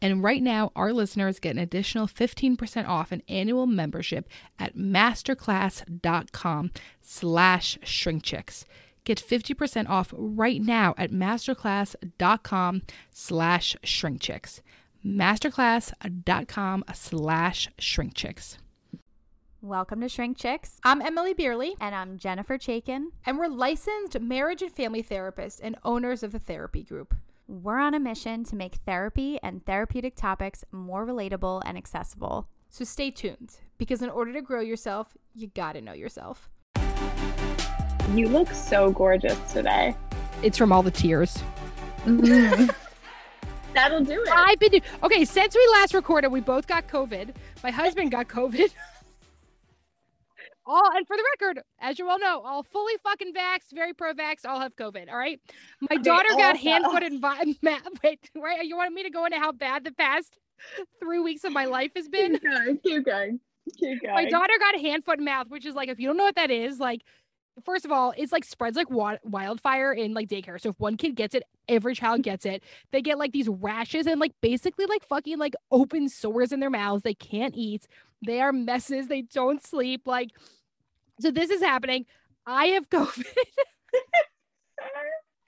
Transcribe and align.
And 0.00 0.22
right 0.22 0.42
now, 0.42 0.70
our 0.76 0.92
listeners 0.92 1.40
get 1.40 1.56
an 1.56 1.58
additional 1.58 2.06
15% 2.06 2.86
off 2.88 3.10
an 3.12 3.22
annual 3.28 3.66
membership 3.66 4.28
at 4.58 4.76
masterclass.com 4.76 6.70
slash 7.02 7.78
shrinkchicks. 7.84 8.64
Get 9.04 9.18
50% 9.18 9.88
off 9.88 10.12
right 10.16 10.60
now 10.60 10.94
at 10.98 11.10
masterclass.com 11.10 12.82
slash 13.10 13.76
shrinkchicks. 13.82 14.60
Masterclass.com 15.04 16.84
slash 16.94 17.68
shrinkchicks. 17.78 18.56
Welcome 19.60 20.00
to 20.02 20.08
Shrink 20.08 20.36
Chicks. 20.38 20.78
I'm 20.84 21.02
Emily 21.02 21.34
Beerley, 21.34 21.72
And 21.80 21.92
I'm 21.92 22.16
Jennifer 22.16 22.58
Chaikin. 22.58 23.06
and 23.26 23.38
we're 23.38 23.48
licensed 23.48 24.20
marriage 24.20 24.62
and 24.62 24.70
family 24.70 25.02
therapists 25.02 25.58
and 25.60 25.74
owners 25.84 26.22
of 26.22 26.30
the 26.30 26.38
therapy 26.38 26.84
group. 26.84 27.16
We're 27.50 27.78
on 27.78 27.94
a 27.94 27.98
mission 27.98 28.44
to 28.44 28.56
make 28.56 28.74
therapy 28.84 29.38
and 29.42 29.64
therapeutic 29.64 30.14
topics 30.14 30.66
more 30.70 31.06
relatable 31.06 31.62
and 31.64 31.78
accessible. 31.78 32.46
So 32.68 32.84
stay 32.84 33.10
tuned 33.10 33.56
because 33.78 34.02
in 34.02 34.10
order 34.10 34.34
to 34.34 34.42
grow 34.42 34.60
yourself, 34.60 35.16
you 35.34 35.46
gotta 35.54 35.80
know 35.80 35.94
yourself. 35.94 36.50
You 38.12 38.28
look 38.28 38.50
so 38.50 38.90
gorgeous 38.90 39.38
today. 39.50 39.96
It's 40.42 40.58
from 40.58 40.72
all 40.72 40.82
the 40.82 40.90
tears. 40.90 41.42
That'll 42.04 42.66
do 44.04 44.22
it. 44.22 44.28
I've 44.30 44.58
been 44.58 44.82
okay 45.04 45.24
since 45.24 45.54
we 45.54 45.66
last 45.72 45.94
recorded. 45.94 46.28
We 46.28 46.42
both 46.42 46.66
got 46.66 46.86
COVID. 46.86 47.34
My 47.62 47.70
husband 47.70 48.10
got 48.10 48.28
COVID. 48.28 48.74
All 50.68 50.90
and 50.94 51.06
for 51.06 51.16
the 51.16 51.24
record, 51.40 51.62
as 51.80 51.98
you 51.98 52.08
all 52.10 52.18
know, 52.18 52.42
all 52.44 52.62
fully 52.62 52.92
fucking 53.02 53.32
vaxxed, 53.32 53.72
very 53.72 53.94
pro-vax, 53.94 54.44
all 54.46 54.60
have 54.60 54.76
COVID. 54.76 55.10
All 55.10 55.16
right. 55.16 55.40
My 55.80 55.96
Okay, 55.96 56.02
daughter 56.02 56.28
got 56.36 56.58
hand, 56.58 56.84
foot, 56.84 57.02
and 57.02 57.20
vi- 57.22 57.54
ma- 57.62 57.78
wait. 58.04 58.30
Right? 58.36 58.64
You 58.64 58.76
wanted 58.76 58.92
me 58.92 59.02
to 59.04 59.10
go 59.10 59.24
into 59.24 59.38
how 59.38 59.52
bad 59.52 59.84
the 59.84 59.92
past 59.92 60.38
three 61.00 61.20
weeks 61.20 61.44
of 61.44 61.52
my 61.52 61.64
life 61.64 61.92
has 61.96 62.06
been? 62.08 62.32
Keep 62.32 62.42
going. 62.42 62.78
Keep 62.84 63.06
going. 63.06 63.40
Keep 63.78 64.02
going. 64.02 64.14
My 64.14 64.30
daughter 64.30 64.52
got 64.60 64.78
hand, 64.78 65.04
foot, 65.04 65.18
and 65.18 65.24
mouth, 65.24 65.48
which 65.48 65.64
is 65.64 65.74
like 65.74 65.88
if 65.88 65.98
you 65.98 66.06
don't 66.06 66.18
know 66.18 66.24
what 66.24 66.36
that 66.36 66.50
is, 66.50 66.78
like 66.78 67.02
first 67.64 67.84
of 67.84 67.92
all, 67.92 68.12
it's 68.16 68.32
like 68.32 68.44
spreads 68.44 68.76
like 68.76 68.88
wildfire 68.90 69.92
in 69.92 70.14
like 70.14 70.28
daycare. 70.28 70.60
So 70.60 70.70
if 70.70 70.78
one 70.78 70.96
kid 70.96 71.14
gets 71.14 71.34
it, 71.34 71.44
every 71.68 71.94
child 71.94 72.22
gets 72.22 72.46
it. 72.46 72.62
They 72.92 73.02
get 73.02 73.18
like 73.18 73.32
these 73.32 73.48
rashes 73.48 74.06
and 74.06 74.20
like 74.20 74.32
basically 74.40 74.86
like 74.86 75.06
fucking 75.06 75.38
like 75.38 75.54
open 75.70 76.08
sores 76.08 76.52
in 76.52 76.60
their 76.60 76.70
mouths. 76.70 77.02
They 77.02 77.14
can't 77.14 77.54
eat. 77.56 77.86
They 78.24 78.40
are 78.40 78.52
messes. 78.52 79.08
They 79.08 79.22
don't 79.22 79.64
sleep. 79.64 80.02
Like 80.06 80.30
so, 81.20 81.30
this 81.30 81.50
is 81.50 81.60
happening. 81.60 82.06
I 82.46 82.66
have 82.68 82.88
COVID. 82.90 83.24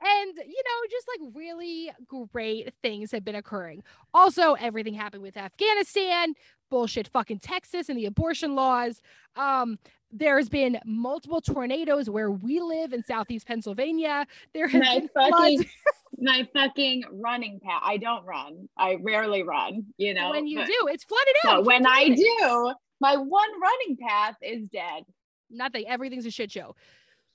And, 0.02 0.34
you 0.36 0.62
know, 0.64 0.88
just 0.90 1.06
like 1.08 1.34
really 1.34 1.92
great 2.32 2.72
things 2.82 3.12
have 3.12 3.24
been 3.24 3.34
occurring. 3.34 3.82
Also, 4.14 4.54
everything 4.54 4.94
happened 4.94 5.22
with 5.22 5.36
Afghanistan, 5.36 6.32
bullshit 6.70 7.08
fucking 7.08 7.40
Texas 7.40 7.90
and 7.90 7.98
the 7.98 8.06
abortion 8.06 8.54
laws. 8.54 9.02
Um, 9.36 9.78
there's 10.10 10.48
been 10.48 10.78
multiple 10.86 11.42
tornadoes 11.42 12.08
where 12.08 12.30
we 12.30 12.60
live 12.60 12.94
in 12.94 13.02
southeast 13.02 13.46
Pennsylvania. 13.46 14.26
There 14.54 14.68
has 14.68 14.82
my 14.82 14.98
been 15.00 15.08
floods. 15.08 15.32
fucking 15.32 15.66
my 16.18 16.48
fucking 16.54 17.04
running 17.12 17.60
path. 17.60 17.82
I 17.84 17.98
don't 17.98 18.24
run. 18.24 18.68
I 18.78 18.96
rarely 19.02 19.42
run. 19.42 19.86
You 19.98 20.14
know. 20.14 20.30
when 20.30 20.46
you 20.46 20.64
do, 20.64 20.88
it's 20.88 21.04
flooded 21.04 21.34
out. 21.46 21.58
You 21.60 21.64
when 21.66 21.86
I 21.86 22.08
do, 22.08 22.72
my 23.00 23.16
one 23.16 23.48
running 23.60 23.98
path 24.00 24.36
is 24.42 24.62
dead. 24.72 25.04
Nothing. 25.50 25.84
Everything's 25.86 26.26
a 26.26 26.30
shit 26.30 26.50
show. 26.50 26.74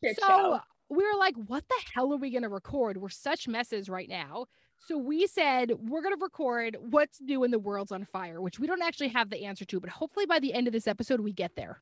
Shit 0.03 0.19
so 0.19 0.27
show. 0.27 0.59
we 0.89 1.03
were 1.03 1.17
like, 1.17 1.35
what 1.47 1.63
the 1.67 1.75
hell 1.93 2.13
are 2.13 2.17
we 2.17 2.31
going 2.31 2.43
to 2.43 2.49
record? 2.49 2.97
We're 2.97 3.09
such 3.09 3.47
messes 3.47 3.89
right 3.89 4.09
now. 4.09 4.45
So 4.77 4.97
we 4.97 5.25
said, 5.25 5.71
we're 5.79 6.01
going 6.01 6.15
to 6.15 6.21
record 6.21 6.77
what's 6.79 7.21
new 7.21 7.43
in 7.43 7.51
the 7.51 7.59
world's 7.59 7.91
on 7.91 8.03
fire, 8.05 8.41
which 8.41 8.59
we 8.59 8.67
don't 8.67 8.81
actually 8.81 9.07
have 9.09 9.29
the 9.29 9.45
answer 9.45 9.65
to, 9.65 9.79
but 9.79 9.89
hopefully 9.89 10.25
by 10.25 10.39
the 10.39 10.53
end 10.53 10.67
of 10.67 10.73
this 10.73 10.87
episode, 10.87 11.21
we 11.21 11.31
get 11.31 11.55
there. 11.55 11.81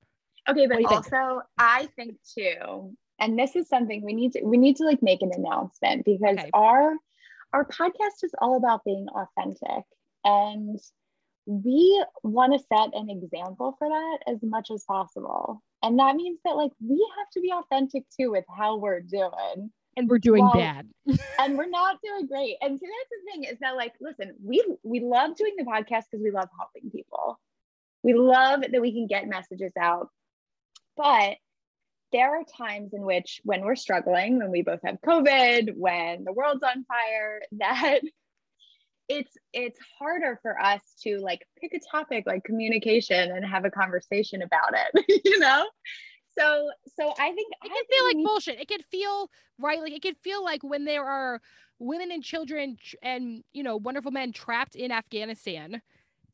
Okay, 0.49 0.67
but 0.67 0.79
you 0.81 0.87
think? 0.87 1.11
also 1.13 1.41
I 1.57 1.87
think 1.95 2.17
too, 2.37 2.95
and 3.19 3.37
this 3.39 3.55
is 3.55 3.67
something 3.67 4.03
we 4.03 4.13
need 4.13 4.33
to 4.33 4.43
we 4.43 4.57
need 4.57 4.75
to 4.77 4.83
like 4.83 5.01
make 5.01 5.21
an 5.21 5.31
announcement 5.33 6.03
because 6.05 6.37
Okay. 6.37 6.49
our 6.53 6.95
our 7.53 7.65
podcast 7.65 8.23
is 8.23 8.33
all 8.39 8.57
about 8.57 8.83
being 8.83 9.07
authentic 9.15 9.85
and 10.25 10.79
we 11.45 12.03
want 12.23 12.53
to 12.53 12.59
set 12.59 12.89
an 12.93 13.09
example 13.09 13.75
for 13.77 13.87
that 13.87 14.19
as 14.27 14.39
much 14.43 14.69
as 14.71 14.83
possible. 14.85 15.61
And 15.83 15.99
that 15.99 16.15
means 16.15 16.39
that 16.45 16.55
like 16.55 16.71
we 16.81 17.05
have 17.17 17.29
to 17.31 17.41
be 17.41 17.51
authentic 17.51 18.05
too 18.17 18.31
with 18.31 18.45
how 18.55 18.77
we're 18.77 19.01
doing. 19.01 19.71
And 19.95 20.09
we're 20.09 20.17
doing 20.17 20.43
Well, 20.43 20.53
bad. 20.53 20.89
And 21.39 21.57
we're 21.57 21.69
not 21.69 21.99
doing 22.01 22.25
great. 22.25 22.55
And 22.61 22.79
so 22.79 22.85
that's 22.85 23.09
the 23.11 23.31
thing 23.31 23.43
is 23.43 23.59
that 23.59 23.75
like 23.75 23.93
listen, 23.99 24.33
we 24.43 24.63
we 24.83 25.01
love 25.01 25.35
doing 25.35 25.53
the 25.57 25.65
podcast 25.65 26.05
because 26.09 26.23
we 26.23 26.31
love 26.31 26.49
helping 26.57 26.89
people. 26.89 27.39
We 28.01 28.13
love 28.13 28.61
that 28.61 28.81
we 28.81 28.93
can 28.93 29.07
get 29.07 29.27
messages 29.27 29.73
out. 29.79 30.09
But 30.95 31.37
there 32.13 32.39
are 32.39 32.43
times 32.57 32.93
in 32.93 33.01
which 33.01 33.41
when 33.43 33.61
we're 33.61 33.75
struggling, 33.75 34.37
when 34.37 34.51
we 34.51 34.61
both 34.61 34.79
have 34.85 35.01
COVID, 35.05 35.75
when 35.75 36.23
the 36.23 36.31
world's 36.31 36.63
on 36.63 36.85
fire, 36.85 37.41
that 37.53 37.99
it's 39.09 39.35
it's 39.53 39.79
harder 39.99 40.39
for 40.41 40.59
us 40.61 40.81
to 41.01 41.19
like 41.19 41.45
pick 41.59 41.73
a 41.73 41.79
topic 41.91 42.23
like 42.25 42.43
communication 42.43 43.31
and 43.31 43.45
have 43.45 43.65
a 43.65 43.71
conversation 43.71 44.41
about 44.41 44.73
it, 44.73 45.21
you 45.25 45.39
know? 45.39 45.65
So 46.37 46.71
so 46.97 47.13
I 47.19 47.31
think 47.33 47.53
It 47.63 47.67
can 47.67 47.71
think 47.71 47.87
feel 47.89 48.05
like 48.05 48.15
need- 48.15 48.25
bullshit. 48.25 48.59
It 48.59 48.67
can 48.67 48.81
feel 48.81 49.29
right. 49.59 49.79
Like 49.79 49.93
it 49.93 50.01
can 50.01 50.15
feel 50.15 50.43
like 50.43 50.63
when 50.63 50.85
there 50.85 51.05
are 51.05 51.41
women 51.79 52.11
and 52.11 52.23
children 52.23 52.77
and 53.01 53.43
you 53.53 53.63
know 53.63 53.77
wonderful 53.77 54.11
men 54.11 54.31
trapped 54.31 54.75
in 54.75 54.91
Afghanistan. 54.91 55.81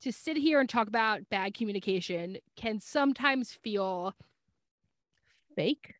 To 0.03 0.13
sit 0.13 0.37
here 0.37 0.61
and 0.61 0.69
talk 0.69 0.87
about 0.87 1.27
bad 1.29 1.53
communication 1.53 2.37
can 2.55 2.79
sometimes 2.79 3.51
feel 3.51 4.15
fake. 5.57 5.93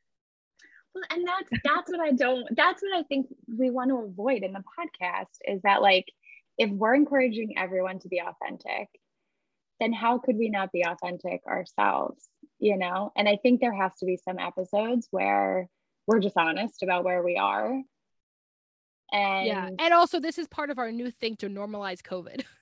Well, 0.95 1.03
and 1.11 1.27
that's 1.27 1.49
that's 1.65 1.91
what 1.91 1.99
I 1.99 2.11
don't 2.13 2.47
that's 2.55 2.81
what 2.81 2.95
I 2.97 3.03
think 3.03 3.27
we 3.57 3.69
want 3.69 3.89
to 3.89 3.97
avoid 3.97 4.43
in 4.43 4.53
the 4.53 4.63
podcast 4.63 5.27
is 5.45 5.61
that 5.63 5.81
like 5.81 6.05
if 6.59 6.69
we're 6.69 6.93
encouraging 6.93 7.57
everyone 7.57 7.97
to 7.99 8.07
be 8.09 8.19
authentic, 8.21 8.89
then 9.79 9.93
how 9.93 10.19
could 10.19 10.35
we 10.37 10.49
not 10.49 10.71
be 10.71 10.83
authentic 10.85 11.41
ourselves? 11.47 12.27
You 12.59 12.77
know? 12.77 13.11
And 13.15 13.27
I 13.27 13.37
think 13.41 13.61
there 13.61 13.73
has 13.73 13.93
to 14.01 14.05
be 14.05 14.17
some 14.17 14.37
episodes 14.37 15.07
where 15.09 15.67
we're 16.05 16.19
just 16.19 16.37
honest 16.37 16.83
about 16.83 17.03
where 17.05 17.23
we 17.23 17.37
are. 17.37 17.81
And 19.11 19.47
yeah. 19.47 19.69
And 19.79 19.93
also, 19.93 20.19
this 20.19 20.37
is 20.37 20.47
part 20.47 20.69
of 20.69 20.77
our 20.77 20.91
new 20.91 21.09
thing 21.09 21.35
to 21.37 21.49
normalize 21.49 22.01
COVID. 22.01 22.43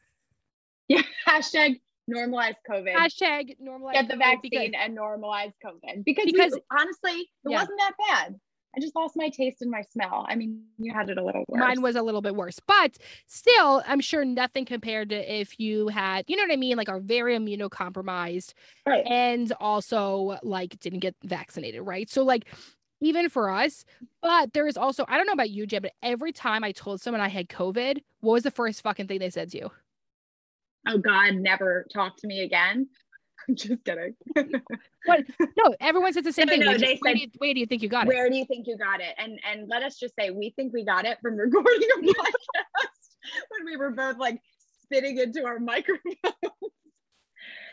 Yeah. 0.90 1.02
Hashtag 1.28 1.82
normalize 2.10 2.54
COVID. 2.70 2.96
Hashtag 2.96 3.58
normalize 3.62 3.92
Get 3.92 4.08
the 4.08 4.14
COVID 4.14 4.20
vaccine 4.20 4.40
because- 4.52 4.70
and 4.80 4.98
normalize 4.98 5.52
COVID. 5.66 6.06
Because, 6.06 6.26
Because- 6.26 6.54
we, 6.54 6.62
honestly, 6.72 7.12
it 7.12 7.28
Yeah. 7.44 7.58
wasn't 7.60 7.78
that 7.80 7.92
bad. 8.08 8.36
I 8.78 8.80
just 8.80 8.96
lost 8.96 9.16
my 9.16 9.30
taste 9.30 9.64
and 9.64 9.72
my 9.72 9.82
smell. 9.82 10.26
I 10.30 10.36
mean, 10.36 10.62
you 10.78 10.94
had 10.94 11.10
it 11.10 11.18
a 11.18 11.26
little 11.26 11.44
worse. 11.48 11.60
Mine 11.60 11.82
was 11.82 11.96
a 11.96 12.04
little 12.04 12.22
bit 12.22 12.36
worse, 12.36 12.60
but 12.60 12.98
still, 13.26 13.82
I'm 13.88 14.00
sure 14.00 14.24
nothing 14.24 14.66
compared 14.66 15.10
to 15.10 15.40
if 15.40 15.60
you 15.60 15.88
had, 15.88 16.26
you 16.28 16.36
know 16.36 16.44
what 16.44 16.52
I 16.52 16.58
mean, 16.58 16.78
like 16.78 16.88
are 16.88 17.00
very 17.00 17.36
immunocompromised 17.36 18.54
right. 18.86 19.04
and 19.08 19.52
also 19.60 20.38
like 20.44 20.80
didn't 20.80 21.00
get 21.00 21.16
vaccinated, 21.24 21.82
right? 21.82 22.08
So 22.08 22.24
like 22.24 22.46
even 23.02 23.30
for 23.30 23.50
us, 23.50 23.84
but 24.22 24.54
there 24.54 24.68
is 24.68 24.78
also 24.78 25.06
I 25.08 25.18
don't 25.18 25.26
know 25.26 25.34
about 25.34 25.50
you, 25.50 25.66
Jen, 25.66 25.82
but 25.82 25.94
every 26.04 26.32
time 26.32 26.64
I 26.64 26.72
told 26.72 27.02
someone 27.02 27.22
I 27.22 27.30
had 27.30 27.50
COVID, 27.50 28.04
what 28.20 28.34
was 28.34 28.44
the 28.44 28.52
first 28.52 28.82
fucking 28.82 29.08
thing 29.08 29.18
they 29.18 29.32
said 29.32 29.50
to 29.52 29.58
you? 29.58 29.72
Oh 30.88 31.00
God, 31.00 31.34
never 31.34 31.88
talk 31.92 32.18
to 32.18 32.28
me 32.28 32.44
again. 32.44 32.90
I'm 33.48 33.56
just 33.56 33.84
kidding. 33.84 34.16
What? 35.06 35.24
No, 35.40 35.74
everyone 35.80 36.12
says 36.12 36.26
the 36.26 36.34
same 36.34 36.48
No, 36.48 36.52
thing. 36.52 36.60
no, 36.62 36.66
Where, 36.68 36.78
do- 36.78 36.86
they 36.86 36.98
where 37.00 37.12
said- 37.14 37.16
do 37.18 37.22
you, 37.22 37.28
where 37.38 37.54
do 37.54 37.60
you 37.62 37.66
think 37.66 37.82
you 37.82 37.88
got 37.90 38.06
it? 38.06 38.10
Where 38.10 38.30
do 38.30 38.36
you 38.36 38.44
think 38.46 38.68
you 38.68 38.78
got 38.78 39.00
it? 39.00 39.16
And 39.18 39.40
and 39.50 39.70
let 39.70 39.82
us 39.84 39.98
just 39.98 40.14
say 40.20 40.32
we 40.32 40.50
think 40.58 40.74
we 40.74 40.84
got 40.84 41.06
it 41.06 41.18
from 41.22 41.38
recording 41.38 41.88
a 41.98 42.02
podcast 42.08 42.12
when 43.50 43.66
we 43.66 43.78
were 43.78 43.92
both 43.92 44.18
like 44.18 44.42
spitting 44.84 45.18
into 45.18 45.46
our 45.46 45.60
microphones. 45.60 46.16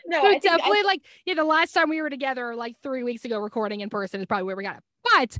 no, 0.07 0.21
So 0.21 0.27
I 0.27 0.39
definitely 0.39 0.83
like 0.83 1.01
yeah, 1.25 1.33
the 1.33 1.43
last 1.43 1.73
time 1.73 1.89
we 1.89 2.01
were 2.01 2.09
together 2.09 2.55
like 2.55 2.77
three 2.81 3.03
weeks 3.03 3.25
ago 3.25 3.39
recording 3.39 3.81
in 3.81 3.89
person 3.89 4.21
is 4.21 4.25
probably 4.27 4.43
where 4.43 4.55
we 4.55 4.63
got 4.63 4.77
it. 4.77 4.83
But 5.13 5.37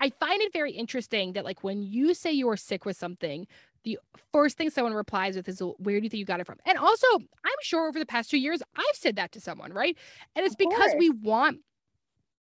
I 0.00 0.10
find 0.10 0.40
it 0.42 0.52
very 0.52 0.72
interesting 0.72 1.32
that 1.34 1.44
like 1.44 1.64
when 1.64 1.82
you 1.82 2.12
say 2.14 2.32
you 2.32 2.48
are 2.50 2.56
sick 2.56 2.84
with 2.84 2.96
something, 2.96 3.46
the 3.84 3.98
first 4.32 4.56
thing 4.56 4.70
someone 4.70 4.94
replies 4.94 5.36
with 5.36 5.48
is 5.48 5.60
where 5.78 5.98
do 5.98 6.04
you 6.04 6.10
think 6.10 6.18
you 6.18 6.24
got 6.24 6.40
it 6.40 6.46
from? 6.46 6.58
And 6.66 6.78
also, 6.78 7.06
I'm 7.16 7.52
sure 7.62 7.88
over 7.88 7.98
the 7.98 8.06
past 8.06 8.30
two 8.30 8.38
years, 8.38 8.62
I've 8.76 8.84
said 8.94 9.16
that 9.16 9.32
to 9.32 9.40
someone, 9.40 9.72
right? 9.72 9.96
And 10.36 10.44
it's 10.44 10.54
Of 10.54 10.58
because 10.58 10.92
we 10.98 11.10
want 11.10 11.60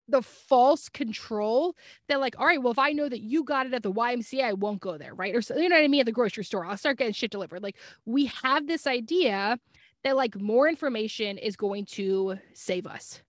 the 0.08 0.22
false 0.22 0.90
control 0.90 1.76
that 2.10 2.20
like 2.20 2.36
all 2.38 2.46
right 2.46 2.62
well 2.62 2.72
if 2.72 2.80
i 2.80 2.92
know 2.92 3.08
that 3.08 3.22
you 3.22 3.44
got 3.44 3.66
it 3.66 3.74
at 3.74 3.82
the 3.82 3.92
ymca 3.92 4.44
i 4.44 4.52
won't 4.52 4.82
go 4.82 4.98
there 4.98 5.14
right? 5.14 5.34
Or 5.34 5.42
so, 5.42 5.56
you 5.56 5.70
know 5.70 5.76
what 5.78 5.86
i 5.86 5.88
mean? 5.88 6.02
At 6.02 6.06
the 6.06 6.12
grocery 6.12 6.44
store 6.44 6.66
i'll 6.66 6.76
start 6.76 6.98
getting 6.98 7.14
shit 7.14 7.32
delivered. 7.32 7.64
Like 7.64 7.78
we 8.06 8.26
have 8.26 8.68
this 8.68 8.86
idea 8.88 9.58
that 10.04 10.18
like 10.18 10.36
more 10.36 10.68
information 10.68 11.38
is 11.38 11.56
going 11.56 11.86
to 11.86 12.38
save 12.54 12.86
us. 12.88 13.22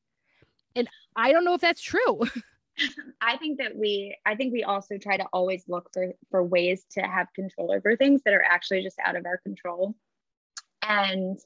And 0.74 0.88
i 1.14 1.30
don't 1.30 1.44
know 1.44 1.54
if 1.54 1.60
that's 1.60 1.82
true 1.82 2.20
I 3.20 3.36
think 3.36 3.58
that 3.58 3.76
we 3.76 4.16
I 4.24 4.34
think 4.34 4.52
we 4.52 4.64
also 4.64 4.98
try 4.98 5.16
to 5.16 5.26
always 5.32 5.64
look 5.68 5.90
for 5.92 6.12
for 6.30 6.42
ways 6.42 6.84
to 6.92 7.02
have 7.02 7.28
control 7.34 7.72
over 7.72 7.96
things 7.96 8.22
that 8.24 8.34
are 8.34 8.42
actually 8.42 8.82
just 8.82 8.98
out 9.04 9.16
of 9.16 9.26
our 9.26 9.38
control. 9.38 9.94
And 10.82 11.38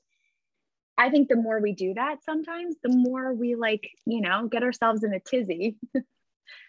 I 0.98 1.10
think 1.10 1.28
the 1.28 1.36
more 1.36 1.60
we 1.60 1.72
do 1.72 1.94
that 1.94 2.24
sometimes, 2.24 2.76
the 2.82 2.88
more 2.88 3.34
we 3.34 3.54
like, 3.54 3.90
you 4.06 4.20
know, 4.20 4.48
get 4.48 4.62
ourselves 4.62 5.04
in 5.04 5.12
a 5.12 5.20
tizzy. 5.20 5.76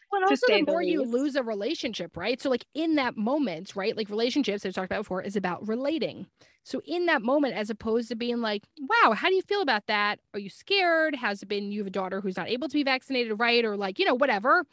But 0.10 0.24
also, 0.24 0.48
the 0.48 0.64
more 0.66 0.82
you 0.82 1.04
lose 1.04 1.36
a 1.36 1.44
relationship, 1.44 2.16
right? 2.16 2.42
So, 2.42 2.50
like 2.50 2.66
in 2.74 2.96
that 2.96 3.18
moment, 3.18 3.76
right? 3.76 3.96
Like 3.96 4.10
relationships, 4.10 4.66
I've 4.66 4.74
talked 4.74 4.90
about 4.90 5.02
before, 5.02 5.22
is 5.22 5.36
about 5.36 5.68
relating. 5.68 6.28
So, 6.68 6.82
in 6.84 7.06
that 7.06 7.22
moment, 7.22 7.56
as 7.56 7.70
opposed 7.70 8.10
to 8.10 8.16
being 8.16 8.42
like, 8.42 8.64
wow, 8.78 9.14
how 9.14 9.30
do 9.30 9.36
you 9.36 9.42
feel 9.42 9.62
about 9.62 9.88
that? 9.88 10.20
Are 10.34 10.40
you 10.40 10.50
scared? 10.50 11.16
Has 11.16 11.42
it 11.42 11.46
been 11.46 11.72
you 11.72 11.80
have 11.80 11.88
a 11.88 11.92
daughter 11.92 12.20
who's 12.20 12.36
not 12.36 12.50
able 12.50 12.68
to 12.68 12.74
be 12.74 12.84
vaccinated, 12.84 13.40
right? 13.40 13.64
Or 13.64 13.78
like, 13.78 14.00
you 14.00 14.04
know, 14.04 14.16
whatever. 14.16 14.66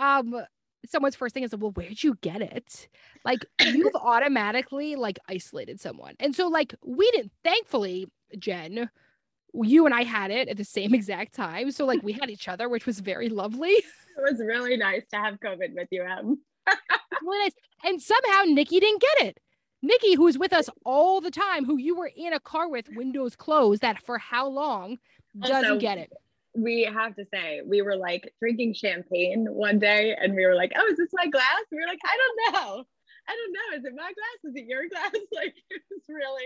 Um, 0.00 0.42
someone's 0.84 1.14
first 1.14 1.32
thing 1.32 1.44
is, 1.44 1.54
well, 1.54 1.70
where'd 1.70 2.02
you 2.02 2.16
get 2.22 2.42
it? 2.42 2.88
Like, 3.24 3.46
you've 3.60 3.94
automatically 4.02 4.96
like 4.96 5.20
isolated 5.28 5.80
someone. 5.80 6.16
And 6.18 6.34
so, 6.34 6.48
like, 6.48 6.74
we 6.84 7.08
didn't, 7.12 7.30
thankfully, 7.44 8.08
Jen, 8.36 8.90
you 9.54 9.86
and 9.86 9.94
I 9.94 10.02
had 10.02 10.32
it 10.32 10.48
at 10.48 10.56
the 10.56 10.64
same 10.64 10.92
exact 10.92 11.34
time. 11.34 11.70
So, 11.70 11.86
like, 11.86 12.02
we 12.02 12.14
had 12.14 12.30
each 12.30 12.48
other, 12.48 12.68
which 12.68 12.84
was 12.84 12.98
very 12.98 13.28
lovely. 13.28 13.70
It 13.70 13.84
was 14.18 14.40
really 14.44 14.76
nice 14.76 15.06
to 15.12 15.18
have 15.18 15.38
COVID 15.38 15.72
with 15.72 15.86
you, 15.92 16.02
Em. 16.02 16.40
really 17.22 17.44
nice. 17.44 17.52
And 17.84 18.02
somehow 18.02 18.42
Nikki 18.46 18.80
didn't 18.80 19.02
get 19.02 19.26
it. 19.28 19.38
Nikki, 19.82 20.14
who's 20.14 20.38
with 20.38 20.52
us 20.52 20.68
all 20.84 21.20
the 21.20 21.30
time, 21.30 21.64
who 21.64 21.76
you 21.76 21.96
were 21.96 22.10
in 22.14 22.32
a 22.32 22.40
car 22.40 22.68
with, 22.68 22.88
windows 22.94 23.36
closed, 23.36 23.82
that 23.82 24.02
for 24.02 24.18
how 24.18 24.48
long 24.48 24.98
doesn't 25.40 25.64
Also, 25.64 25.78
get 25.78 25.98
it. 25.98 26.12
We 26.54 26.84
have 26.84 27.14
to 27.16 27.24
say, 27.32 27.60
we 27.64 27.82
were 27.82 27.96
like 27.96 28.32
drinking 28.40 28.74
champagne 28.74 29.46
one 29.46 29.78
day 29.78 30.16
and 30.18 30.34
we 30.34 30.46
were 30.46 30.54
like, 30.54 30.72
oh, 30.76 30.86
is 30.86 30.96
this 30.96 31.10
my 31.12 31.26
glass? 31.26 31.64
We 31.70 31.78
were 31.78 31.86
like, 31.86 31.98
I 32.04 32.16
don't 32.16 32.54
know. 32.54 32.84
I 33.28 33.36
don't 33.36 33.52
know. 33.52 33.78
Is 33.78 33.84
it 33.84 33.92
my 33.94 34.12
glass? 34.12 34.44
Is 34.44 34.54
it 34.54 34.66
your 34.66 34.88
glass? 34.88 35.10
Like 35.32 35.54
it's 35.70 36.08
really, 36.08 36.44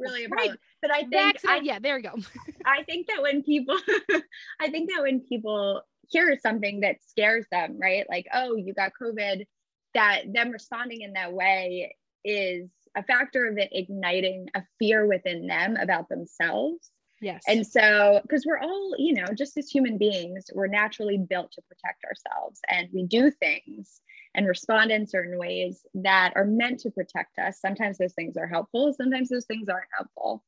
really 0.00 0.24
a 0.24 0.28
right. 0.28 0.50
But 0.82 0.90
I 0.90 1.00
think 1.00 1.12
Vaccinated. 1.12 1.62
I 1.62 1.64
yeah, 1.64 1.78
there 1.78 1.98
you 1.98 2.02
go. 2.02 2.14
I 2.66 2.82
think 2.82 3.06
that 3.06 3.22
when 3.22 3.42
people, 3.42 3.78
I 4.60 4.70
think 4.70 4.90
that 4.90 5.02
when 5.02 5.20
people 5.20 5.82
hear 6.08 6.36
something 6.42 6.80
that 6.80 6.96
scares 7.06 7.46
them, 7.52 7.78
right? 7.80 8.04
Like, 8.08 8.26
oh, 8.34 8.56
you 8.56 8.74
got 8.74 8.92
COVID, 9.00 9.46
that 9.94 10.32
them 10.32 10.50
responding 10.50 11.02
in 11.02 11.12
that 11.12 11.32
way 11.32 11.94
is 12.26 12.70
a 12.96 13.02
factor 13.02 13.46
of 13.46 13.58
it 13.58 13.68
igniting 13.72 14.48
a 14.54 14.62
fear 14.78 15.06
within 15.06 15.46
them 15.46 15.76
about 15.76 16.08
themselves. 16.08 16.90
Yes. 17.20 17.44
And 17.46 17.66
so, 17.66 18.20
because 18.22 18.44
we're 18.44 18.58
all, 18.58 18.94
you 18.98 19.14
know, 19.14 19.26
just 19.34 19.56
as 19.56 19.70
human 19.70 19.96
beings, 19.96 20.50
we're 20.52 20.66
naturally 20.66 21.18
built 21.18 21.52
to 21.52 21.62
protect 21.62 22.04
ourselves 22.04 22.60
and 22.68 22.88
we 22.92 23.04
do 23.04 23.30
things 23.30 24.00
and 24.34 24.46
respond 24.46 24.90
in 24.90 25.06
certain 25.06 25.38
ways 25.38 25.86
that 25.94 26.34
are 26.36 26.44
meant 26.44 26.80
to 26.80 26.90
protect 26.90 27.38
us. 27.38 27.58
Sometimes 27.60 27.96
those 27.96 28.12
things 28.12 28.36
are 28.36 28.46
helpful, 28.46 28.92
sometimes 28.92 29.30
those 29.30 29.46
things 29.46 29.68
aren't 29.68 29.88
helpful. 29.96 30.44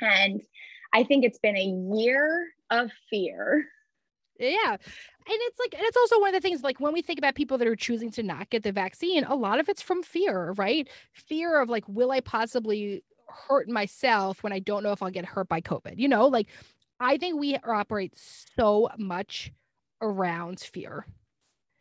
And 0.00 0.42
I 0.92 1.04
think 1.04 1.24
it's 1.24 1.38
been 1.38 1.56
a 1.56 1.96
year 1.96 2.48
of 2.70 2.90
fear. 3.10 3.66
Yeah. 4.38 4.72
And 4.72 4.78
it's 5.26 5.58
like, 5.58 5.74
and 5.74 5.82
it's 5.84 5.96
also 5.96 6.20
one 6.20 6.34
of 6.34 6.40
the 6.40 6.46
things 6.46 6.62
like 6.62 6.78
when 6.78 6.92
we 6.92 7.02
think 7.02 7.18
about 7.18 7.34
people 7.34 7.58
that 7.58 7.66
are 7.66 7.76
choosing 7.76 8.10
to 8.12 8.22
not 8.22 8.50
get 8.50 8.62
the 8.62 8.72
vaccine, 8.72 9.24
a 9.24 9.34
lot 9.34 9.58
of 9.58 9.68
it's 9.68 9.82
from 9.82 10.02
fear, 10.02 10.52
right? 10.52 10.88
Fear 11.12 11.60
of 11.60 11.68
like, 11.68 11.84
will 11.88 12.12
I 12.12 12.20
possibly 12.20 13.02
hurt 13.28 13.68
myself 13.68 14.42
when 14.42 14.52
I 14.52 14.60
don't 14.60 14.82
know 14.82 14.92
if 14.92 15.02
I'll 15.02 15.10
get 15.10 15.24
hurt 15.24 15.48
by 15.48 15.60
COVID? 15.60 15.98
You 15.98 16.08
know, 16.08 16.26
like 16.26 16.48
I 17.00 17.16
think 17.18 17.40
we 17.40 17.56
operate 17.56 18.14
so 18.16 18.88
much 18.98 19.52
around 20.00 20.60
fear. 20.60 21.06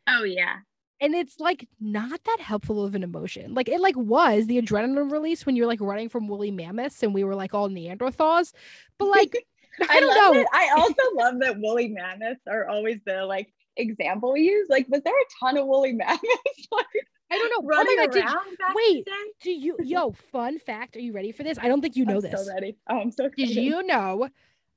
Oh, 0.07 0.23
yeah. 0.23 0.57
And 1.01 1.13
it's 1.13 1.39
like 1.39 1.67
not 1.79 2.23
that 2.23 2.39
helpful 2.39 2.83
of 2.85 2.95
an 2.95 3.03
emotion. 3.03 3.53
Like 3.53 3.67
it 3.67 3.81
like 3.81 3.97
was 3.97 4.47
the 4.47 4.61
adrenaline 4.61 5.11
release 5.11 5.45
when 5.45 5.55
you're 5.55 5.67
like 5.67 5.81
running 5.81 6.09
from 6.09 6.27
woolly 6.27 6.51
mammoths 6.51 7.03
and 7.03 7.13
we 7.13 7.23
were 7.23 7.35
like 7.35 7.53
all 7.53 7.69
Neanderthals. 7.69 8.53
But 8.97 9.09
like 9.09 9.45
I, 9.89 9.99
don't 9.99 10.15
know. 10.15 10.33
that- 10.41 10.47
I 10.53 10.69
also 10.79 11.01
love 11.15 11.39
that 11.41 11.59
woolly 11.59 11.89
mammoths 11.89 12.41
are 12.47 12.67
always 12.67 12.99
the 13.05 13.25
like 13.25 13.51
example 13.77 14.33
we 14.33 14.41
use. 14.41 14.67
Like, 14.69 14.87
was 14.89 15.01
there 15.03 15.13
a 15.13 15.25
ton 15.39 15.57
of 15.57 15.67
woolly 15.67 15.93
mammoths 15.93 16.67
like 16.71 16.85
I 17.31 17.37
don't 17.37 17.49
know. 17.49 17.63
Oh 17.63 17.67
running 17.67 17.95
my 17.97 18.05
God, 18.07 18.15
around 18.17 18.57
back 18.57 18.75
wait, 18.75 19.07
do 19.41 19.51
you 19.51 19.75
yo, 19.83 20.11
fun 20.31 20.59
fact. 20.59 20.95
Are 20.95 20.99
you 20.99 21.11
ready 21.11 21.31
for 21.31 21.43
this? 21.43 21.57
I 21.59 21.67
don't 21.67 21.81
think 21.81 21.95
you 21.95 22.05
know 22.05 22.15
I'm 22.17 22.21
this. 22.21 22.45
so 22.45 22.53
ready. 22.53 22.77
Oh, 22.89 22.99
I'm 22.99 23.11
so 23.11 23.25
excited. 23.25 23.53
Did 23.55 23.63
you 23.63 23.81
know 23.83 24.29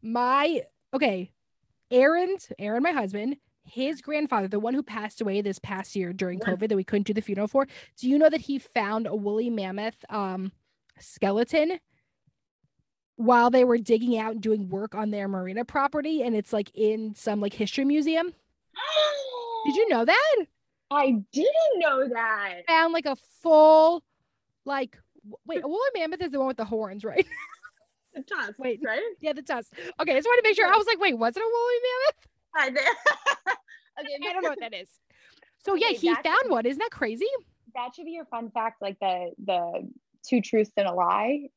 my 0.03 0.63
okay, 0.95 1.31
Aaron's 1.91 2.51
Aaron, 2.59 2.83
my 2.83 2.93
husband, 2.93 3.37
his 3.65 4.01
grandfather, 4.01 4.49
the 4.49 4.59
one 4.61 4.73
who 4.73 4.83
passed 4.83 5.21
away 5.21 5.43
this 5.43 5.59
past 5.59 5.95
year 5.95 6.13
during 6.15 6.39
Yeah. 6.41 6.55
COVID 6.55 6.71
that 6.71 6.77
we 6.77 6.85
couldn't 6.85 7.07
do 7.07 7.13
the 7.15 7.21
funeral 7.21 7.49
for. 7.49 7.67
Do 7.99 8.09
you 8.09 8.19
know 8.19 8.31
that 8.31 8.41
he 8.41 8.59
found 8.59 9.07
a 9.07 9.15
woolly 9.15 9.51
mammoth 9.51 10.03
um 10.09 10.53
skeleton 10.99 11.79
while 13.19 13.51
they 13.51 13.65
were 13.65 13.79
digging 13.79 14.17
out 14.19 14.33
and 14.33 14.41
doing 14.41 14.69
work 14.69 14.95
on 14.95 15.11
their 15.11 15.27
marina 15.29 15.65
property 15.65 16.23
and 16.23 16.35
it's 16.37 16.53
like 16.53 16.71
in 16.75 17.15
some 17.15 17.41
like 17.41 17.53
history 17.53 17.85
museum? 17.85 18.33
Did 19.67 19.75
you 19.77 19.89
know 19.89 20.05
that? 20.05 20.37
I 20.91 21.17
didn't 21.33 21.79
know 21.79 22.09
that. 22.09 22.61
Found 22.69 22.93
like 22.93 23.07
a 23.07 23.17
full 23.43 24.03
like 24.65 24.97
wait, 25.45 25.63
a 25.65 25.69
woolly 25.69 25.91
mammoth 25.95 26.23
is 26.23 26.31
the 26.31 26.39
one 26.39 26.49
with 26.49 26.57
the 26.57 26.65
horns, 26.65 27.05
right? 27.05 27.27
The 28.15 28.23
tusks, 28.23 28.59
Wait. 28.59 28.81
right? 28.85 29.01
yeah, 29.21 29.33
the 29.35 29.43
tusk. 29.43 29.73
Okay, 30.01 30.13
I 30.13 30.17
just 30.17 30.27
wanted 30.27 30.43
to 30.43 30.49
make 30.49 30.57
sure. 30.57 30.67
I 30.67 30.77
was 30.77 30.87
like, 30.89 30.99
wait, 30.99 31.17
was 31.17 31.37
it 31.37 31.41
a 31.41 31.47
woolly 31.47 31.75
mammoth? 31.85 32.27
I 32.57 32.71
did. 32.71 32.79
okay, 34.01 34.29
I 34.29 34.33
don't 34.33 34.43
know 34.43 34.49
what 34.49 34.59
that 34.61 34.75
is. 34.75 34.89
So 35.65 35.75
yeah, 35.75 35.89
Okay, 35.89 35.97
he 35.97 36.09
that's- 36.09 36.25
found 36.25 36.51
one. 36.51 36.67
Isn't 36.67 36.81
that 36.81 36.91
crazy? 36.91 37.27
That 37.75 37.95
should 37.95 38.07
be 38.07 38.13
your 38.13 38.25
fun 38.25 38.51
fact, 38.51 38.81
like 38.83 38.99
the 38.99 39.33
the 39.45 39.89
two 40.27 40.41
truths 40.41 40.71
and 40.77 40.89
a 40.89 40.93
lie. 40.95 41.49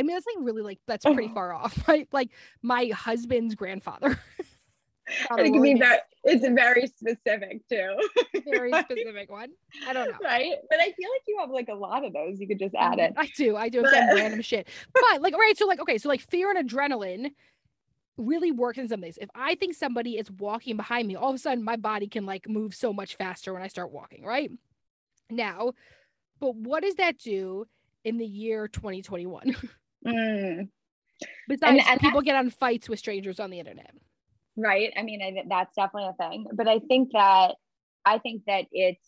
I 0.00 0.02
mean, 0.02 0.16
that's 0.16 0.26
like 0.26 0.44
really 0.44 0.62
like 0.62 0.78
that's 0.86 1.04
pretty 1.04 1.28
Oh. 1.30 1.34
far 1.34 1.52
off, 1.52 1.78
right? 1.88 2.08
Like 2.12 2.30
my 2.62 2.90
husband's 2.94 3.54
grandfather. 3.54 4.18
found 5.28 5.40
a 5.40 5.44
It 5.44 5.44
can 5.46 5.52
woolly 5.54 5.74
be 5.74 5.80
mammoth. 5.80 5.98
very, 6.24 6.36
it's 6.36 6.48
very 6.48 6.86
specific 6.86 7.68
too. 7.68 7.96
very 8.48 8.70
Like, 8.70 8.86
specific 8.86 9.30
one. 9.30 9.50
I 9.86 9.92
don't 9.92 10.10
know. 10.10 10.16
Right? 10.22 10.54
But 10.70 10.80
I 10.80 10.84
feel 10.92 11.10
like 11.10 11.22
you 11.26 11.36
have 11.40 11.50
like 11.50 11.68
a 11.68 11.74
lot 11.74 12.04
of 12.04 12.12
those. 12.12 12.40
You 12.40 12.46
could 12.48 12.58
just 12.58 12.74
add 12.74 12.98
mm-hmm. 12.98 13.00
it. 13.00 13.14
I 13.16 13.30
do. 13.36 13.56
I 13.56 13.68
do 13.68 13.82
But- 13.82 13.92
some 13.92 14.14
random 14.14 14.40
shit. 14.42 14.68
But 14.94 15.02
like, 15.20 15.36
right. 15.36 15.56
So 15.56 15.66
like, 15.66 15.80
okay. 15.80 15.98
So 15.98 16.08
like 16.08 16.20
fear 16.20 16.50
and 16.54 16.68
adrenaline 16.68 17.32
really 18.16 18.52
work 18.52 18.78
in 18.78 18.86
some 18.86 19.00
things. 19.00 19.18
If 19.20 19.30
I 19.34 19.54
think 19.54 19.74
somebody 19.74 20.16
is 20.16 20.30
walking 20.30 20.76
behind 20.76 21.08
me, 21.08 21.16
all 21.16 21.30
of 21.30 21.34
a 21.36 21.38
sudden 21.38 21.64
my 21.64 21.76
body 21.76 22.06
can 22.06 22.26
like 22.26 22.48
move 22.48 22.74
so 22.74 22.92
much 22.92 23.16
faster 23.16 23.52
when 23.52 23.62
I 23.62 23.68
start 23.68 23.90
walking, 23.92 24.24
right? 24.24 24.50
Now, 25.30 25.72
but 26.38 26.54
what 26.54 26.82
does 26.82 26.96
that 26.96 27.18
do 27.18 27.66
in 28.04 28.18
the 28.18 28.26
year 28.26 28.68
2021? 28.68 29.56
Mm, 30.06 30.68
Besides, 31.48 31.84
and 31.86 32.00
people 32.00 32.22
get 32.22 32.36
on 32.36 32.50
fights 32.50 32.88
with 32.88 32.98
strangers 32.98 33.40
on 33.40 33.50
the 33.50 33.58
internet. 33.58 33.92
right. 34.56 34.92
I 34.96 35.02
mean, 35.02 35.22
I, 35.22 35.42
that's 35.48 35.74
definitely 35.74 36.10
a 36.10 36.28
thing. 36.28 36.46
But 36.52 36.68
I 36.68 36.78
think 36.78 37.12
that 37.12 37.56
I 38.04 38.18
think 38.18 38.44
that 38.46 38.66
it's 38.72 39.06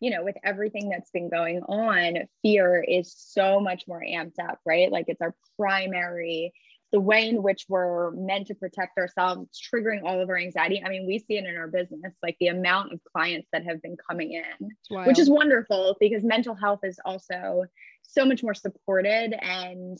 you 0.00 0.10
know 0.10 0.24
with 0.24 0.36
everything 0.44 0.90
that's 0.90 1.10
been 1.10 1.30
going 1.30 1.62
on, 1.62 2.26
fear 2.42 2.84
is 2.86 3.14
so 3.16 3.60
much 3.60 3.84
more 3.88 4.02
amped 4.02 4.38
up, 4.42 4.58
right? 4.66 4.90
Like 4.90 5.06
it's 5.08 5.22
our 5.22 5.34
primary 5.58 6.52
the 6.92 7.00
way 7.00 7.28
in 7.28 7.42
which 7.42 7.66
we're 7.68 8.12
meant 8.12 8.46
to 8.46 8.54
protect 8.54 8.96
ourselves 8.96 9.60
triggering 9.60 10.02
all 10.04 10.20
of 10.20 10.28
our 10.28 10.36
anxiety 10.36 10.80
i 10.86 10.88
mean 10.88 11.04
we 11.04 11.18
see 11.18 11.36
it 11.36 11.44
in 11.44 11.56
our 11.56 11.66
business 11.66 12.14
like 12.22 12.36
the 12.38 12.46
amount 12.46 12.92
of 12.92 13.00
clients 13.12 13.48
that 13.52 13.64
have 13.64 13.82
been 13.82 13.96
coming 14.08 14.32
in 14.32 14.70
which 15.04 15.18
is 15.18 15.28
wonderful 15.28 15.96
because 15.98 16.22
mental 16.22 16.54
health 16.54 16.80
is 16.84 16.98
also 17.04 17.64
so 18.02 18.24
much 18.24 18.42
more 18.42 18.54
supported 18.54 19.34
and 19.42 19.98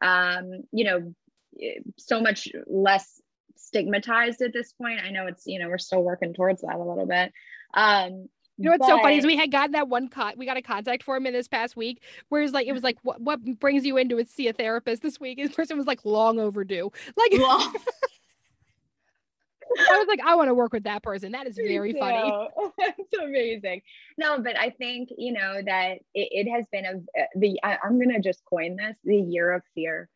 um, 0.00 0.62
you 0.72 0.84
know 0.84 1.14
so 1.96 2.20
much 2.20 2.48
less 2.66 3.20
stigmatized 3.56 4.40
at 4.42 4.52
this 4.52 4.72
point 4.72 5.00
i 5.04 5.10
know 5.10 5.26
it's 5.26 5.46
you 5.46 5.58
know 5.58 5.68
we're 5.68 5.78
still 5.78 6.02
working 6.02 6.32
towards 6.32 6.62
that 6.62 6.76
a 6.76 6.78
little 6.78 7.06
bit 7.06 7.32
um 7.74 8.28
You 8.56 8.64
know 8.64 8.70
what's 8.72 8.86
so 8.86 8.98
funny 9.00 9.18
is 9.18 9.26
we 9.26 9.36
had 9.36 9.50
gotten 9.50 9.72
that 9.72 9.88
one 9.88 10.08
con- 10.08 10.34
we 10.36 10.46
got 10.46 10.56
a 10.56 10.62
contact 10.62 11.02
form 11.02 11.26
in 11.26 11.32
this 11.32 11.48
past 11.48 11.76
week, 11.76 12.02
whereas 12.28 12.52
like 12.52 12.66
it 12.66 12.72
was 12.72 12.82
like 12.82 12.98
what 13.02 13.20
what 13.20 13.40
brings 13.60 13.84
you 13.84 13.96
into 13.96 14.18
it 14.18 14.28
see 14.28 14.48
a 14.48 14.52
therapist 14.52 15.02
this 15.02 15.20
week? 15.20 15.38
And 15.38 15.50
the 15.50 15.54
person 15.54 15.76
was 15.76 15.86
like 15.86 16.04
long 16.04 16.38
overdue. 16.40 16.90
Like 17.16 17.40
Long- 17.40 17.74
I 19.78 19.98
was 19.98 20.06
like, 20.08 20.20
I 20.24 20.34
want 20.34 20.48
to 20.48 20.54
work 20.54 20.72
with 20.72 20.84
that 20.84 21.02
person. 21.02 21.32
That 21.32 21.46
is 21.46 21.56
very 21.56 21.92
funny. 21.92 22.30
too. 22.58 22.72
it's 22.78 23.18
amazing. 23.22 23.82
No, 24.16 24.40
but 24.40 24.58
I 24.58 24.70
think 24.70 25.10
you 25.16 25.32
know 25.32 25.60
that 25.64 25.98
it, 26.14 26.46
it 26.46 26.50
has 26.50 26.66
been 26.72 26.84
a 26.84 27.28
the 27.38 27.58
I, 27.62 27.78
I'm 27.82 27.98
gonna 27.98 28.20
just 28.20 28.44
coin 28.44 28.76
this 28.76 28.96
the 29.04 29.16
year 29.16 29.52
of 29.52 29.62
fear, 29.74 30.08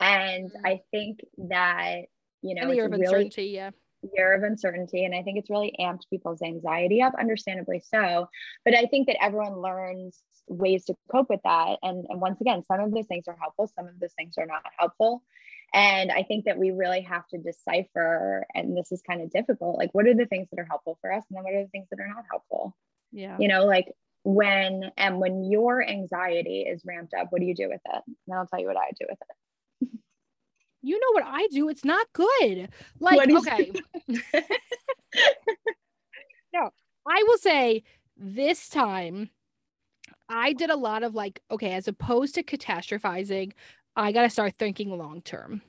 and 0.00 0.50
Mm. 0.50 0.60
I 0.64 0.80
think 0.90 1.20
that 1.38 2.02
you 2.42 2.54
know 2.54 2.62
And 2.62 2.70
the 2.70 2.74
year 2.76 2.84
it's 2.86 2.94
of 2.94 3.00
really 3.00 3.04
uncertainty, 3.04 3.44
yeah. 3.46 3.70
year 4.14 4.34
of 4.34 4.42
uncertainty, 4.42 5.04
and 5.04 5.14
I 5.14 5.22
think 5.22 5.38
it's 5.38 5.50
really 5.50 5.74
amped 5.80 6.08
people's 6.10 6.42
anxiety 6.42 7.02
up, 7.02 7.14
understandably 7.18 7.80
so. 7.80 8.28
But 8.64 8.74
I 8.74 8.86
think 8.86 9.06
that 9.06 9.22
everyone 9.22 9.60
learns 9.60 10.22
ways 10.48 10.84
to 10.86 10.94
cope 11.10 11.28
with 11.28 11.40
that, 11.44 11.78
and 11.82 12.06
and 12.08 12.20
once 12.20 12.40
again, 12.40 12.62
some 12.64 12.80
of 12.80 12.92
those 12.92 13.06
things 13.06 13.24
are 13.28 13.36
helpful, 13.40 13.70
some 13.74 13.86
of 13.86 13.98
those 14.00 14.12
things 14.14 14.34
are 14.38 14.46
not 14.46 14.62
helpful. 14.78 15.22
And 15.74 16.10
I 16.10 16.22
think 16.22 16.46
that 16.46 16.58
we 16.58 16.70
really 16.70 17.02
have 17.02 17.26
to 17.28 17.38
decipher, 17.38 18.46
and 18.54 18.76
this 18.76 18.90
is 18.90 19.02
kind 19.02 19.20
of 19.20 19.30
difficult. 19.30 19.76
Like, 19.76 19.90
what 19.92 20.06
are 20.06 20.14
the 20.14 20.26
things 20.26 20.48
that 20.50 20.60
are 20.60 20.64
helpful 20.64 20.98
for 21.00 21.12
us, 21.12 21.22
and 21.28 21.36
then 21.36 21.44
what 21.44 21.54
are 21.54 21.62
the 21.62 21.68
things 21.68 21.88
that 21.90 22.00
are 22.00 22.08
not 22.08 22.24
helpful? 22.30 22.74
Yeah. 23.12 23.36
You 23.38 23.48
know, 23.48 23.64
like 23.64 23.86
when 24.24 24.90
and 24.96 25.20
when 25.20 25.44
your 25.44 25.86
anxiety 25.86 26.62
is 26.62 26.82
ramped 26.86 27.14
up, 27.14 27.28
what 27.30 27.40
do 27.40 27.46
you 27.46 27.54
do 27.54 27.68
with 27.68 27.80
it? 27.84 28.02
And 28.06 28.38
I'll 28.38 28.46
tell 28.46 28.60
you 28.60 28.66
what 28.66 28.76
I 28.76 28.90
do 28.98 29.06
with 29.08 29.18
it. 29.20 29.36
You 30.80 30.98
know 30.98 31.12
what 31.12 31.24
I 31.26 31.48
do? 31.48 31.68
It's 31.68 31.84
not 31.84 32.06
good. 32.12 32.68
Like, 33.00 33.28
okay. 33.28 33.72
no, 36.54 36.70
I 37.06 37.24
will 37.26 37.38
say 37.38 37.82
this 38.16 38.68
time 38.68 39.30
I 40.28 40.52
did 40.52 40.70
a 40.70 40.76
lot 40.76 41.02
of 41.02 41.14
like, 41.14 41.40
okay, 41.50 41.72
as 41.72 41.88
opposed 41.88 42.34
to 42.34 42.42
catastrophizing, 42.42 43.52
I 43.98 44.12
got 44.12 44.22
to 44.22 44.30
start 44.30 44.54
thinking 44.58 44.96
long 44.96 45.20
term. 45.20 45.62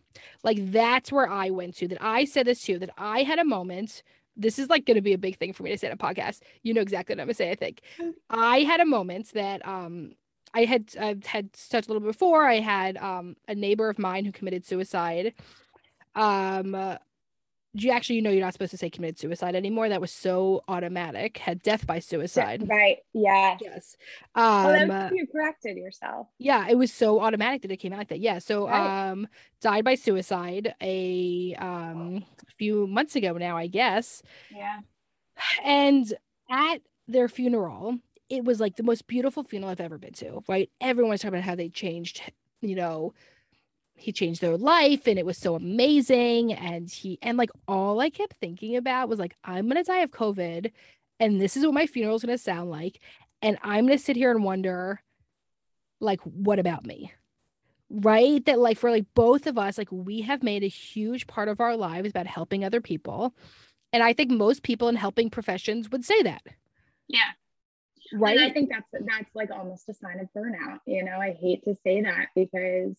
Like, 0.44 0.72
that's 0.72 1.12
where 1.12 1.30
I 1.30 1.50
went 1.50 1.76
to. 1.78 1.88
That 1.88 2.02
I 2.02 2.26
said 2.26 2.48
this 2.48 2.62
too, 2.62 2.80
that 2.80 2.92
I 2.98 3.24
had 3.24 3.40
a 3.40 3.44
moment. 3.44 4.04
This 4.38 4.58
is 4.58 4.70
like 4.70 4.86
going 4.86 4.96
to 4.96 5.02
be 5.02 5.14
a 5.14 5.18
big 5.18 5.38
thing 5.38 5.52
for 5.52 5.64
me 5.64 5.72
to 5.72 5.78
say 5.78 5.88
in 5.88 5.94
a 5.94 5.98
podcast. 5.98 6.40
You 6.64 6.74
know 6.74 6.82
exactly 6.82 7.14
what 7.14 7.22
I'm 7.22 7.28
going 7.28 7.34
to 7.34 7.38
say, 7.38 7.52
I 7.52 7.56
think. 7.56 7.82
I 8.30 8.60
had 8.60 8.80
a 8.80 8.86
moment 8.86 9.34
that, 9.34 9.68
um, 9.68 10.14
I 10.54 10.66
had 10.66 10.96
I've 11.00 11.26
had 11.26 11.54
touched 11.54 11.90
a 11.90 11.94
little 11.94 12.08
before. 12.08 12.48
I 12.48 12.60
had 12.60 12.98
um 12.98 13.36
a 13.48 13.54
neighbor 13.54 13.88
of 13.88 14.00
mine 14.00 14.26
who 14.26 14.32
committed 14.32 14.66
suicide. 14.66 15.34
Um, 16.16 16.74
uh, 16.74 16.98
you 17.74 17.92
actually 17.92 18.16
you 18.18 18.22
know 18.24 18.32
you're 18.32 18.44
not 18.44 18.54
supposed 18.54 18.72
to 18.72 18.78
say 18.78 18.90
committed 18.90 19.20
suicide 19.20 19.56
anymore. 19.56 19.90
That 19.90 20.02
was 20.02 20.12
so 20.12 20.64
automatic. 20.68 21.38
Had 21.38 21.62
death 21.62 21.86
by 21.86 22.00
suicide. 22.00 22.68
Right. 22.68 22.98
Yeah. 23.14 23.58
Yes. 23.62 23.96
Well, 24.36 24.84
Um. 24.84 24.90
uh, 24.92 25.10
you 25.14 25.28
corrected 25.28 25.78
yourself. 25.78 26.28
yeah, 26.40 26.68
it 26.68 26.78
was 26.78 26.92
so 26.92 27.20
automatic 27.22 27.62
that 27.62 27.72
it 27.72 27.78
came 27.78 27.94
out 27.94 28.00
like 28.00 28.08
that. 28.10 28.20
Yeah. 28.20 28.40
So 28.40 28.68
Right. 28.68 29.10
um 29.12 29.28
died 29.62 29.86
by 29.86 29.96
suicide 29.96 30.74
a 30.82 31.56
um 31.60 32.26
few 32.58 32.88
months 32.88 33.16
ago 33.16 33.34
now, 33.34 33.56
I 33.58 33.68
guess. 33.68 34.24
Yeah. 34.52 34.80
And 35.64 36.12
at 36.50 36.82
their 37.08 37.30
funeral, 37.30 38.00
it 38.30 38.44
was 38.46 38.60
like 38.60 38.76
the 38.76 38.84
most 38.84 39.08
beautiful 39.08 39.44
funeral 39.44 39.72
I've 39.72 39.80
ever 39.80 39.98
been 39.98 40.14
to, 40.14 40.44
right? 40.48 40.70
Everyone 40.82 41.12
was 41.12 41.22
talking 41.22 41.36
about 41.36 41.46
how 41.46 41.56
they 41.56 41.70
changed, 41.70 42.22
you 42.62 42.76
know, 42.76 43.14
he 44.00 44.12
changed 44.12 44.42
their 44.42 44.58
life 44.58 45.08
and 45.08 45.20
it 45.20 45.26
was 45.26 45.38
so 45.38 45.56
amazing. 45.56 46.54
And 46.54 46.90
he, 46.90 47.20
and 47.22 47.38
like 47.38 47.52
all 47.68 48.00
I 48.00 48.10
kept 48.10 48.38
thinking 48.38 48.76
about 48.76 49.10
was 49.10 49.20
like, 49.20 49.36
I'm 49.44 49.68
going 49.70 49.84
to 49.84 49.90
die 49.90 50.00
of 50.00 50.12
COVID 50.12 50.72
and 51.20 51.40
this 51.42 51.58
is 51.58 51.66
what 51.66 51.74
my 51.74 51.86
funeral 51.86 52.16
is 52.16 52.24
going 52.24 52.38
to 52.38 52.42
sound 52.44 52.70
like. 52.70 53.00
And 53.42 53.58
I'm 53.62 53.86
going 53.86 53.98
to 53.98 54.04
sit 54.04 54.16
here 54.16 54.32
and 54.32 54.44
wonder, 54.44 55.02
like, 56.00 56.22
what 56.22 56.60
about 56.60 56.86
me? 56.86 57.14
Right? 57.90 58.44
That, 58.46 58.60
like, 58.60 58.78
for 58.78 58.92
like 58.92 59.06
both 59.16 59.48
of 59.48 59.58
us, 59.58 59.78
like, 59.78 59.92
we 59.92 60.22
have 60.22 60.44
made 60.44 60.64
a 60.64 60.68
huge 60.68 61.28
part 61.28 61.48
of 61.50 61.60
our 61.60 61.76
lives 61.76 62.10
about 62.10 62.28
helping 62.28 62.64
other 62.64 62.82
people. 62.82 63.34
And 63.92 64.04
I 64.04 64.14
think 64.14 64.32
most 64.32 64.64
people 64.64 64.88
in 64.88 64.96
helping 64.96 65.30
professions 65.30 65.90
would 65.90 66.06
say 66.06 66.22
that, 66.24 66.44
Yeah. 67.08 67.32
right? 68.14 68.38
And 68.38 68.46
I 68.46 68.54
think 68.54 68.70
that's 68.70 69.06
that's 69.06 69.36
like 69.36 69.50
almost 69.52 69.90
a 69.90 69.94
sign 69.96 70.20
of 70.20 70.28
burnout. 70.36 70.80
You 70.86 71.04
know, 71.04 71.18
I 71.20 71.32
hate 71.40 71.64
to 71.64 71.76
say 71.84 72.02
that 72.04 72.28
because 72.36 72.96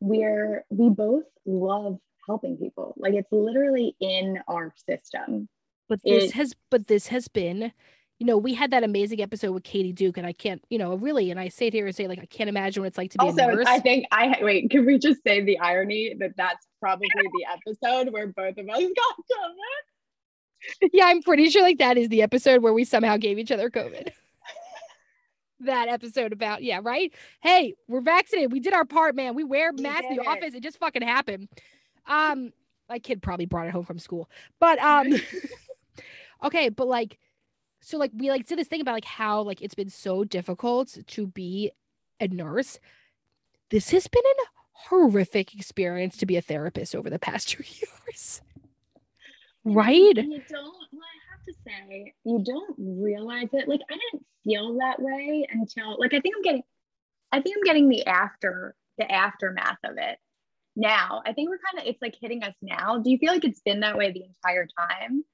we're 0.00 0.64
we 0.70 0.88
both 0.90 1.24
love 1.46 1.98
helping 2.26 2.56
people. 2.56 2.94
Like 2.96 3.14
it's 3.14 3.32
literally 3.32 3.96
in 4.00 4.38
our 4.48 4.72
system. 4.88 5.48
but 5.88 6.00
this 6.04 6.24
it- 6.24 6.32
has 6.34 6.54
but 6.70 6.86
this 6.86 7.06
has 7.08 7.28
been 7.28 7.72
you 8.18 8.26
know 8.26 8.36
we 8.36 8.52
had 8.54 8.70
that 8.72 8.82
amazing 8.84 9.20
episode 9.22 9.52
with 9.52 9.62
katie 9.62 9.92
duke 9.92 10.18
and 10.18 10.26
i 10.26 10.32
can't 10.32 10.60
you 10.70 10.76
know 10.76 10.96
really 10.96 11.30
and 11.30 11.38
i 11.38 11.46
say 11.46 11.68
it 11.68 11.72
here 11.72 11.86
and 11.86 11.94
say 11.94 12.08
like 12.08 12.18
i 12.18 12.26
can't 12.26 12.48
imagine 12.50 12.82
what 12.82 12.88
it's 12.88 12.98
like 12.98 13.12
to 13.12 13.18
be 13.18 13.24
a 13.24 13.28
Also, 13.28 13.46
nurse 13.46 13.64
I 13.68 13.78
think 13.78 14.06
I 14.10 14.36
wait. 14.42 14.70
Can 14.70 14.84
we 14.86 14.98
just 14.98 15.22
say 15.22 15.40
the 15.42 15.56
irony 15.60 16.14
that 16.18 16.32
that's 16.36 16.66
probably 16.80 17.06
the 17.14 17.46
episode 17.48 18.12
where 18.12 18.26
both 18.26 18.58
of 18.58 18.68
us 18.68 18.76
got 18.96 19.16
COVID? 19.30 20.88
yeah 20.92 21.04
i'm 21.06 21.22
pretty 21.22 21.48
sure 21.48 21.62
like 21.62 21.78
that 21.78 21.96
is 21.96 22.08
the 22.08 22.20
episode 22.22 22.60
where 22.62 22.72
we 22.72 22.84
somehow 22.84 23.16
gave 23.16 23.38
each 23.38 23.52
other 23.52 23.70
covid 23.70 24.08
that 25.60 25.88
episode 25.88 26.32
about 26.32 26.62
yeah 26.62 26.80
right? 26.82 27.12
Hey 27.40 27.74
we're 27.88 28.00
vaccinated. 28.00 28.52
We 28.52 28.60
did 28.60 28.72
our 28.72 28.84
part 28.84 29.16
man. 29.16 29.34
We 29.34 29.44
wear 29.44 29.72
We 29.74 29.82
masks 29.82 30.06
in 30.10 30.16
the 30.16 30.26
office. 30.26 30.54
It 30.54 30.62
just 30.62 30.78
fucking 30.78 31.02
happened. 31.02 31.48
Um 32.06 32.52
my 32.88 32.98
kid 32.98 33.22
probably 33.22 33.46
brought 33.46 33.66
it 33.66 33.72
home 33.72 33.84
from 33.84 33.98
school. 33.98 34.30
But 34.60 34.78
um 34.78 35.12
okay 36.44 36.68
but 36.68 36.86
like 36.86 37.18
so 37.80 37.98
like 37.98 38.10
we 38.14 38.30
like 38.30 38.46
did 38.46 38.58
this 38.58 38.68
thing 38.68 38.80
about 38.80 38.92
like 38.92 39.04
how 39.04 39.42
like 39.42 39.62
it's 39.62 39.74
been 39.74 39.90
so 39.90 40.24
difficult 40.24 40.96
to 41.06 41.26
be 41.26 41.70
a 42.20 42.28
nurse. 42.28 42.78
This 43.70 43.90
has 43.90 44.06
been 44.08 44.22
an 44.24 44.44
horrific 44.72 45.54
experience 45.54 46.16
to 46.16 46.26
be 46.26 46.36
a 46.36 46.42
therapist 46.42 46.94
over 46.94 47.10
the 47.10 47.18
past 47.18 47.48
two 47.50 47.64
years. 47.64 48.40
Right? 49.64 49.96
You 49.96 50.14
don't. 50.14 50.32
Have 50.32 50.48
to 51.48 51.54
say, 51.66 52.14
you 52.24 52.42
don't 52.44 52.74
realize 52.78 53.48
it. 53.52 53.68
Like 53.68 53.80
I 53.90 53.94
didn't 53.94 54.26
feel 54.44 54.78
that 54.78 55.00
way 55.00 55.46
until 55.50 55.98
like 55.98 56.14
I 56.14 56.20
think 56.20 56.34
I'm 56.36 56.42
getting. 56.42 56.62
I 57.32 57.40
think 57.40 57.56
I'm 57.56 57.64
getting 57.64 57.88
the 57.88 58.06
after 58.06 58.74
the 58.96 59.10
aftermath 59.10 59.78
of 59.84 59.96
it 59.98 60.18
now. 60.76 61.22
I 61.26 61.32
think 61.32 61.50
we're 61.50 61.58
kind 61.58 61.82
of 61.82 61.90
it's 61.92 62.00
like 62.02 62.14
hitting 62.20 62.42
us 62.42 62.54
now. 62.62 62.98
Do 62.98 63.10
you 63.10 63.18
feel 63.18 63.32
like 63.32 63.44
it's 63.44 63.60
been 63.60 63.80
that 63.80 63.96
way 63.96 64.12
the 64.12 64.24
entire 64.24 64.66
time? 64.78 65.24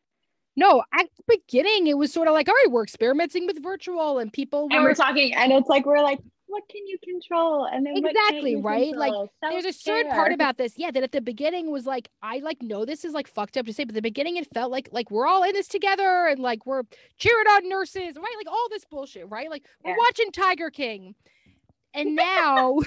No, 0.57 0.85
at 0.97 1.07
the 1.17 1.37
beginning, 1.37 1.89
it 1.89 1.99
was 1.99 2.13
sort 2.13 2.29
of 2.29 2.35
like, 2.35 2.49
all 2.49 2.55
right, 2.55 2.71
we're 2.71 2.85
experimenting 2.85 3.47
with 3.47 3.61
virtual, 3.61 4.19
and 4.21 4.33
people 4.33 4.69
And 4.71 4.83
were. 4.85 4.91
we're 4.91 4.95
talking, 4.95 5.35
and 5.35 5.53
it's 5.53 5.69
like 5.69 5.85
we're 5.85 6.01
like, 6.03 6.21
what 6.55 6.69
can 6.69 6.87
you 6.87 6.99
control? 7.03 7.65
And 7.65 7.85
then 7.85 7.97
Exactly, 7.97 8.55
right? 8.55 8.95
Like, 8.95 9.11
control? 9.11 9.31
There's 9.43 9.65
a 9.65 9.73
certain 9.73 10.13
part 10.13 10.33
about 10.33 10.57
this, 10.57 10.75
yeah, 10.77 10.93
that 10.93 11.03
at 11.03 11.11
the 11.11 11.21
beginning 11.21 11.73
was 11.73 11.85
like, 11.85 12.09
I 12.23 12.39
like 12.39 12.63
know 12.63 12.85
this 12.85 13.05
is 13.05 13.13
like 13.13 13.27
fucked 13.27 13.57
up 13.57 13.67
to 13.67 13.73
say, 13.73 13.83
but 13.83 13.91
at 13.91 13.97
the 13.97 14.03
beginning 14.03 14.37
it 14.37 14.47
felt 14.55 14.71
like 14.71 14.89
like 14.93 15.11
we're 15.11 15.27
all 15.27 15.43
in 15.43 15.53
this 15.53 15.67
together, 15.67 16.27
and 16.27 16.39
like 16.39 16.65
we're 16.65 16.85
cheering 17.19 17.47
on 17.49 17.69
nurses, 17.69 18.17
right? 18.17 18.35
Like 18.37 18.49
all 18.49 18.69
this 18.71 18.85
bullshit, 18.85 19.29
right? 19.29 19.51
Like 19.51 19.65
we're 19.85 19.97
watching 19.99 20.31
Tiger 20.31 20.71
King, 20.71 21.17
and 21.93 22.15
now 22.17 22.79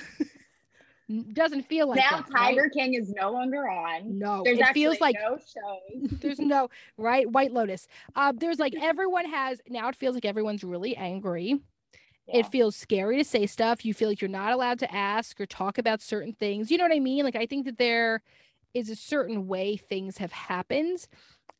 doesn't 1.34 1.64
feel 1.64 1.88
like 1.88 1.98
now 1.98 2.18
that, 2.18 2.30
right? 2.32 2.56
Tiger 2.56 2.70
King 2.70 2.94
is 2.94 3.10
no 3.10 3.32
longer 3.32 3.70
on. 3.70 4.18
No, 4.18 4.42
There's 4.46 4.60
it 4.60 4.68
feels 4.74 5.02
like 5.02 5.16
no 5.22 5.38
shows. 5.38 6.12
there's 6.22 6.40
no 6.40 6.70
right 6.98 7.30
white 7.32 7.52
lotus 7.52 7.88
uh 8.16 8.34
there's 8.36 8.60
like 8.60 8.74
everyone 8.82 9.26
has 9.26 9.62
now 9.70 9.88
it 9.88 9.96
feels 9.96 10.16
like 10.16 10.26
everyone's 10.26 10.64
really 10.64 10.96
angry 10.96 11.60
Yeah. 12.28 12.40
it 12.40 12.48
feels 12.48 12.76
scary 12.76 13.18
to 13.18 13.24
say 13.24 13.46
stuff 13.46 13.86
you 13.86 13.94
feel 13.94 14.10
like 14.10 14.22
you're 14.22 14.30
not 14.30 14.52
allowed 14.54 14.80
to 14.80 14.94
ask 14.94 15.40
or 15.40 15.46
talk 15.46 15.78
about 15.78 16.02
certain 16.02 16.34
things 16.34 16.70
you 16.72 16.78
know 16.78 16.84
what 16.84 16.94
i 16.94 17.00
mean 17.00 17.24
like 17.24 17.36
i 17.36 17.46
think 17.46 17.66
that 17.66 17.78
there 17.78 18.22
is 18.74 18.90
a 18.90 18.96
certain 18.96 19.48
way 19.48 19.78
things 19.78 20.18
have 20.18 20.32
happened 20.32 21.08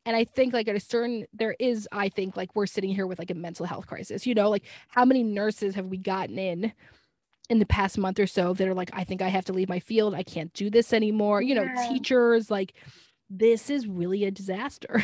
And 0.06 0.16
I 0.16 0.24
think 0.24 0.52
like 0.54 0.68
at 0.68 0.76
a 0.76 0.80
certain 0.80 1.26
there 1.34 1.54
is, 1.58 1.86
I 1.92 2.08
think 2.08 2.34
like 2.36 2.54
we're 2.56 2.66
sitting 2.66 2.90
here 2.94 3.06
with 3.06 3.18
like 3.18 3.30
a 3.30 3.34
mental 3.34 3.66
health 3.66 3.86
crisis. 3.86 4.26
You 4.26 4.34
know, 4.34 4.48
like 4.48 4.64
how 4.88 5.04
many 5.04 5.22
nurses 5.22 5.74
have 5.74 5.86
we 5.86 5.98
gotten 5.98 6.38
in 6.38 6.72
in 7.50 7.58
the 7.58 7.66
past 7.66 7.98
month 7.98 8.18
or 8.18 8.26
so 8.26 8.54
that 8.54 8.66
are 8.68 8.72
like, 8.74 8.90
I 8.94 9.04
think 9.04 9.20
I 9.20 9.28
have 9.28 9.44
to 9.46 9.52
leave 9.52 9.68
my 9.68 9.80
field. 9.80 10.14
I 10.14 10.22
can't 10.22 10.52
do 10.54 10.70
this 10.70 10.92
anymore. 10.94 11.42
You 11.42 11.54
know, 11.56 11.64
Yeah. 11.64 11.88
teachers 11.90 12.50
like 12.50 12.72
this 13.28 13.68
is 13.68 13.86
really 13.86 14.24
a 14.24 14.30
disaster. 14.30 15.02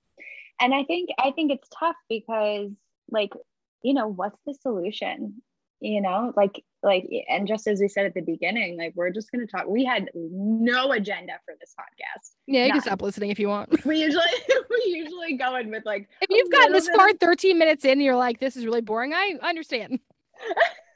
and 0.60 0.74
i 0.74 0.82
think 0.84 1.10
i 1.18 1.30
think 1.32 1.52
it's 1.52 1.68
tough 1.78 1.96
because 2.08 2.70
like 3.10 3.32
you 3.82 3.94
know 3.94 4.08
what's 4.08 4.38
the 4.46 4.54
solution 4.54 5.42
you 5.80 6.00
know 6.00 6.32
like 6.36 6.64
like 6.82 7.08
and 7.28 7.46
just 7.46 7.66
as 7.66 7.80
we 7.80 7.88
said 7.88 8.06
at 8.06 8.14
the 8.14 8.20
beginning 8.20 8.76
like 8.76 8.92
we're 8.96 9.10
just 9.10 9.30
going 9.30 9.44
to 9.44 9.50
talk 9.50 9.66
we 9.66 9.84
had 9.84 10.10
no 10.14 10.92
agenda 10.92 11.34
for 11.44 11.54
this 11.60 11.74
podcast 11.78 12.32
yeah, 12.48 12.64
you 12.64 12.72
can 12.72 12.80
stop 12.80 13.02
listening 13.02 13.30
if 13.30 13.38
you 13.38 13.48
want. 13.48 13.84
we 13.84 14.00
usually 14.00 14.24
we 14.70 14.82
usually 14.86 15.34
go 15.34 15.56
in 15.56 15.70
with 15.70 15.84
like 15.84 16.08
If 16.22 16.30
you've 16.30 16.50
gotten 16.50 16.72
this 16.72 16.88
far 16.88 17.12
13 17.12 17.58
minutes 17.58 17.84
in, 17.84 18.00
you're 18.00 18.16
like, 18.16 18.40
this 18.40 18.56
is 18.56 18.64
really 18.64 18.80
boring. 18.80 19.12
I 19.12 19.34
understand. 19.42 20.00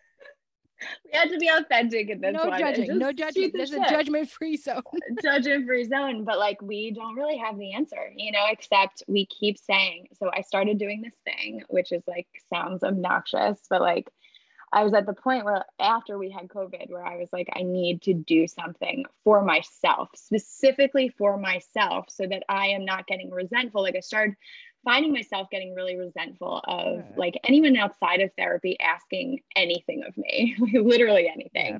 we 1.05 1.19
had 1.19 1.31
to 1.31 1.39
be 1.39 1.49
authentic 1.49 2.11
in 2.11 2.21
this 2.21 2.33
no 2.33 2.47
one 2.47 2.59
judging. 2.59 2.99
No 2.99 3.13
just 3.13 3.35
judgment. 3.35 3.35
shoot 3.35 3.53
the 3.53 3.59
This 3.59 3.71
is 3.71 3.77
a 3.77 3.89
judgment 3.89 4.31
free 4.31 4.57
zone. 4.57 4.83
judgment 5.23 5.67
free 5.67 5.85
zone 5.85 6.25
but 6.25 6.39
like 6.39 6.61
we 6.63 6.91
don't 6.91 7.15
really 7.15 7.37
have 7.37 7.59
the 7.59 7.73
answer 7.73 8.13
you 8.17 8.33
know 8.33 8.45
except 8.51 9.03
we 9.07 9.27
keep 9.27 9.59
saying 9.59 10.09
so 10.19 10.31
i 10.33 10.41
started 10.41 10.79
doing 10.79 11.03
this 11.03 11.15
thing 11.25 11.63
which 11.69 11.93
is 11.93 12.03
like 12.07 12.27
sounds 12.53 12.83
obnoxious 12.83 13.59
but 13.69 13.81
like 13.81 14.11
i 14.73 14.85
was 14.85 14.95
at 14.95 15.07
the 15.07 15.13
point 15.13 15.45
where 15.45 15.65
after 15.81 16.19
we 16.19 16.31
had 16.31 16.49
covid 16.49 16.91
where 16.91 17.05
i 17.05 17.17
was 17.17 17.29
like 17.33 17.49
i 17.55 17.63
need 17.63 18.03
to 18.03 18.15
do 18.15 18.47
something 18.47 19.05
for 19.25 19.43
myself 19.43 20.09
specifically 20.15 21.09
for 21.17 21.37
myself 21.37 22.07
so 22.09 22.27
that 22.27 22.43
i 22.49 22.69
am 22.69 22.85
not 22.85 23.07
getting 23.07 23.31
resentful 23.31 23.83
like 23.83 23.97
i 23.97 24.01
started 24.01 24.37
finding 24.85 25.13
myself 25.13 25.49
getting 25.51 25.75
really 25.75 25.97
resentful 25.97 26.61
of 26.65 26.97
Yeah. 26.99 27.03
like 27.17 27.39
anyone 27.45 27.77
outside 27.77 28.21
of 28.21 28.31
therapy 28.37 28.79
asking 28.81 29.41
anything 29.57 30.03
of 30.07 30.17
me 30.17 30.57
literally 30.73 31.29
anything 31.29 31.67
Yeah. 31.75 31.79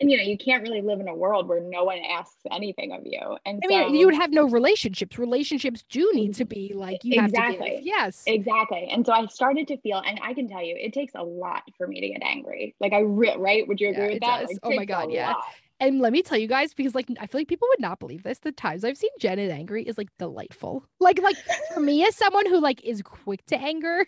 and 0.00 0.10
you 0.10 0.16
know 0.18 0.22
you 0.22 0.36
can't 0.36 0.62
really 0.62 0.80
live 0.82 1.00
in 1.00 1.08
a 1.08 1.14
world 1.14 1.48
where 1.48 1.60
no 1.60 1.84
one 1.84 1.98
asks 1.98 2.40
anything 2.50 2.92
of 2.92 3.02
you 3.04 3.20
and 3.46 3.62
I 3.64 3.68
so 3.68 3.68
mean, 3.68 3.94
you 3.94 4.06
would 4.06 4.14
have 4.14 4.30
no 4.32 4.44
relationships. 4.48 5.18
Relationships 5.18 5.84
do 5.88 6.10
need 6.14 6.34
to 6.34 6.44
be 6.44 6.72
like 6.74 7.04
you 7.04 7.20
have 7.20 7.32
to 7.32 7.38
Exactly. 7.38 7.80
Yes. 7.82 8.22
exactly 8.26 8.88
and 8.90 9.04
so 9.06 9.12
i 9.12 9.24
started 9.26 9.68
to 9.68 9.76
feel 9.78 10.02
and 10.06 10.18
i 10.22 10.34
can 10.34 10.48
tell 10.48 10.62
you 10.62 10.76
it 10.78 10.92
takes 10.92 11.12
a 11.14 11.22
lot 11.22 11.62
for 11.78 11.86
me 11.86 12.00
to 12.00 12.08
get 12.08 12.22
angry 12.22 12.74
like 12.80 12.92
i 12.92 13.00
re- 13.00 13.36
right 13.38 13.66
would 13.66 13.80
you 13.80 13.88
Yeah, 13.88 13.94
agree 14.02 14.14
with 14.14 14.20
that. 14.22 14.46
Like, 14.48 14.58
Oh 14.62 14.74
my 14.74 14.84
God, 14.84 15.10
yeah. 15.10 15.28
lot. 15.32 15.44
And 15.82 15.98
let 16.00 16.12
me 16.12 16.22
tell 16.22 16.38
you 16.38 16.46
guys, 16.46 16.72
because 16.72 16.94
like 16.94 17.08
I 17.18 17.26
feel 17.26 17.40
like 17.40 17.48
people 17.48 17.66
would 17.68 17.80
not 17.80 17.98
believe 17.98 18.22
this. 18.22 18.38
The 18.38 18.52
times 18.52 18.84
I've 18.84 18.96
seen 18.96 19.10
Jen 19.18 19.40
is 19.40 19.50
angry 19.50 19.82
is 19.82 19.98
like 19.98 20.16
delightful. 20.16 20.86
Like, 21.00 21.20
like 21.20 21.34
for 21.74 21.80
me 21.80 22.06
as 22.06 22.14
someone 22.14 22.46
who 22.46 22.60
like 22.60 22.80
is 22.84 23.02
quick 23.02 23.44
to 23.46 23.58
anger, 23.60 24.06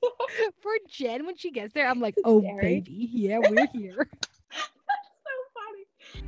for 0.62 0.70
Jen 0.88 1.26
when 1.26 1.36
she 1.36 1.50
gets 1.50 1.72
there, 1.72 1.88
I'm 1.88 1.98
like, 1.98 2.14
oh 2.24 2.40
Scary. 2.42 2.80
baby, 2.80 3.08
yeah, 3.12 3.40
we're 3.40 3.66
here. 3.72 4.08
so 4.52 5.32
funny 5.52 6.22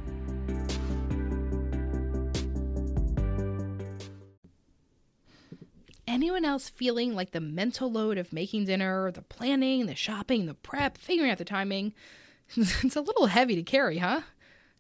Anyone 6.09 6.45
else 6.45 6.69
feeling 6.69 7.15
like 7.15 7.31
the 7.31 7.41
mental 7.41 7.93
load 7.93 8.19
of 8.19 8.33
making 8.33 8.65
dinner, 8.65 9.13
the 9.13 9.23
planning, 9.23 9.87
the 9.87 9.95
shopping, 9.95 10.47
the 10.47 10.55
prep, 10.55 10.99
figuring 10.99 11.31
out 11.31 11.39
the 11.39 11.45
timing? 11.45 11.95
it's 12.57 12.97
a 12.97 13.01
little 13.01 13.27
heavy 13.27 13.55
to 13.55 13.63
carry, 13.63 13.99
huh? 13.99 14.23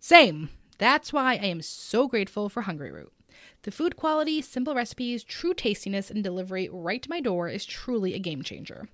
Same. 0.00 0.50
That's 0.78 1.12
why 1.12 1.32
I 1.34 1.46
am 1.46 1.60
so 1.60 2.06
grateful 2.06 2.48
for 2.48 2.62
Hungryroot. 2.62 3.08
The 3.62 3.72
food 3.72 3.96
quality, 3.96 4.40
simple 4.40 4.74
recipes, 4.74 5.24
true 5.24 5.54
tastiness, 5.54 6.10
and 6.10 6.22
delivery 6.22 6.68
right 6.72 7.02
to 7.02 7.10
my 7.10 7.20
door 7.20 7.48
is 7.48 7.64
truly 7.64 8.14
a 8.14 8.20
game 8.20 8.42
changer. 8.42 8.88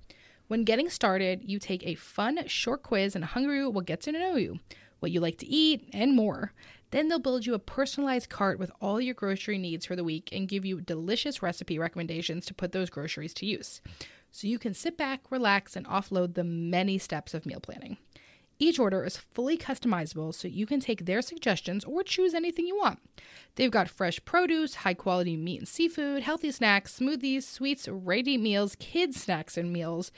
When 0.49 0.65
getting 0.65 0.89
started, 0.89 1.43
you 1.45 1.59
take 1.59 1.87
a 1.87 1.95
fun, 1.95 2.47
short 2.47 2.83
quiz, 2.83 3.15
and 3.15 3.25
Hungryroot 3.25 3.73
will 3.73 3.83
get 3.83 4.01
to 4.03 4.13
know 4.13 4.37
you, 4.37 4.61
what 5.01 5.11
you 5.11 5.21
like 5.21 5.39
to 5.39 5.47
eat, 5.47 5.89
and 5.93 6.17
more. 6.17 6.53
Then 6.91 7.09
they'll 7.09 7.19
build 7.19 7.45
you 7.45 7.55
a 7.55 7.59
personalized 7.59 8.29
cart 8.31 8.59
with 8.59 8.71
all 8.81 9.01
your 9.01 9.15
grocery 9.15 9.59
needs 9.59 9.85
for 9.85 9.97
the 9.97 10.05
week 10.05 10.31
and 10.33 10.49
give 10.49 10.65
you 10.65 10.81
delicious 10.81 11.43
recipe 11.43 11.79
recommendations 11.79 12.47
to 12.47 12.55
put 12.55 12.73
those 12.73 12.91
groceries 12.91 13.35
to 13.35 13.47
use. 13.47 13.81
So 14.31 14.47
you 14.47 14.59
can 14.59 14.75
sit 14.75 14.97
back, 14.97 15.31
relax, 15.31 15.77
and 15.77 15.87
offload 15.87 16.35
the 16.35 16.45
many 16.45 16.99
steps 16.99 17.35
of 17.35 17.47
meal 17.47 17.61
planning. 17.61 17.99
Each 18.65 18.79
order 18.79 19.05
is 19.05 19.19
fully 19.19 19.59
customizable 19.59 20.33
so 20.33 20.49
you 20.49 20.65
can 20.65 20.81
take 20.81 21.05
their 21.05 21.21
suggestions 21.21 21.85
or 21.85 22.03
choose 22.03 22.33
anything 22.33 22.67
you 22.67 22.79
want. 22.79 22.99
They've 23.57 23.71
got 23.71 23.91
fresh 23.91 24.25
produce, 24.25 24.77
high 24.77 24.95
quality 24.95 25.37
meat 25.37 25.59
and 25.59 25.69
seafood, 25.69 26.23
healthy 26.23 26.51
snacks, 26.51 26.99
smoothies, 26.99 27.43
sweets, 27.43 27.87
ready 27.89 28.39
meals, 28.39 28.75
kids' 28.77 29.21
snacks 29.23 29.59
and 29.59 29.71
meals, 29.71 30.11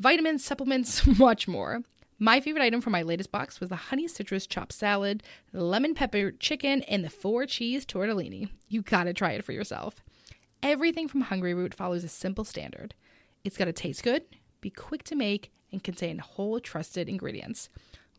vitamins, 0.00 0.44
supplements, 0.44 1.06
much 1.18 1.46
more. 1.46 1.82
My 2.18 2.40
favorite 2.40 2.64
item 2.64 2.80
from 2.80 2.90
my 2.90 3.02
latest 3.02 3.30
box 3.30 3.60
was 3.60 3.68
the 3.68 3.76
honey 3.76 4.08
citrus 4.08 4.48
chopped 4.48 4.72
salad, 4.72 5.22
lemon 5.52 5.94
pepper 5.94 6.32
chicken, 6.32 6.82
and 6.82 7.04
the 7.04 7.08
four 7.08 7.46
cheese 7.46 7.86
tortellini. 7.86 8.48
You 8.68 8.82
gotta 8.82 9.14
try 9.14 9.30
it 9.34 9.44
for 9.44 9.52
yourself. 9.52 10.02
Everything 10.60 11.06
from 11.06 11.22
Hungryroot 11.22 11.72
follows 11.72 12.02
a 12.02 12.08
simple 12.08 12.44
standard. 12.44 12.96
It's 13.44 13.56
gotta 13.56 13.72
taste 13.72 14.02
good, 14.02 14.24
be 14.60 14.70
quick 14.70 15.02
to 15.04 15.14
make, 15.14 15.50
and 15.72 15.82
contain 15.82 16.18
whole 16.18 16.60
trusted 16.60 17.08
ingredients. 17.08 17.68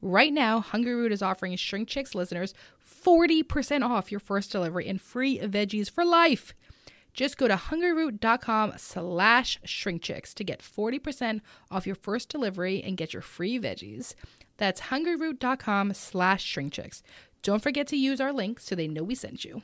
Right 0.01 0.31
now, 0.31 0.61
Hungryroot 0.61 1.11
is 1.11 1.21
offering 1.21 1.55
Shrink 1.55 1.87
Chicks 1.87 2.13
listeners 2.13 2.53
40% 2.85 3.83
off 3.83 4.11
your 4.11 4.19
first 4.19 4.51
delivery 4.51 4.87
and 4.87 5.01
free 5.01 5.39
veggies 5.39 5.89
for 5.89 6.05
life. 6.05 6.53
Just 7.13 7.37
go 7.37 7.47
to 7.47 7.55
hungryroot.com 7.55 8.73
slash 8.77 9.59
shrinkchicks 9.65 10.35
to 10.35 10.43
get 10.43 10.61
40% 10.61 11.41
off 11.71 11.87
your 11.87 11.95
first 11.95 12.29
delivery 12.29 12.83
and 12.83 12.95
get 12.95 13.11
your 13.11 13.23
free 13.23 13.59
veggies. 13.59 14.13
That's 14.57 14.81
hungryroot.com 14.81 15.93
slash 15.93 16.55
shrinkchicks. 16.55 17.01
Don't 17.41 17.63
forget 17.63 17.87
to 17.87 17.97
use 17.97 18.21
our 18.21 18.33
link 18.33 18.59
so 18.59 18.75
they 18.75 18.87
know 18.87 19.03
we 19.03 19.15
sent 19.15 19.43
you. 19.43 19.63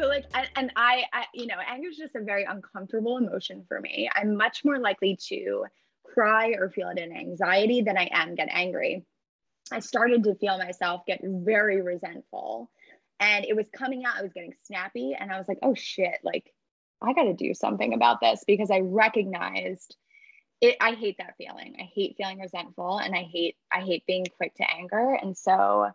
So 0.00 0.08
like 0.08 0.24
and, 0.34 0.48
and 0.56 0.72
I, 0.76 1.04
I 1.12 1.24
you 1.34 1.46
know 1.46 1.56
anger 1.66 1.88
is 1.88 1.96
just 1.96 2.14
a 2.14 2.22
very 2.22 2.44
uncomfortable 2.44 3.18
emotion 3.18 3.64
for 3.68 3.80
me 3.80 4.08
i'm 4.14 4.36
much 4.36 4.64
more 4.64 4.78
likely 4.78 5.18
to 5.28 5.66
cry 6.04 6.54
or 6.58 6.70
feel 6.70 6.88
it 6.88 6.98
in 6.98 7.16
anxiety 7.16 7.82
than 7.82 7.98
i 7.98 8.08
am 8.12 8.34
get 8.34 8.48
angry 8.50 9.04
i 9.70 9.80
started 9.80 10.24
to 10.24 10.34
feel 10.34 10.58
myself 10.58 11.02
get 11.06 11.20
very 11.22 11.82
resentful 11.82 12.70
and 13.20 13.44
it 13.44 13.54
was 13.54 13.66
coming 13.72 14.04
out 14.04 14.16
i 14.16 14.22
was 14.22 14.32
getting 14.32 14.54
snappy 14.64 15.16
and 15.18 15.30
i 15.30 15.38
was 15.38 15.48
like 15.48 15.58
oh 15.62 15.74
shit 15.74 16.18
like 16.24 16.52
I 17.02 17.12
got 17.12 17.24
to 17.24 17.34
do 17.34 17.54
something 17.54 17.94
about 17.94 18.20
this 18.20 18.44
because 18.46 18.70
I 18.70 18.80
recognized 18.80 19.96
it. 20.60 20.76
I 20.80 20.92
hate 20.92 21.16
that 21.18 21.36
feeling. 21.38 21.76
I 21.78 21.88
hate 21.94 22.16
feeling 22.16 22.40
resentful 22.40 22.98
and 22.98 23.14
I 23.14 23.22
hate, 23.22 23.56
I 23.72 23.80
hate 23.80 24.04
being 24.06 24.26
quick 24.36 24.54
to 24.56 24.70
anger. 24.70 25.14
And 25.14 25.36
so 25.36 25.90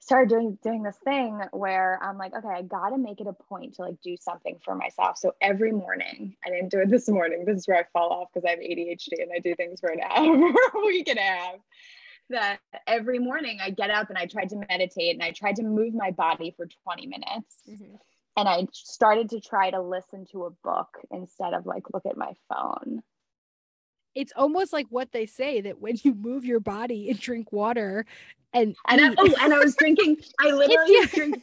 started 0.00 0.30
doing 0.30 0.58
doing 0.62 0.82
this 0.82 0.96
thing 1.04 1.40
where 1.52 1.98
I'm 2.02 2.18
like, 2.18 2.34
okay, 2.34 2.48
I 2.48 2.62
gotta 2.62 2.98
make 2.98 3.20
it 3.20 3.26
a 3.26 3.32
point 3.32 3.74
to 3.74 3.82
like 3.82 4.00
do 4.02 4.16
something 4.16 4.58
for 4.64 4.74
myself. 4.74 5.18
So 5.18 5.34
every 5.40 5.72
morning, 5.72 6.36
I 6.44 6.50
didn't 6.50 6.70
do 6.70 6.80
it 6.80 6.90
this 6.90 7.08
morning. 7.08 7.44
This 7.44 7.58
is 7.58 7.68
where 7.68 7.78
I 7.78 7.84
fall 7.92 8.10
off 8.10 8.28
because 8.32 8.46
I 8.46 8.50
have 8.50 8.58
ADHD 8.58 9.22
and 9.22 9.30
I 9.34 9.38
do 9.38 9.54
things 9.54 9.80
for 9.80 9.90
an 9.90 10.00
hour 10.10 10.34
a 10.34 10.86
week 10.86 11.08
and 11.08 11.18
a 11.18 11.22
half. 11.22 11.54
That 12.30 12.58
every 12.86 13.18
morning 13.18 13.58
I 13.60 13.70
get 13.70 13.90
up 13.90 14.08
and 14.08 14.16
I 14.16 14.26
tried 14.26 14.50
to 14.50 14.64
meditate 14.68 15.14
and 15.14 15.22
I 15.22 15.32
tried 15.32 15.56
to 15.56 15.64
move 15.64 15.94
my 15.94 16.12
body 16.12 16.54
for 16.56 16.66
20 16.84 17.06
minutes. 17.06 17.56
Mm-hmm. 17.68 17.96
And 18.36 18.48
I 18.48 18.68
started 18.72 19.30
to 19.30 19.40
try 19.40 19.70
to 19.70 19.82
listen 19.82 20.26
to 20.32 20.44
a 20.44 20.50
book 20.50 20.98
instead 21.10 21.54
of 21.54 21.66
like 21.66 21.82
look 21.92 22.06
at 22.06 22.16
my 22.16 22.32
phone 22.48 23.02
it's 24.14 24.32
almost 24.36 24.72
like 24.72 24.86
what 24.90 25.12
they 25.12 25.26
say 25.26 25.60
that 25.60 25.80
when 25.80 25.96
you 26.02 26.14
move 26.14 26.44
your 26.44 26.60
body 26.60 27.10
and 27.10 27.18
drink 27.18 27.52
water 27.52 28.06
and 28.52 28.74
and 28.88 29.00
I, 29.00 29.14
oh, 29.16 29.34
and 29.40 29.54
I 29.54 29.58
was 29.58 29.76
drinking. 29.76 30.18
I 30.40 30.50
literally 30.50 30.96
was 30.98 31.10
drink, 31.10 31.42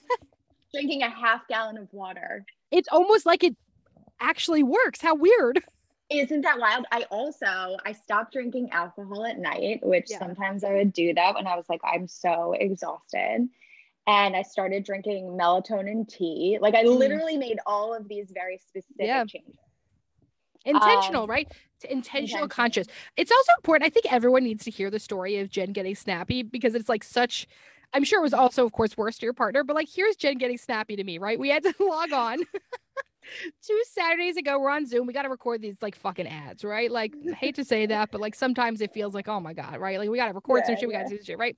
drinking 0.73 1.03
a 1.03 1.10
half 1.10 1.47
gallon 1.47 1.77
of 1.77 1.88
water. 1.93 2.45
It's 2.71 2.89
almost 2.91 3.25
like 3.25 3.43
it 3.43 3.56
actually 4.19 4.63
works. 4.63 5.01
How 5.01 5.15
weird! 5.15 5.63
Isn't 6.10 6.41
that 6.41 6.60
wild? 6.60 6.86
I 6.91 7.03
also 7.03 7.77
I 7.86 7.93
stopped 7.93 8.34
drinking 8.34 8.71
alcohol 8.71 9.25
at 9.25 9.39
night, 9.39 9.80
which 9.84 10.08
yeah. 10.10 10.19
sometimes 10.19 10.63
I 10.63 10.73
would 10.73 10.93
do 10.93 11.13
that 11.13 11.36
when 11.36 11.47
I 11.47 11.56
was 11.56 11.65
like 11.69 11.82
I'm 11.84 12.08
so 12.08 12.53
exhausted. 12.53 13.47
And 14.10 14.38
I 14.38 14.41
started 14.41 14.86
drinking 14.86 15.38
melatonin 15.38 16.08
tea. 16.08 16.60
Like 16.62 16.75
I 16.75 16.86
mm. 16.86 16.97
literally 16.97 17.36
made 17.36 17.60
all 17.65 17.93
of 17.93 18.08
these 18.08 18.32
very 18.34 18.58
specific 18.58 19.06
yeah. 19.06 19.25
changes 19.25 19.58
intentional 20.67 21.23
um, 21.23 21.30
right 21.30 21.51
to 21.80 21.91
intentional 21.91 22.43
intentional. 22.43 22.47
conscious 22.47 22.88
it's 23.15 23.32
also 23.32 23.51
important 23.58 23.86
i 23.86 23.89
think 23.89 24.12
everyone 24.12 24.43
needs 24.43 24.63
to 24.63 24.71
hear 24.71 24.89
the 24.89 24.99
story 24.99 25.38
of 25.38 25.49
jen 25.49 25.71
getting 25.71 25.95
snappy 25.95 26.43
because 26.43 26.75
it's 26.75 26.89
like 26.89 27.03
such 27.03 27.47
i'm 27.93 28.03
sure 28.03 28.19
it 28.19 28.23
was 28.23 28.34
also 28.34 28.65
of 28.65 28.71
course 28.71 28.97
worse 28.97 29.17
to 29.17 29.25
your 29.25 29.34
partner 29.34 29.63
but 29.63 29.75
like 29.75 29.88
here's 29.93 30.15
jen 30.15 30.38
getting 30.38 30.58
snappy 30.58 30.95
to 30.95 31.03
me 31.03 31.17
right 31.17 31.39
we 31.39 31.49
had 31.49 31.63
to 31.63 31.73
log 31.80 32.12
on 32.12 32.39
two 33.65 33.82
Saturdays 33.91 34.38
ago, 34.38 34.60
we're 34.60 34.69
on 34.69 34.86
Zoom. 34.86 35.08
We 35.08 35.13
got 35.13 35.23
to 35.23 35.30
record 35.30 35.62
these 35.62 35.77
like 35.82 35.95
fucking 35.95 36.27
ads, 36.27 36.63
right? 36.63 36.91
Like, 36.91 37.13
hate 37.36 37.56
to 37.56 37.65
say 37.65 37.86
that, 37.88 38.10
but 38.12 38.21
like 38.21 38.36
sometimes 38.36 38.82
it 38.82 38.93
feels 38.93 39.13
like, 39.13 39.27
oh 39.27 39.39
my 39.39 39.53
God, 39.53 39.80
right? 39.80 39.99
Like, 39.99 40.10
we 40.10 40.17
got 40.17 40.27
to 40.27 40.34
record 40.34 40.62
yeah, 40.62 40.67
some 40.67 40.75
shit. 40.77 40.88
We 40.88 40.93
got 40.93 41.08
to 41.08 41.17
do 41.17 41.23
shit, 41.23 41.38
right? 41.38 41.58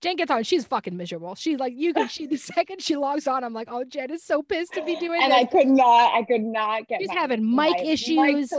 Jen 0.00 0.16
gets 0.16 0.30
on. 0.30 0.44
She's 0.44 0.64
fucking 0.64 0.96
miserable. 0.96 1.34
She's 1.34 1.58
like, 1.58 1.74
you 1.76 1.92
can. 1.92 2.08
She 2.08 2.26
the 2.26 2.36
second 2.54 2.80
she 2.82 2.96
logs 2.96 3.26
on, 3.26 3.42
I'm 3.42 3.52
like, 3.52 3.68
oh, 3.70 3.84
Jen 3.84 4.10
is 4.10 4.22
so 4.22 4.42
pissed 4.42 4.74
to 4.74 4.84
be 4.84 4.96
doing. 4.96 5.20
And 5.22 5.32
this. 5.32 5.38
I 5.38 5.44
could 5.44 5.66
not. 5.66 6.14
I 6.14 6.22
could 6.22 6.42
not 6.42 6.86
get. 6.86 7.00
She's 7.00 7.08
my, 7.08 7.14
having 7.14 7.54
mic 7.56 7.80
issues. 7.80 8.52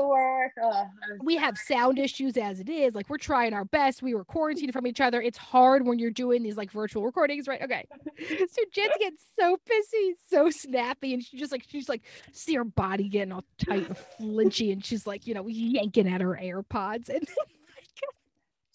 we 1.24 1.38
have 1.38 1.58
sound 1.58 1.98
issues 1.98 2.36
as 2.38 2.60
it 2.60 2.70
is. 2.70 2.94
Like 2.94 3.10
we're 3.10 3.18
trying 3.18 3.54
our 3.54 3.66
best. 3.66 4.02
We 4.02 4.14
were 4.14 4.26
quarantined 4.26 4.74
from 4.74 4.86
each 4.86 5.00
other. 5.00 5.22
It's 5.22 5.38
hard 5.38 5.86
when 5.86 5.98
you're 6.00 6.12
doing 6.12 6.44
these 6.44 6.58
like 6.58 6.72
virtual 6.72 7.06
recordings, 7.06 7.48
right? 7.48 7.62
Okay. 7.62 7.86
so 8.28 8.62
Jen 8.74 8.90
gets 9.00 9.24
so 9.40 9.58
pissy, 9.58 10.14
so 10.30 10.50
snappy, 10.50 11.14
and 11.14 11.24
she 11.24 11.38
just 11.38 11.52
like 11.52 11.66
she's 11.68 11.88
like 11.88 12.04
see 12.34 12.56
her 12.56 12.66
body 12.66 13.08
getting 13.08 13.32
all 13.32 13.46
tight 13.58 13.88
and 13.88 13.98
flinchy, 14.20 14.72
and 14.72 14.84
she's 14.84 15.08
like, 15.08 15.26
you 15.26 15.34
know, 15.34 15.48
yanking 15.48 16.08
at 16.08 16.22
her 16.22 16.38
AirPods, 16.42 17.10
and 17.10 17.28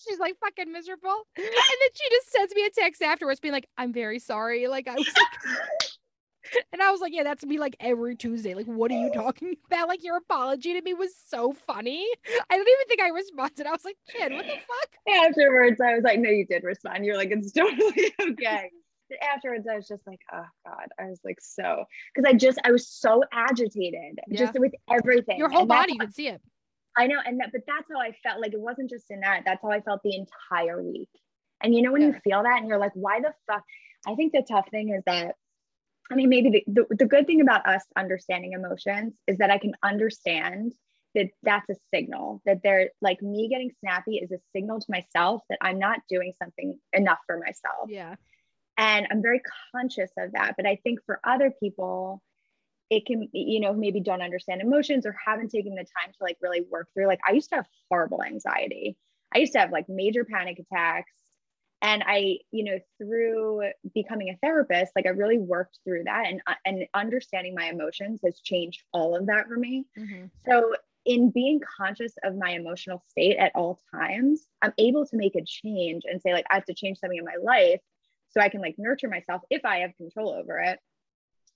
she's 0.06 0.18
like 0.18 0.36
fucking 0.40 0.70
miserable. 0.72 1.26
And 1.36 1.44
then 1.46 1.90
she 1.94 2.10
just 2.10 2.30
sends 2.30 2.54
me 2.54 2.64
a 2.66 2.70
text 2.70 3.02
afterwards 3.02 3.40
being 3.40 3.54
like, 3.54 3.68
I'm 3.76 3.92
very 3.92 4.18
sorry. 4.18 4.66
Like 4.68 4.88
I 4.88 4.94
was 4.94 5.06
like 5.06 5.90
And 6.72 6.82
I 6.82 6.90
was 6.90 7.00
like, 7.00 7.12
yeah, 7.14 7.22
that's 7.22 7.44
me 7.44 7.58
like 7.58 7.76
every 7.80 8.16
Tuesday. 8.16 8.54
Like, 8.54 8.66
what 8.66 8.90
are 8.90 8.98
you 8.98 9.10
talking 9.12 9.56
about? 9.66 9.88
Like 9.88 10.04
your 10.04 10.16
apology 10.16 10.74
to 10.74 10.82
me 10.82 10.94
was 10.94 11.10
so 11.26 11.52
funny. 11.52 12.06
I 12.50 12.56
don't 12.56 12.68
even 12.68 12.86
think 12.88 13.00
I 13.00 13.08
responded. 13.08 13.66
I 13.66 13.70
was 13.70 13.84
like, 13.84 13.96
kid, 14.08 14.32
what 14.32 14.44
the 14.44 14.52
fuck? 14.52 15.24
Afterwards, 15.26 15.80
I 15.80 15.94
was 15.94 16.04
like, 16.04 16.20
no, 16.20 16.30
you 16.30 16.46
did 16.46 16.64
respond. 16.64 17.04
You're 17.04 17.16
like, 17.16 17.30
it's 17.30 17.52
totally 17.52 18.12
okay. 18.30 18.70
Afterwards, 19.34 19.66
I 19.70 19.76
was 19.76 19.86
just 19.86 20.06
like, 20.06 20.20
oh 20.32 20.44
God. 20.66 20.88
I 20.98 21.06
was 21.06 21.20
like 21.24 21.38
so 21.40 21.84
because 22.14 22.28
I 22.28 22.34
just 22.34 22.58
I 22.64 22.72
was 22.72 22.88
so 22.88 23.22
agitated 23.32 24.18
yeah. 24.28 24.38
just 24.38 24.58
with 24.58 24.72
everything. 24.90 25.38
Your 25.38 25.50
whole 25.50 25.66
body, 25.66 25.92
you 25.92 25.98
could 25.98 26.14
see 26.14 26.28
it. 26.28 26.40
I 26.96 27.06
know, 27.06 27.18
and 27.24 27.40
that, 27.40 27.50
but 27.52 27.62
that's 27.66 27.86
how 27.90 28.00
I 28.00 28.12
felt. 28.22 28.40
Like 28.40 28.52
it 28.52 28.60
wasn't 28.60 28.90
just 28.90 29.10
in 29.10 29.20
that. 29.20 29.42
That's 29.44 29.62
how 29.62 29.70
I 29.70 29.80
felt 29.80 30.00
the 30.04 30.16
entire 30.16 30.82
week. 30.82 31.08
And 31.62 31.74
you 31.74 31.82
know 31.82 31.92
when 31.92 32.02
yeah. 32.02 32.08
you 32.08 32.14
feel 32.22 32.42
that, 32.42 32.58
and 32.58 32.68
you're 32.68 32.78
like, 32.78 32.92
why 32.94 33.20
the 33.20 33.32
fuck? 33.50 33.62
I 34.06 34.14
think 34.14 34.32
the 34.32 34.44
tough 34.48 34.68
thing 34.70 34.90
is 34.90 35.02
that, 35.06 35.34
I 36.10 36.14
mean, 36.14 36.28
maybe 36.28 36.50
the, 36.50 36.64
the, 36.66 36.96
the 36.96 37.06
good 37.06 37.26
thing 37.26 37.40
about 37.40 37.66
us 37.66 37.82
understanding 37.96 38.52
emotions 38.52 39.14
is 39.26 39.38
that 39.38 39.50
I 39.50 39.58
can 39.58 39.72
understand 39.82 40.74
that 41.14 41.30
that's 41.42 41.68
a 41.70 41.76
signal 41.94 42.42
that 42.44 42.60
they're 42.62 42.90
like 43.00 43.22
me 43.22 43.48
getting 43.48 43.70
snappy 43.80 44.16
is 44.16 44.30
a 44.32 44.38
signal 44.54 44.80
to 44.80 44.86
myself 44.88 45.42
that 45.48 45.58
I'm 45.62 45.78
not 45.78 46.00
doing 46.08 46.32
something 46.42 46.78
enough 46.92 47.18
for 47.26 47.38
myself. 47.38 47.88
Yeah. 47.88 48.16
And 48.76 49.06
I'm 49.10 49.22
very 49.22 49.40
conscious 49.72 50.10
of 50.18 50.32
that. 50.32 50.54
But 50.56 50.66
I 50.66 50.76
think 50.82 50.98
for 51.06 51.20
other 51.24 51.52
people, 51.60 52.20
it 52.90 53.06
can 53.06 53.28
you 53.32 53.60
know 53.60 53.72
maybe 53.72 54.00
don't 54.00 54.22
understand 54.22 54.60
emotions 54.60 55.06
or 55.06 55.16
haven't 55.26 55.50
taken 55.50 55.74
the 55.74 55.84
time 55.84 56.12
to 56.12 56.18
like 56.20 56.36
really 56.40 56.62
work 56.70 56.88
through 56.92 57.06
like 57.06 57.20
i 57.26 57.32
used 57.32 57.48
to 57.50 57.56
have 57.56 57.66
horrible 57.90 58.22
anxiety. 58.22 58.96
I 59.34 59.38
used 59.38 59.52
to 59.54 59.58
have 59.58 59.72
like 59.72 59.88
major 59.88 60.24
panic 60.24 60.58
attacks. 60.58 61.12
And 61.82 62.02
i 62.06 62.38
you 62.50 62.64
know 62.64 62.78
through 62.98 63.70
becoming 63.94 64.30
a 64.30 64.36
therapist 64.42 64.92
like 64.96 65.06
i 65.06 65.10
really 65.10 65.38
worked 65.38 65.80
through 65.84 66.04
that 66.04 66.26
and 66.28 66.40
uh, 66.46 66.54
and 66.64 66.86
understanding 66.94 67.54
my 67.54 67.66
emotions 67.66 68.20
has 68.24 68.40
changed 68.40 68.82
all 68.92 69.14
of 69.14 69.26
that 69.26 69.46
for 69.48 69.56
me. 69.56 69.86
Mm-hmm. 69.98 70.26
so 70.46 70.74
in 71.04 71.30
being 71.30 71.60
conscious 71.78 72.14
of 72.24 72.36
my 72.36 72.52
emotional 72.52 73.02
state 73.10 73.36
at 73.36 73.52
all 73.54 73.78
times 73.94 74.46
i'm 74.62 74.72
able 74.78 75.04
to 75.04 75.16
make 75.16 75.36
a 75.36 75.44
change 75.44 76.04
and 76.06 76.22
say 76.22 76.32
like 76.32 76.46
i 76.50 76.54
have 76.54 76.64
to 76.64 76.74
change 76.74 76.98
something 76.98 77.18
in 77.18 77.24
my 77.24 77.36
life 77.42 77.80
so 78.30 78.40
i 78.40 78.48
can 78.48 78.62
like 78.62 78.76
nurture 78.78 79.08
myself 79.08 79.42
if 79.50 79.62
i 79.66 79.78
have 79.80 79.94
control 79.98 80.30
over 80.30 80.58
it 80.60 80.78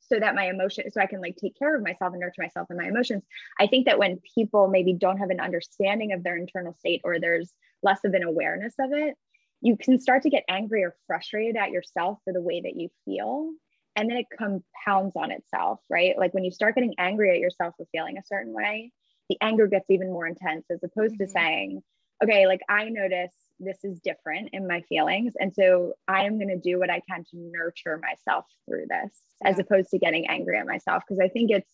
so 0.08 0.18
that 0.18 0.34
my 0.34 0.48
emotion 0.48 0.90
so 0.90 1.00
i 1.00 1.06
can 1.06 1.20
like 1.20 1.36
take 1.36 1.58
care 1.58 1.74
of 1.74 1.82
myself 1.82 2.12
and 2.12 2.20
nurture 2.20 2.42
myself 2.42 2.66
and 2.70 2.78
my 2.78 2.88
emotions 2.88 3.22
i 3.58 3.66
think 3.66 3.86
that 3.86 3.98
when 3.98 4.18
people 4.34 4.68
maybe 4.68 4.92
don't 4.92 5.18
have 5.18 5.30
an 5.30 5.40
understanding 5.40 6.12
of 6.12 6.22
their 6.22 6.36
internal 6.36 6.74
state 6.74 7.00
or 7.04 7.18
there's 7.18 7.52
less 7.82 8.00
of 8.04 8.14
an 8.14 8.22
awareness 8.22 8.74
of 8.78 8.92
it 8.92 9.14
you 9.60 9.76
can 9.76 9.98
start 9.98 10.22
to 10.22 10.30
get 10.30 10.44
angry 10.48 10.84
or 10.84 10.94
frustrated 11.06 11.56
at 11.56 11.70
yourself 11.70 12.18
for 12.24 12.32
the 12.32 12.42
way 12.42 12.60
that 12.60 12.76
you 12.76 12.88
feel 13.04 13.50
and 13.96 14.08
then 14.08 14.18
it 14.18 14.26
compounds 14.36 15.16
on 15.16 15.30
itself 15.30 15.80
right 15.90 16.18
like 16.18 16.34
when 16.34 16.44
you 16.44 16.50
start 16.50 16.74
getting 16.74 16.94
angry 16.98 17.30
at 17.30 17.38
yourself 17.38 17.74
for 17.76 17.86
feeling 17.92 18.18
a 18.18 18.26
certain 18.26 18.52
way 18.52 18.92
the 19.28 19.38
anger 19.40 19.66
gets 19.66 19.90
even 19.90 20.12
more 20.12 20.26
intense 20.26 20.64
as 20.70 20.82
opposed 20.82 21.14
mm-hmm. 21.14 21.24
to 21.24 21.30
saying 21.30 21.82
okay 22.22 22.46
like 22.46 22.60
i 22.68 22.88
notice 22.88 23.34
this 23.60 23.78
is 23.84 24.00
different 24.00 24.50
in 24.52 24.66
my 24.66 24.82
feelings. 24.82 25.34
And 25.38 25.54
so 25.54 25.94
I 26.06 26.24
am 26.24 26.38
going 26.38 26.48
to 26.48 26.56
do 26.56 26.78
what 26.78 26.90
I 26.90 27.00
can 27.08 27.24
to 27.24 27.36
nurture 27.36 28.00
myself 28.00 28.46
through 28.68 28.86
this 28.88 29.12
yeah. 29.42 29.50
as 29.50 29.58
opposed 29.58 29.90
to 29.90 29.98
getting 29.98 30.28
angry 30.28 30.58
at 30.58 30.66
myself. 30.66 31.02
Because 31.06 31.20
I 31.20 31.28
think 31.28 31.50
it's 31.50 31.70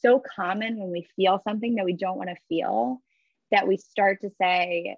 so 0.00 0.22
common 0.36 0.78
when 0.78 0.90
we 0.90 1.06
feel 1.16 1.40
something 1.44 1.76
that 1.76 1.84
we 1.84 1.92
don't 1.92 2.18
want 2.18 2.30
to 2.30 2.36
feel 2.48 3.00
that 3.50 3.66
we 3.66 3.76
start 3.76 4.20
to 4.22 4.30
say, 4.40 4.96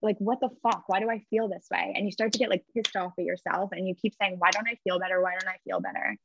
like, 0.00 0.16
what 0.18 0.40
the 0.40 0.50
fuck? 0.62 0.84
Why 0.86 1.00
do 1.00 1.10
I 1.10 1.24
feel 1.30 1.48
this 1.48 1.66
way? 1.70 1.92
And 1.94 2.06
you 2.06 2.12
start 2.12 2.32
to 2.32 2.38
get 2.38 2.50
like 2.50 2.64
pissed 2.74 2.96
off 2.96 3.12
at 3.18 3.24
yourself 3.24 3.70
and 3.72 3.86
you 3.86 3.94
keep 3.94 4.14
saying, 4.20 4.36
why 4.38 4.50
don't 4.50 4.68
I 4.68 4.78
feel 4.84 4.98
better? 4.98 5.20
Why 5.20 5.32
don't 5.32 5.48
I 5.48 5.58
feel 5.64 5.80
better? 5.80 6.16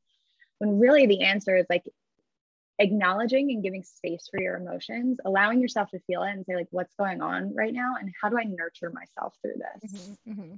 When 0.59 0.79
really 0.79 1.07
the 1.07 1.23
answer 1.23 1.57
is 1.57 1.65
like, 1.69 1.83
acknowledging 2.83 3.49
and 3.51 3.63
giving 3.63 3.83
space 3.83 4.27
for 4.29 4.41
your 4.41 4.57
emotions, 4.57 5.19
allowing 5.25 5.61
yourself 5.61 5.89
to 5.91 5.99
feel 5.99 6.23
it 6.23 6.31
and 6.31 6.45
say, 6.45 6.55
like, 6.55 6.67
what's 6.71 6.93
going 6.95 7.21
on 7.21 7.53
right 7.55 7.73
now? 7.73 7.95
And 7.99 8.11
how 8.21 8.29
do 8.29 8.37
I 8.37 8.43
nurture 8.43 8.91
myself 8.91 9.33
through 9.41 9.55
this? 9.55 9.91
Mm-hmm, 9.91 10.31
mm-hmm. 10.31 10.55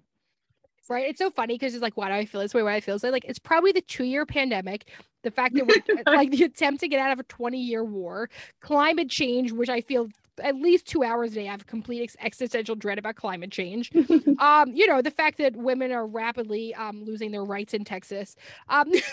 Right. 0.88 1.10
It's 1.10 1.20
so 1.20 1.32
funny 1.32 1.56
because 1.56 1.74
it's 1.74 1.82
like, 1.82 1.98
why 1.98 2.10
do 2.10 2.14
I 2.14 2.26
feel 2.26 2.42
this 2.42 2.54
way? 2.54 2.62
Why 2.62 2.74
do 2.74 2.78
I 2.78 2.82
feel 2.82 2.96
this 2.96 3.04
way? 3.04 3.10
Like, 3.10 3.26
it's 3.26 3.40
probably 3.40 3.72
the 3.72 3.82
two 3.82 4.04
year 4.04 4.26
pandemic, 4.26 4.90
the 5.24 5.32
fact 5.32 5.56
that 5.56 5.66
we're 5.66 6.04
like 6.14 6.32
the 6.32 6.44
attempt 6.44 6.82
to 6.82 6.88
get 6.88 7.00
out 7.00 7.12
of 7.12 7.20
a 7.20 7.24
20 7.24 7.60
year 7.60 7.84
war, 7.84 8.30
climate 8.60 9.10
change, 9.10 9.52
which 9.52 9.70
I 9.70 9.82
feel 9.82 10.10
at 10.44 10.56
least 10.56 10.86
two 10.86 11.04
hours 11.04 11.32
a 11.32 11.36
day 11.36 11.48
I 11.48 11.52
have 11.52 11.66
complete 11.66 12.04
ex- 12.04 12.18
existential 12.20 12.76
dread 12.76 13.00
about 13.00 13.16
climate 13.16 13.52
change. 13.52 13.92
um, 14.40 14.74
you 14.74 14.86
know, 14.86 15.02
the 15.02 15.12
fact 15.12 15.38
that 15.40 15.56
women 15.56 15.92
are 15.92 16.06
rapidly 16.06 16.76
um, 16.76 17.04
losing 17.04 17.32
their 17.32 17.44
rights 17.44 17.74
in 17.74 17.84
Texas. 17.84 18.36
Um, 18.70 18.92
like, 18.92 19.04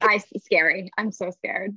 I 0.00 0.18
scary. 0.38 0.90
I'm 0.98 1.10
so 1.10 1.30
scared 1.30 1.74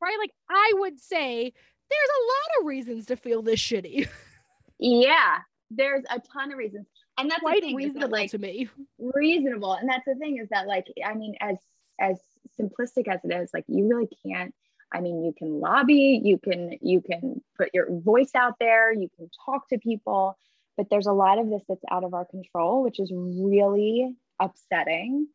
right? 0.00 0.16
Like 0.18 0.32
I 0.48 0.72
would 0.76 1.00
say 1.00 1.52
there's 1.90 2.10
a 2.10 2.24
lot 2.24 2.60
of 2.60 2.66
reasons 2.66 3.06
to 3.06 3.16
feel 3.16 3.42
this 3.42 3.60
shitty. 3.60 4.08
yeah, 4.78 5.38
there's 5.70 6.04
a 6.10 6.20
ton 6.20 6.52
of 6.52 6.58
reasons. 6.58 6.86
And 7.16 7.30
that's 7.30 7.40
quite 7.40 7.62
reasonable 7.74 8.10
like, 8.10 8.30
to 8.30 8.38
me. 8.38 8.68
Reasonable. 8.98 9.72
And 9.72 9.88
that's 9.88 10.04
the 10.06 10.14
thing 10.14 10.38
is 10.38 10.48
that 10.50 10.66
like 10.66 10.86
I 11.04 11.14
mean 11.14 11.34
as 11.40 11.56
as 12.00 12.20
simplistic 12.60 13.08
as 13.08 13.20
it 13.24 13.32
is, 13.32 13.50
like 13.52 13.64
you 13.66 13.88
really 13.88 14.08
can't 14.26 14.54
I 14.92 15.00
mean, 15.00 15.22
you 15.22 15.34
can 15.36 15.60
lobby, 15.60 16.20
you 16.24 16.38
can 16.38 16.78
you 16.80 17.00
can 17.00 17.42
put 17.56 17.70
your 17.74 17.88
voice 17.90 18.30
out 18.34 18.54
there, 18.58 18.92
you 18.92 19.08
can 19.16 19.28
talk 19.44 19.68
to 19.68 19.78
people, 19.78 20.38
but 20.76 20.88
there's 20.90 21.06
a 21.06 21.12
lot 21.12 21.38
of 21.38 21.50
this 21.50 21.62
that's 21.68 21.84
out 21.90 22.04
of 22.04 22.14
our 22.14 22.24
control, 22.24 22.82
which 22.82 22.98
is 22.98 23.12
really 23.14 24.14
upsetting 24.40 25.28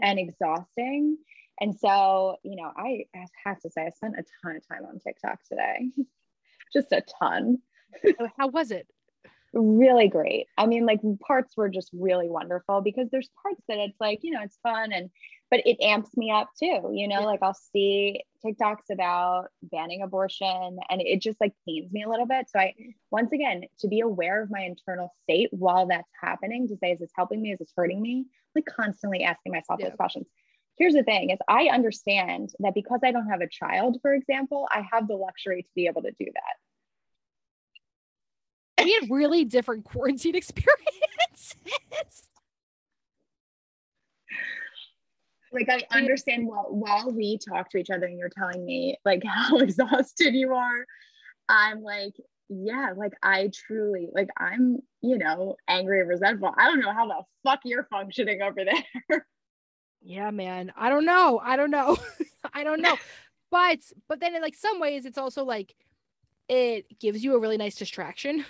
and 0.00 0.18
exhausting 0.18 1.18
And 1.60 1.78
so, 1.78 2.36
you 2.42 2.56
know, 2.56 2.72
I 2.76 3.06
have 3.44 3.60
to 3.60 3.70
say, 3.70 3.86
I 3.86 3.90
spent 3.90 4.14
a 4.18 4.24
ton 4.42 4.56
of 4.56 4.68
time 4.68 4.84
on 4.86 4.98
TikTok 4.98 5.38
today, 5.48 5.90
just 6.72 6.92
a 6.92 7.02
ton. 7.20 7.58
Oh, 8.18 8.28
how 8.36 8.48
was 8.48 8.70
it? 8.70 8.88
really 9.54 10.08
great. 10.08 10.46
I 10.58 10.66
mean, 10.66 10.86
like 10.86 11.00
parts 11.20 11.56
were 11.56 11.68
just 11.68 11.90
really 11.92 12.28
wonderful 12.28 12.80
because 12.80 13.08
there's 13.10 13.30
parts 13.42 13.62
that 13.68 13.78
it's 13.78 14.00
like, 14.00 14.20
you 14.22 14.32
know, 14.32 14.42
it's 14.42 14.58
fun 14.62 14.92
and 14.92 15.10
but 15.50 15.60
it 15.66 15.80
amps 15.80 16.16
me 16.16 16.32
up 16.32 16.48
too, 16.58 16.90
you 16.92 17.06
know, 17.06 17.20
yeah. 17.20 17.26
like 17.26 17.40
I'll 17.42 17.54
see 17.54 18.20
TikToks 18.44 18.90
about 18.90 19.48
banning 19.62 20.02
abortion 20.02 20.78
and 20.90 21.00
it 21.00 21.20
just 21.20 21.40
like 21.40 21.52
pains 21.66 21.92
me 21.92 22.02
a 22.02 22.08
little 22.08 22.26
bit. 22.26 22.48
So 22.50 22.58
I 22.58 22.74
once 23.10 23.30
again 23.32 23.62
to 23.80 23.88
be 23.88 24.00
aware 24.00 24.42
of 24.42 24.50
my 24.50 24.60
internal 24.60 25.12
state 25.22 25.50
while 25.52 25.86
that's 25.86 26.10
happening 26.20 26.66
to 26.68 26.76
say, 26.76 26.92
is 26.92 26.98
this 26.98 27.12
helping 27.14 27.40
me? 27.40 27.52
Is 27.52 27.60
this 27.60 27.72
hurting 27.76 28.02
me? 28.02 28.26
Like 28.54 28.66
constantly 28.66 29.22
asking 29.22 29.52
myself 29.52 29.78
yeah. 29.80 29.90
those 29.90 29.96
questions. 29.96 30.26
Here's 30.76 30.94
the 30.94 31.04
thing 31.04 31.30
is 31.30 31.38
I 31.48 31.68
understand 31.68 32.50
that 32.58 32.74
because 32.74 33.00
I 33.04 33.12
don't 33.12 33.28
have 33.28 33.40
a 33.40 33.48
child, 33.48 33.98
for 34.02 34.12
example, 34.12 34.68
I 34.70 34.86
have 34.92 35.06
the 35.06 35.14
luxury 35.14 35.62
to 35.62 35.68
be 35.74 35.86
able 35.86 36.02
to 36.02 36.10
do 36.10 36.26
that 36.26 36.56
we 38.84 38.92
had 38.92 39.10
really 39.10 39.44
different 39.44 39.84
quarantine 39.84 40.34
experiences. 40.36 41.56
like 45.52 45.68
I 45.68 45.84
understand 45.96 46.48
while 46.48 46.66
while 46.68 47.12
we 47.12 47.38
talk 47.38 47.70
to 47.70 47.78
each 47.78 47.90
other 47.90 48.06
and 48.06 48.18
you're 48.18 48.28
telling 48.28 48.64
me 48.64 48.98
like 49.04 49.22
how 49.26 49.58
exhausted 49.58 50.34
you 50.34 50.52
are, 50.52 50.84
I'm 51.48 51.82
like, 51.82 52.14
yeah, 52.48 52.92
like 52.96 53.12
I 53.22 53.50
truly 53.52 54.08
like 54.12 54.28
I'm, 54.36 54.78
you 55.00 55.18
know, 55.18 55.56
angry 55.68 56.00
and 56.00 56.08
resentful. 56.08 56.52
I 56.56 56.64
don't 56.64 56.80
know 56.80 56.92
how 56.92 57.06
the 57.06 57.22
fuck 57.44 57.60
you're 57.64 57.84
functioning 57.84 58.42
over 58.42 58.64
there. 58.64 59.26
Yeah, 60.04 60.30
man. 60.30 60.72
I 60.76 60.90
don't 60.90 61.06
know. 61.06 61.40
I 61.42 61.56
don't 61.56 61.70
know. 61.70 61.96
I 62.54 62.62
don't 62.64 62.80
know. 62.80 62.96
But 63.50 63.78
but 64.08 64.18
then 64.18 64.34
in 64.34 64.42
like 64.42 64.56
some 64.56 64.80
ways 64.80 65.06
it's 65.06 65.16
also 65.16 65.44
like 65.44 65.76
it 66.48 66.98
gives 66.98 67.22
you 67.22 67.36
a 67.36 67.38
really 67.38 67.56
nice 67.56 67.76
distraction. 67.76 68.44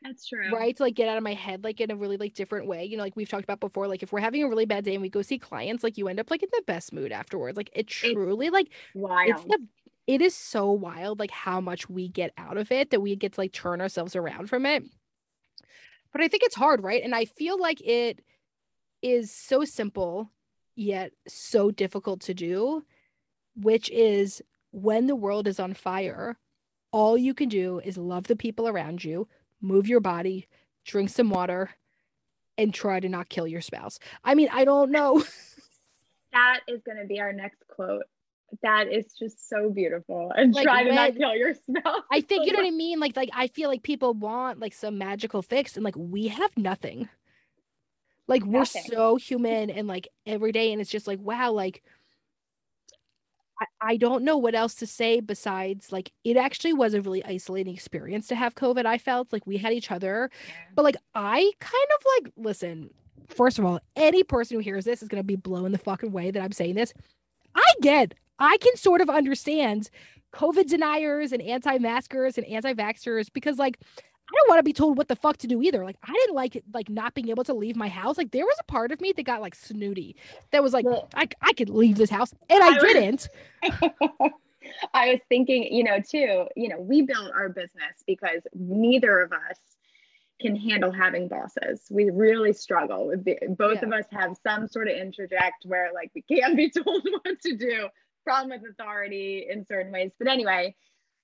That's 0.00 0.24
true. 0.28 0.48
Right? 0.54 0.76
To 0.76 0.84
like 0.84 0.94
get 0.94 1.08
out 1.08 1.16
of 1.16 1.24
my 1.24 1.34
head 1.34 1.64
like 1.64 1.80
in 1.80 1.90
a 1.90 1.96
really 1.96 2.16
like 2.16 2.34
different 2.34 2.68
way. 2.68 2.84
You 2.84 2.96
know, 2.96 3.02
like 3.02 3.16
we've 3.16 3.28
talked 3.28 3.42
about 3.42 3.58
before, 3.58 3.88
like 3.88 4.04
if 4.04 4.12
we're 4.12 4.20
having 4.20 4.44
a 4.44 4.48
really 4.48 4.64
bad 4.64 4.84
day 4.84 4.92
and 4.94 5.02
we 5.02 5.08
go 5.08 5.22
see 5.22 5.40
clients, 5.40 5.82
like 5.82 5.98
you 5.98 6.06
end 6.06 6.20
up 6.20 6.30
like 6.30 6.44
in 6.44 6.50
the 6.52 6.62
best 6.68 6.92
mood 6.92 7.10
afterwards. 7.10 7.56
Like 7.56 7.70
it 7.72 7.88
truly 7.88 8.46
it's 8.46 8.54
like 8.54 8.68
wild. 8.94 9.30
It's 9.30 9.44
the 9.44 9.58
it 10.06 10.20
is 10.20 10.36
so 10.36 10.70
wild 10.70 11.18
like 11.18 11.32
how 11.32 11.60
much 11.60 11.90
we 11.90 12.06
get 12.06 12.32
out 12.38 12.58
of 12.58 12.70
it 12.70 12.90
that 12.90 13.00
we 13.00 13.16
get 13.16 13.32
to 13.32 13.40
like 13.40 13.52
turn 13.52 13.80
ourselves 13.80 14.14
around 14.14 14.48
from 14.48 14.66
it. 14.66 14.84
But 16.12 16.20
I 16.20 16.28
think 16.28 16.44
it's 16.44 16.54
hard, 16.54 16.84
right? 16.84 17.02
And 17.02 17.12
I 17.12 17.24
feel 17.24 17.58
like 17.58 17.80
it 17.80 18.20
is 19.02 19.32
so 19.32 19.64
simple 19.64 20.30
yet 20.74 21.12
so 21.28 21.70
difficult 21.70 22.20
to 22.22 22.34
do, 22.34 22.84
which 23.54 23.90
is 23.90 24.42
when 24.70 25.06
the 25.06 25.16
world 25.16 25.46
is 25.46 25.60
on 25.60 25.74
fire, 25.74 26.38
all 26.90 27.16
you 27.16 27.34
can 27.34 27.48
do 27.48 27.80
is 27.84 27.96
love 27.96 28.24
the 28.24 28.36
people 28.36 28.68
around 28.68 29.04
you, 29.04 29.28
move 29.60 29.86
your 29.86 30.00
body, 30.00 30.48
drink 30.84 31.10
some 31.10 31.30
water, 31.30 31.70
and 32.58 32.72
try 32.74 33.00
to 33.00 33.08
not 33.08 33.28
kill 33.28 33.46
your 33.46 33.60
spouse. 33.60 33.98
I 34.24 34.34
mean, 34.34 34.48
I 34.52 34.64
don't 34.64 34.90
know. 34.90 35.24
that 36.32 36.60
is 36.68 36.82
going 36.84 36.98
to 36.98 37.06
be 37.06 37.20
our 37.20 37.32
next 37.32 37.62
quote. 37.68 38.04
That 38.62 38.92
is 38.92 39.06
just 39.18 39.48
so 39.48 39.70
beautiful. 39.70 40.30
And 40.36 40.52
like, 40.52 40.64
try 40.64 40.84
to 40.84 40.94
not 40.94 41.16
kill 41.16 41.34
your 41.34 41.54
spouse. 41.54 42.02
I 42.10 42.20
think 42.20 42.44
you 42.44 42.52
know 42.52 42.58
what 42.58 42.66
I 42.66 42.70
mean. 42.70 43.00
Like, 43.00 43.16
like 43.16 43.30
I 43.32 43.46
feel 43.46 43.70
like 43.70 43.82
people 43.82 44.12
want 44.12 44.60
like 44.60 44.74
some 44.74 44.98
magical 44.98 45.40
fix, 45.40 45.74
and 45.76 45.84
like 45.84 45.96
we 45.96 46.28
have 46.28 46.56
nothing. 46.58 47.08
Like 48.32 48.44
we're 48.44 48.64
so 48.64 49.16
human 49.16 49.68
and 49.68 49.86
like 49.86 50.08
every 50.24 50.52
day, 50.52 50.72
and 50.72 50.80
it's 50.80 50.90
just 50.90 51.06
like 51.06 51.20
wow, 51.20 51.52
like 51.52 51.82
I, 53.80 53.96
don't 53.96 54.24
know 54.24 54.38
what 54.38 54.54
else 54.54 54.74
to 54.76 54.86
say 54.86 55.20
besides 55.20 55.92
like 55.92 56.10
it 56.24 56.36
actually 56.36 56.72
was 56.72 56.94
a 56.94 57.02
really 57.02 57.24
isolating 57.24 57.74
experience 57.74 58.26
to 58.28 58.34
have 58.34 58.54
COVID. 58.54 58.86
I 58.86 58.96
felt 58.96 59.32
like 59.32 59.46
we 59.46 59.58
had 59.58 59.72
each 59.72 59.90
other, 59.90 60.30
yeah. 60.48 60.54
but 60.74 60.82
like 60.82 60.96
I 61.14 61.52
kind 61.60 61.88
of 61.94 62.06
like 62.16 62.32
listen. 62.36 62.90
First 63.28 63.58
of 63.58 63.64
all, 63.64 63.80
any 63.96 64.24
person 64.24 64.56
who 64.56 64.62
hears 64.62 64.86
this 64.86 65.02
is 65.02 65.08
gonna 65.08 65.22
be 65.22 65.36
blown 65.36 65.72
the 65.72 65.78
fucking 65.78 66.12
way 66.12 66.30
that 66.30 66.42
I'm 66.42 66.52
saying 66.52 66.74
this. 66.74 66.94
I 67.54 67.64
get, 67.82 68.14
I 68.38 68.56
can 68.58 68.76
sort 68.76 69.02
of 69.02 69.10
understand 69.10 69.90
COVID 70.34 70.68
deniers 70.68 71.32
and 71.32 71.42
anti-maskers 71.42 72.38
and 72.38 72.46
anti-vaxxers 72.46 73.30
because 73.30 73.58
like 73.58 73.78
I 74.32 74.36
don't 74.40 74.48
want 74.48 74.58
to 74.60 74.64
be 74.64 74.72
told 74.72 74.96
what 74.96 75.08
the 75.08 75.16
fuck 75.16 75.36
to 75.38 75.46
do 75.46 75.62
either. 75.62 75.84
Like 75.84 75.96
I 76.02 76.12
didn't 76.12 76.34
like 76.34 76.56
it, 76.56 76.64
like 76.72 76.88
not 76.88 77.14
being 77.14 77.28
able 77.28 77.44
to 77.44 77.54
leave 77.54 77.76
my 77.76 77.88
house. 77.88 78.16
Like 78.16 78.30
there 78.30 78.46
was 78.46 78.56
a 78.60 78.64
part 78.64 78.90
of 78.90 79.00
me 79.00 79.12
that 79.12 79.24
got 79.24 79.40
like 79.40 79.54
snooty. 79.54 80.16
That 80.52 80.62
was 80.62 80.72
like 80.72 80.86
I 81.14 81.28
I 81.42 81.52
could 81.52 81.68
leave 81.68 81.96
this 81.96 82.10
house 82.10 82.32
and 82.48 82.62
I, 82.62 82.68
I 82.68 82.78
didn't. 82.78 83.28
I 84.94 85.10
was 85.10 85.20
thinking, 85.28 85.64
you 85.64 85.84
know, 85.84 85.98
too, 86.00 86.46
you 86.56 86.68
know, 86.68 86.80
we 86.80 87.02
built 87.02 87.30
our 87.34 87.48
business 87.48 88.02
because 88.06 88.40
neither 88.54 89.20
of 89.20 89.32
us 89.32 89.58
can 90.40 90.56
handle 90.56 90.90
having 90.90 91.28
bosses. 91.28 91.86
We 91.90 92.10
really 92.10 92.52
struggle 92.52 93.06
with 93.06 93.24
the, 93.24 93.38
both 93.50 93.78
yeah. 93.82 93.86
of 93.86 93.92
us 93.92 94.06
have 94.10 94.36
some 94.42 94.68
sort 94.68 94.88
of 94.88 94.96
interject 94.96 95.64
where 95.64 95.90
like 95.94 96.10
we 96.14 96.22
can't 96.22 96.56
be 96.56 96.70
told 96.84 97.06
what 97.22 97.40
to 97.42 97.56
do. 97.56 97.88
Problem 98.24 98.60
with 98.60 98.70
authority 98.70 99.46
in 99.50 99.66
certain 99.66 99.92
ways. 99.92 100.12
But 100.18 100.28
anyway, 100.28 100.74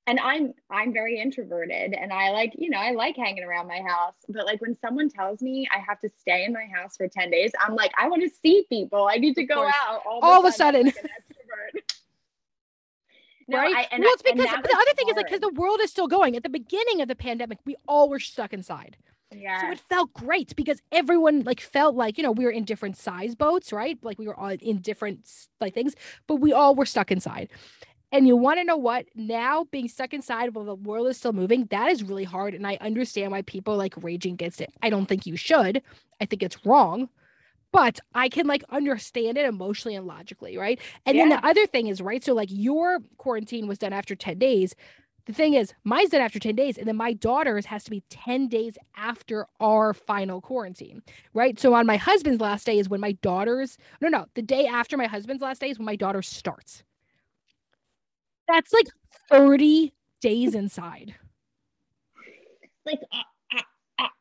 and 0.08 0.18
i'm 0.20 0.54
i'm 0.70 0.92
very 0.92 1.20
introverted 1.20 1.92
and 1.92 2.12
i 2.12 2.30
like 2.30 2.52
you 2.56 2.70
know 2.70 2.78
i 2.78 2.90
like 2.92 3.16
hanging 3.16 3.44
around 3.44 3.68
my 3.68 3.80
house 3.80 4.14
but 4.28 4.46
like 4.46 4.60
when 4.60 4.74
someone 4.80 5.08
tells 5.08 5.42
me 5.42 5.68
i 5.74 5.78
have 5.78 6.00
to 6.00 6.08
stay 6.18 6.44
in 6.44 6.52
my 6.52 6.66
house 6.74 6.96
for 6.96 7.06
10 7.06 7.30
days 7.30 7.52
i'm 7.64 7.74
like 7.74 7.92
i 8.00 8.08
want 8.08 8.22
to 8.22 8.30
see 8.42 8.64
people 8.68 9.06
i 9.06 9.16
need 9.16 9.34
to 9.34 9.44
go 9.44 9.66
out 9.66 10.02
all, 10.06 10.20
all 10.22 10.40
of 10.40 10.46
a 10.46 10.52
sudden 10.52 10.86
like 10.86 10.96
no, 13.48 13.58
right? 13.58 13.88
I, 13.90 13.98
well, 13.98 14.08
it's 14.12 14.22
because 14.22 14.44
the 14.44 14.50
other 14.50 14.68
hard. 14.72 14.96
thing 14.96 15.08
is 15.08 15.16
like 15.16 15.26
because 15.26 15.40
the 15.40 15.52
world 15.54 15.80
is 15.80 15.90
still 15.90 16.06
going. 16.06 16.36
At 16.36 16.42
the 16.42 16.50
beginning 16.50 17.00
of 17.00 17.08
the 17.08 17.16
pandemic, 17.16 17.58
we 17.64 17.76
all 17.88 18.10
were 18.10 18.20
stuck 18.20 18.52
inside. 18.52 18.98
Yeah. 19.34 19.60
So 19.60 19.70
it 19.72 19.80
felt 19.88 20.12
great 20.12 20.56
because 20.56 20.80
everyone 20.90 21.42
like 21.42 21.60
felt 21.60 21.94
like, 21.94 22.16
you 22.16 22.22
know, 22.22 22.32
we 22.32 22.44
were 22.44 22.50
in 22.50 22.64
different 22.64 22.96
size 22.96 23.34
boats, 23.34 23.72
right? 23.72 23.98
Like 24.02 24.18
we 24.18 24.26
were 24.26 24.38
all 24.38 24.50
in 24.50 24.78
different 24.78 25.28
like 25.60 25.74
things, 25.74 25.94
but 26.26 26.36
we 26.36 26.52
all 26.52 26.74
were 26.74 26.86
stuck 26.86 27.10
inside. 27.10 27.48
And 28.10 28.26
you 28.26 28.36
want 28.36 28.58
to 28.58 28.64
know 28.64 28.76
what? 28.76 29.06
Now 29.14 29.64
being 29.70 29.88
stuck 29.88 30.14
inside 30.14 30.54
while 30.54 30.64
the 30.64 30.74
world 30.74 31.08
is 31.08 31.18
still 31.18 31.32
moving, 31.32 31.66
that 31.66 31.90
is 31.90 32.02
really 32.02 32.24
hard. 32.24 32.54
And 32.54 32.66
I 32.66 32.78
understand 32.80 33.32
why 33.32 33.42
people 33.42 33.76
like 33.76 33.94
raging 34.02 34.34
against 34.34 34.60
it. 34.60 34.72
I 34.82 34.88
don't 34.88 35.06
think 35.06 35.26
you 35.26 35.36
should. 35.36 35.82
I 36.20 36.24
think 36.24 36.42
it's 36.42 36.64
wrong. 36.64 37.10
But 37.70 38.00
I 38.14 38.30
can 38.30 38.46
like 38.46 38.64
understand 38.70 39.36
it 39.36 39.44
emotionally 39.44 39.94
and 39.94 40.06
logically, 40.06 40.56
right? 40.56 40.80
And 41.04 41.16
yeah. 41.16 41.24
then 41.24 41.28
the 41.30 41.46
other 41.46 41.66
thing 41.66 41.88
is, 41.88 42.00
right? 42.00 42.24
So 42.24 42.32
like 42.32 42.48
your 42.50 43.00
quarantine 43.18 43.68
was 43.68 43.76
done 43.78 43.92
after 43.92 44.14
10 44.14 44.38
days. 44.38 44.74
The 45.26 45.34
thing 45.34 45.52
is, 45.52 45.74
mine's 45.84 46.08
done 46.08 46.22
after 46.22 46.38
10 46.38 46.54
days, 46.54 46.78
and 46.78 46.88
then 46.88 46.96
my 46.96 47.12
daughter's 47.12 47.66
has 47.66 47.84
to 47.84 47.90
be 47.90 48.02
10 48.08 48.48
days 48.48 48.78
after 48.96 49.46
our 49.60 49.92
final 49.92 50.40
quarantine, 50.40 51.02
right? 51.34 51.60
So 51.60 51.74
on 51.74 51.84
my 51.84 51.98
husband's 51.98 52.40
last 52.40 52.64
day 52.64 52.78
is 52.78 52.88
when 52.88 53.02
my 53.02 53.12
daughter's, 53.12 53.76
no, 54.00 54.08
no, 54.08 54.24
the 54.32 54.40
day 54.40 54.66
after 54.66 54.96
my 54.96 55.06
husband's 55.06 55.42
last 55.42 55.60
day 55.60 55.68
is 55.68 55.78
when 55.78 55.84
my 55.84 55.96
daughter 55.96 56.22
starts. 56.22 56.82
That's 58.48 58.72
like 58.72 58.86
30 59.28 59.92
days 60.20 60.54
inside. 60.54 61.14
Like, 62.86 63.00
uh, 63.12 63.18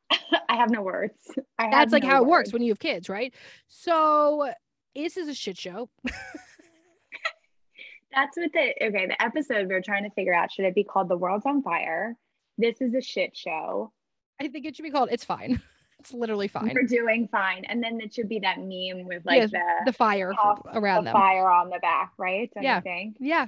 I 0.50 0.56
have 0.56 0.70
no 0.70 0.82
words. 0.82 1.13
I 1.58 1.70
That's 1.72 1.94
like 1.94 2.04
no 2.04 2.10
how 2.10 2.22
words. 2.24 2.28
it 2.28 2.30
works 2.30 2.54
when 2.54 2.62
you 2.62 2.72
have 2.72 2.80
kids, 2.80 3.10
right? 3.10 3.34
So 3.68 4.52
this 4.96 5.18
is 5.18 5.28
a 5.30 5.34
shit 5.34 5.58
show. 5.58 5.90
That's 8.13 8.36
what 8.38 8.52
the 8.54 8.74
okay. 8.86 9.08
The 9.08 9.22
episode 9.22 9.68
we 9.68 9.76
are 9.76 9.82
trying 9.82 10.04
to 10.04 10.10
figure 10.12 10.34
out 10.34 10.52
should 10.52 10.66
it 10.66 10.74
be 10.74 10.84
called 10.84 11.08
"The 11.10 11.18
World's 11.18 11.46
on 11.46 11.62
Fire"? 11.62 12.16
This 12.58 12.82
is 12.82 12.96
a 12.96 13.02
shit 13.02 13.38
show. 13.38 13.92
I 14.42 14.48
think 14.48 14.66
it 14.66 14.76
should 14.76 14.84
be 14.84 14.92
called 14.92 15.10
"It's 15.12 15.24
Fine." 15.24 15.62
It's 16.00 16.13
literally 16.13 16.48
fine. 16.48 16.74
We're 16.76 16.84
doing 16.84 17.28
fine, 17.28 17.66
and 17.66 17.82
then 17.82 18.00
it 18.00 18.13
should 18.13 18.30
be 18.30 18.38
that 18.42 18.60
meme 18.60 19.08
with 19.08 19.26
like 19.26 19.50
the 19.50 19.60
the 19.88 19.92
fire 19.92 20.32
around 20.76 21.06
the 21.06 21.10
them, 21.10 21.13
fire 21.13 21.50
on 21.50 21.72
the 21.72 21.80
back, 21.82 22.12
right? 22.20 22.52
Don't 22.54 22.63
yeah, 22.63 22.82
yeah. 23.20 23.48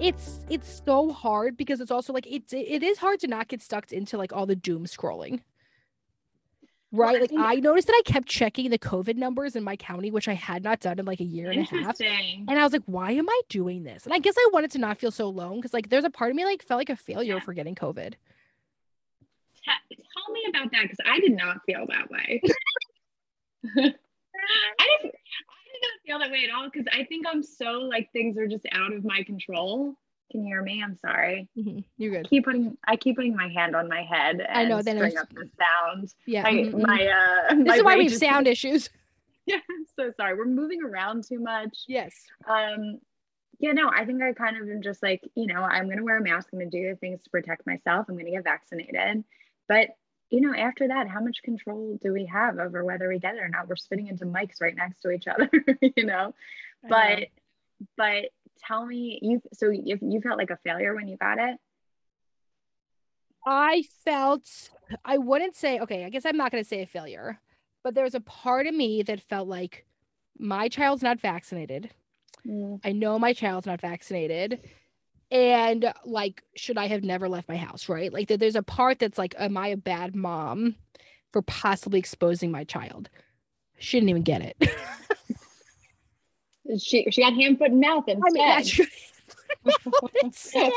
It's 0.00 0.40
it's 0.48 0.82
so 0.84 1.12
hard 1.12 1.56
because 1.56 1.80
it's 1.80 1.90
also 1.90 2.12
like 2.12 2.26
it's 2.26 2.52
it 2.52 2.82
is 2.82 2.98
hard 2.98 3.20
to 3.20 3.26
not 3.28 3.48
get 3.48 3.62
stuck 3.62 3.92
into 3.92 4.16
like 4.18 4.32
all 4.32 4.46
the 4.46 4.56
doom 4.56 4.86
scrolling. 4.86 5.40
Right? 6.92 7.20
Like 7.20 7.30
I 7.38 7.54
noticed 7.56 7.86
that 7.86 7.94
i 7.94 8.02
kept 8.04 8.26
checking 8.26 8.68
the 8.70 8.78
covid 8.78 9.14
numbers 9.16 9.54
in 9.54 9.62
my 9.62 9.76
county 9.76 10.10
which 10.10 10.26
i 10.26 10.34
had 10.34 10.64
not 10.64 10.80
done 10.80 10.98
in 10.98 11.04
like 11.04 11.20
a 11.20 11.24
year 11.24 11.50
and 11.50 11.60
a 11.60 11.64
half. 11.64 12.00
And 12.00 12.50
i 12.50 12.64
was 12.64 12.72
like 12.72 12.82
why 12.86 13.12
am 13.12 13.28
i 13.30 13.40
doing 13.48 13.84
this? 13.84 14.06
And 14.06 14.12
i 14.12 14.18
guess 14.18 14.34
i 14.36 14.50
wanted 14.52 14.72
to 14.72 14.78
not 14.78 14.98
feel 14.98 15.12
so 15.12 15.26
alone 15.26 15.56
because 15.56 15.72
like 15.72 15.88
there's 15.88 16.02
a 16.04 16.10
part 16.10 16.30
of 16.30 16.36
me 16.36 16.44
like 16.44 16.62
felt 16.64 16.78
like 16.78 16.90
a 16.90 16.96
failure 16.96 17.34
Yeah. 17.34 17.40
for 17.40 17.52
getting 17.54 17.76
covid. 17.76 18.14
Te- 19.62 19.96
tell 19.96 20.32
me 20.34 20.40
about 20.48 20.72
that 20.72 20.82
because 20.82 20.98
I 21.06 21.20
did 21.20 21.36
not 21.36 21.58
feel 21.66 21.86
that 21.88 22.10
way. 22.10 22.40
I 23.64 23.76
didn't. 23.76 23.94
I 25.14 25.62
did 25.70 25.82
not 25.82 25.99
feel 26.10 26.18
that 26.18 26.30
way 26.30 26.44
at 26.44 26.54
all 26.54 26.68
because 26.68 26.86
I 26.92 27.04
think 27.04 27.26
I'm 27.28 27.42
so 27.42 27.72
like 27.80 28.10
things 28.12 28.36
are 28.36 28.46
just 28.48 28.66
out 28.72 28.92
of 28.92 29.04
my 29.04 29.22
control. 29.22 29.94
Can 30.32 30.42
you 30.44 30.48
hear 30.48 30.62
me? 30.62 30.82
I'm 30.82 30.96
sorry. 30.96 31.48
Mhm, 31.58 31.84
you're 31.98 32.14
I 32.14 32.16
good 32.18 32.30
keep 32.30 32.44
putting 32.44 32.76
I 32.86 32.96
keep 32.96 33.16
putting 33.16 33.36
my 33.36 33.48
hand 33.48 33.74
on 33.76 33.88
my 33.88 34.02
head. 34.02 34.40
And 34.40 34.48
I 34.58 34.64
know, 34.64 34.82
then 34.82 34.98
bring 34.98 35.12
it's- 35.12 35.22
up 35.22 35.32
the 35.32 35.48
sound. 35.58 36.14
yeah 36.26 36.42
My 36.42 36.52
mhm, 36.52 36.72
mhm. 36.72 36.86
my 36.86 37.06
uh. 37.06 37.54
this 37.54 37.66
my 37.66 37.74
is 37.76 37.82
why 37.84 37.94
we 37.96 38.00
rage 38.02 38.10
have 38.10 38.18
sound 38.18 38.46
issues 38.48 38.90
Yeah, 39.46 39.56
I'm 39.56 39.86
so 39.96 40.12
sorry. 40.16 40.34
We're 40.36 40.44
moving 40.44 40.82
around 40.82 41.24
too 41.26 41.40
much. 41.40 41.84
yes 41.88 42.14
Um, 42.48 42.98
yeah, 43.58 43.72
no, 43.72 43.90
I 43.90 44.04
think 44.04 44.22
I 44.22 44.32
kind 44.32 44.56
of 44.56 44.68
am 44.68 44.80
just 44.82 45.02
like, 45.02 45.22
you 45.34 45.46
know, 45.46 45.62
I'm 45.62 45.84
going 45.84 45.98
to 45.98 46.04
wear 46.04 46.16
a 46.16 46.22
mask. 46.22 46.48
I'm 46.52 46.58
going 46.60 46.70
to 46.70 46.80
do 46.80 46.88
the 46.88 46.96
things 46.96 47.20
to 47.24 47.30
protect 47.30 47.66
myself. 47.66 48.06
I'm 48.08 48.14
going 48.14 48.24
to 48.26 48.30
get 48.32 48.44
vaccinated. 48.44 49.22
But, 49.68 49.88
you 50.30 50.40
know, 50.40 50.54
after 50.54 50.88
that, 50.88 51.08
how 51.08 51.20
much 51.20 51.42
control 51.42 51.98
do 52.00 52.12
we 52.12 52.26
have 52.26 52.58
over 52.58 52.84
whether 52.84 53.08
we 53.08 53.18
get 53.18 53.34
it 53.34 53.40
or 53.40 53.48
not? 53.48 53.68
We're 53.68 53.76
spitting 53.76 54.06
into 54.06 54.24
mics 54.24 54.60
right 54.60 54.74
next 54.74 55.00
to 55.00 55.10
each 55.10 55.26
other, 55.26 55.50
you 55.96 56.04
know? 56.04 56.34
I 56.84 56.88
know. 56.88 56.88
But, 56.88 57.28
but 57.96 58.24
tell 58.66 58.86
me, 58.86 59.18
you, 59.22 59.42
so 59.52 59.70
if 59.72 60.00
you 60.00 60.20
felt 60.20 60.38
like 60.38 60.50
a 60.50 60.58
failure 60.64 60.94
when 60.94 61.08
you 61.08 61.16
got 61.16 61.38
it? 61.38 61.58
I 63.46 63.84
felt 64.04 64.70
I 65.04 65.18
wouldn't 65.18 65.56
say 65.56 65.78
okay, 65.80 66.04
I 66.04 66.10
guess 66.10 66.26
I'm 66.26 66.36
not 66.36 66.52
going 66.52 66.62
to 66.62 66.68
say 66.68 66.82
a 66.82 66.86
failure, 66.86 67.40
but 67.82 67.94
there's 67.94 68.14
a 68.14 68.20
part 68.20 68.66
of 68.66 68.74
me 68.74 69.02
that 69.02 69.20
felt 69.20 69.48
like 69.48 69.86
my 70.38 70.68
child's 70.68 71.02
not 71.02 71.20
vaccinated. 71.20 71.90
Mm. 72.46 72.80
I 72.84 72.92
know 72.92 73.18
my 73.18 73.32
child's 73.32 73.66
not 73.66 73.80
vaccinated. 73.80 74.60
And 75.30 75.92
like 76.04 76.42
should 76.56 76.76
I 76.78 76.88
have 76.88 77.04
never 77.04 77.28
left 77.28 77.48
my 77.48 77.56
house, 77.56 77.88
right? 77.88 78.12
Like 78.12 78.28
there's 78.28 78.56
a 78.56 78.62
part 78.62 78.98
that's 78.98 79.18
like 79.18 79.34
am 79.38 79.56
I 79.56 79.68
a 79.68 79.76
bad 79.76 80.14
mom 80.16 80.74
for 81.32 81.42
possibly 81.42 81.98
exposing 82.00 82.50
my 82.50 82.64
child? 82.64 83.08
She 83.78 83.96
didn't 83.98 84.10
even 84.10 84.22
get 84.22 84.42
it. 84.42 84.56
She, 86.78 87.04
she 87.10 87.22
got 87.22 87.32
hand, 87.34 87.58
foot, 87.58 87.72
and 87.72 87.80
mouth 87.80 88.04
instead. 88.06 88.22
I 88.28 88.30
mean, 88.32 88.48
that's 88.48 88.70
true. 88.70 88.86
Instead, 90.22 90.72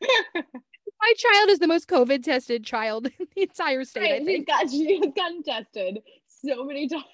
my 0.00 1.12
child 1.16 1.48
is 1.48 1.58
the 1.58 1.66
most 1.66 1.88
COVID 1.88 2.22
tested 2.22 2.64
child 2.64 3.06
in 3.06 3.26
the 3.34 3.42
entire 3.42 3.84
state. 3.84 4.02
I 4.04 4.10
Right, 4.12 4.18
she's 4.20 4.26
think. 4.26 4.46
got 4.46 4.70
she 4.70 5.00
has 5.02 5.12
gotten 5.16 5.42
tested 5.42 5.98
so 6.44 6.64
many 6.64 6.88
times 6.92 7.04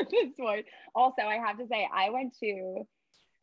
at 0.00 0.10
this 0.10 0.28
point. 0.38 0.66
Also, 0.94 1.22
I 1.22 1.36
have 1.44 1.58
to 1.58 1.66
say, 1.66 1.88
I 1.92 2.10
went 2.10 2.38
to 2.40 2.86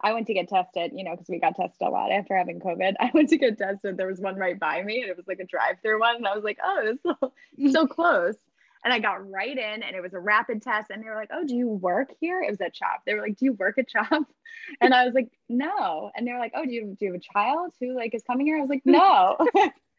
I 0.03 0.13
went 0.13 0.27
to 0.27 0.33
get 0.33 0.49
tested, 0.49 0.91
you 0.93 1.03
know, 1.03 1.11
because 1.11 1.29
we 1.29 1.39
got 1.39 1.55
tested 1.55 1.87
a 1.87 1.89
lot 1.89 2.11
after 2.11 2.35
having 2.35 2.59
COVID. 2.59 2.95
I 2.99 3.11
went 3.13 3.29
to 3.29 3.37
get 3.37 3.57
tested. 3.57 3.97
There 3.97 4.07
was 4.07 4.19
one 4.19 4.35
right 4.35 4.59
by 4.59 4.81
me, 4.81 5.01
and 5.01 5.09
it 5.09 5.17
was 5.17 5.27
like 5.27 5.39
a 5.39 5.45
drive-through 5.45 5.99
one, 5.99 6.17
and 6.17 6.27
I 6.27 6.35
was 6.35 6.43
like, 6.43 6.57
oh, 6.63 6.81
this 6.83 6.95
is 6.95 7.71
so, 7.73 7.81
so 7.81 7.87
close. 7.93 8.35
And 8.83 8.91
I 8.91 8.99
got 8.99 9.29
right 9.29 9.55
in, 9.55 9.83
and 9.83 9.95
it 9.95 10.01
was 10.01 10.13
a 10.13 10.19
rapid 10.19 10.63
test. 10.63 10.89
And 10.89 11.03
they 11.03 11.07
were 11.07 11.15
like, 11.15 11.29
"Oh, 11.31 11.45
do 11.45 11.55
you 11.55 11.67
work 11.67 12.09
here?" 12.19 12.41
It 12.41 12.49
was 12.49 12.61
at 12.61 12.73
CHOP. 12.73 13.01
They 13.05 13.13
were 13.13 13.21
like, 13.21 13.37
"Do 13.37 13.45
you 13.45 13.53
work 13.53 13.77
at 13.77 13.87
CHOP?" 13.87 14.25
And 14.81 14.91
I 14.91 15.05
was 15.05 15.13
like, 15.13 15.29
"No." 15.47 16.09
And 16.15 16.25
they 16.25 16.31
were 16.31 16.39
like, 16.39 16.53
"Oh, 16.55 16.65
do 16.65 16.71
you 16.71 16.97
do 16.99 17.05
you 17.05 17.13
have 17.13 17.21
a 17.21 17.33
child 17.33 17.73
who 17.79 17.95
like 17.95 18.15
is 18.15 18.23
coming 18.23 18.47
here?" 18.47 18.57
I 18.57 18.61
was 18.61 18.71
like, 18.71 18.81
"No." 18.83 19.37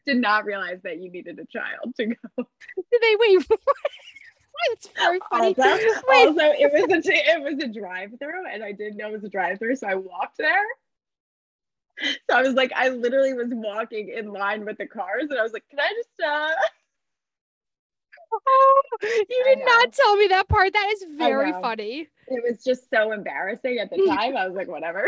Did 0.05 0.17
not 0.17 0.43
realize 0.43 0.81
that 0.83 0.99
you 0.99 1.09
needed 1.09 1.39
a 1.39 1.45
child 1.45 1.95
to 1.95 2.07
go. 2.07 2.15
Did 2.37 3.01
they 3.01 3.15
wait? 3.17 3.47
It's 4.71 4.87
very 4.95 5.19
funny. 5.29 5.55
Also, 5.57 5.61
also, 6.09 6.37
it 6.39 6.71
was 6.71 7.07
a 7.07 7.13
it 7.13 7.41
was 7.43 7.63
a 7.63 7.67
drive 7.67 8.11
through, 8.19 8.47
and 8.51 8.63
I 8.63 8.71
didn't 8.71 8.97
know 8.97 9.09
it 9.09 9.13
was 9.13 9.23
a 9.23 9.29
drive 9.29 9.59
through, 9.59 9.75
so 9.75 9.87
I 9.87 9.95
walked 9.95 10.37
there. 10.37 10.63
So 12.01 12.37
I 12.37 12.41
was 12.41 12.53
like, 12.53 12.71
I 12.75 12.89
literally 12.89 13.33
was 13.33 13.49
walking 13.51 14.09
in 14.09 14.31
line 14.31 14.65
with 14.65 14.77
the 14.77 14.87
cars, 14.87 15.27
and 15.29 15.39
I 15.39 15.43
was 15.43 15.53
like, 15.53 15.63
"Can 15.69 15.79
I 15.79 15.93
just?" 15.95 16.09
uh 16.25 16.49
Oh, 18.47 18.81
you 19.01 19.43
did 19.45 19.59
not 19.65 19.93
tell 19.93 20.15
me 20.15 20.27
that 20.27 20.49
part. 20.49 20.73
That 20.73 20.91
is 20.93 21.05
very 21.17 21.51
funny. 21.51 22.07
It 22.27 22.43
was 22.47 22.63
just 22.63 22.89
so 22.89 23.11
embarrassing 23.11 23.77
at 23.79 23.91
the 23.91 23.97
time. 24.07 24.35
I 24.35 24.47
was 24.47 24.55
like, 24.55 24.67
"Whatever." 24.67 25.07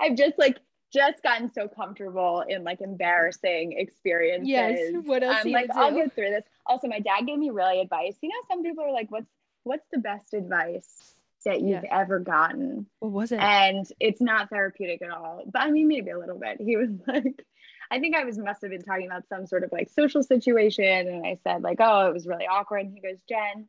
I'm 0.00 0.16
just 0.16 0.38
like 0.38 0.58
just 0.92 1.22
gotten 1.22 1.52
so 1.52 1.68
comfortable 1.68 2.44
in 2.48 2.64
like 2.64 2.80
embarrassing 2.80 3.72
experiences. 3.78 4.48
Yes. 4.48 4.94
What 5.04 5.22
else? 5.22 5.36
Um, 5.42 5.46
I'm 5.46 5.52
like, 5.52 5.70
I'll 5.74 5.90
do? 5.90 5.96
get 5.96 6.14
through 6.14 6.30
this. 6.30 6.44
Also, 6.66 6.88
my 6.88 7.00
dad 7.00 7.26
gave 7.26 7.38
me 7.38 7.50
really 7.50 7.80
advice. 7.80 8.16
You 8.22 8.30
know, 8.30 8.34
some 8.50 8.62
people 8.62 8.84
are 8.84 8.92
like, 8.92 9.10
"What's 9.10 9.30
what's 9.64 9.86
the 9.92 9.98
best 9.98 10.32
advice 10.34 11.14
that 11.44 11.60
you've 11.60 11.82
Yeah. 11.84 12.00
ever 12.00 12.18
gotten?" 12.18 12.86
What 13.00 13.12
was 13.12 13.32
it? 13.32 13.40
And 13.40 13.86
it's 14.00 14.20
not 14.20 14.48
therapeutic 14.50 15.02
at 15.02 15.10
all. 15.10 15.42
But 15.46 15.62
I 15.62 15.70
mean, 15.70 15.88
maybe 15.88 16.10
a 16.10 16.18
little 16.18 16.38
bit. 16.38 16.58
He 16.60 16.76
was 16.76 16.90
like, 17.06 17.44
I 17.90 18.00
think 18.00 18.16
I 18.16 18.24
was 18.24 18.38
must 18.38 18.62
have 18.62 18.70
been 18.70 18.82
talking 18.82 19.06
about 19.06 19.28
some 19.28 19.46
sort 19.46 19.64
of 19.64 19.72
like 19.72 19.90
social 19.90 20.22
situation, 20.22 21.08
and 21.08 21.26
I 21.26 21.38
said 21.44 21.62
like, 21.62 21.78
"Oh, 21.80 22.06
it 22.08 22.14
was 22.14 22.26
really 22.26 22.46
awkward." 22.46 22.86
And 22.86 22.94
he 22.94 23.00
goes, 23.00 23.18
"Jen, 23.28 23.68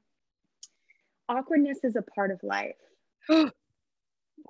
awkwardness 1.28 1.80
is 1.84 1.96
a 1.96 2.02
part 2.02 2.32
of 2.32 2.42
life." 2.44 2.76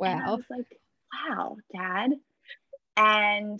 And 0.02 0.08
I 0.22 0.28
wow. 0.28 0.36
was 0.38 0.46
like, 0.50 0.80
wow, 1.28 1.58
dad. 1.76 2.12
And 3.00 3.60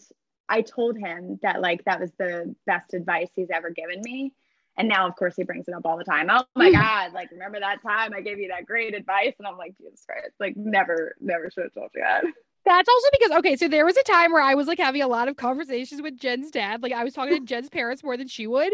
I 0.50 0.62
told 0.62 0.98
him 0.98 1.40
that 1.42 1.62
like 1.62 1.86
that 1.86 2.02
was 2.02 2.12
the 2.18 2.54
best 2.66 2.94
advice 2.94 3.30
he's 3.36 3.50
ever 3.50 3.70
given 3.70 4.02
me. 4.04 4.34
And 4.78 4.88
now, 4.88 5.08
of 5.08 5.16
course, 5.16 5.36
he 5.36 5.44
brings 5.44 5.68
it 5.68 5.74
up 5.74 5.86
all 5.86 5.98
the 5.98 6.04
time. 6.04 6.30
Oh 6.30 6.44
my 6.56 6.68
hmm. 6.68 6.74
God, 6.74 7.14
like, 7.14 7.32
remember 7.32 7.60
that 7.60 7.82
time 7.82 8.14
I 8.14 8.22
gave 8.22 8.40
you 8.40 8.50
that 8.50 8.66
great 8.66 8.96
advice? 8.96 9.34
And 9.38 9.48
I'm 9.48 9.58
like, 9.58 9.78
Jesus 9.78 10.06
Christ, 10.06 10.32
like, 10.40 10.56
never, 10.56 11.16
never 11.20 11.50
should 11.52 11.64
have 11.64 11.74
told 11.74 11.90
you 11.96 12.02
that. 12.02 12.24
That's 12.66 12.90
also 12.90 13.08
because 13.12 13.32
okay, 13.40 13.56
so 13.56 13.68
there 13.68 13.86
was 13.86 13.98
a 13.98 14.04
time 14.04 14.32
where 14.32 14.44
I 14.44 14.54
was 14.54 14.68
like 14.68 14.78
having 14.78 15.02
a 15.02 15.08
lot 15.08 15.28
of 15.28 15.38
conversations 15.38 16.02
with 16.02 16.18
Jen's 16.18 16.52
dad. 16.52 16.84
Like 16.84 16.92
I 16.92 17.04
was 17.04 17.14
talking 17.14 17.34
to 17.34 17.46
Jen's 17.46 17.70
parents 17.70 18.04
more 18.04 18.16
than 18.16 18.28
she 18.28 18.48
would. 18.48 18.74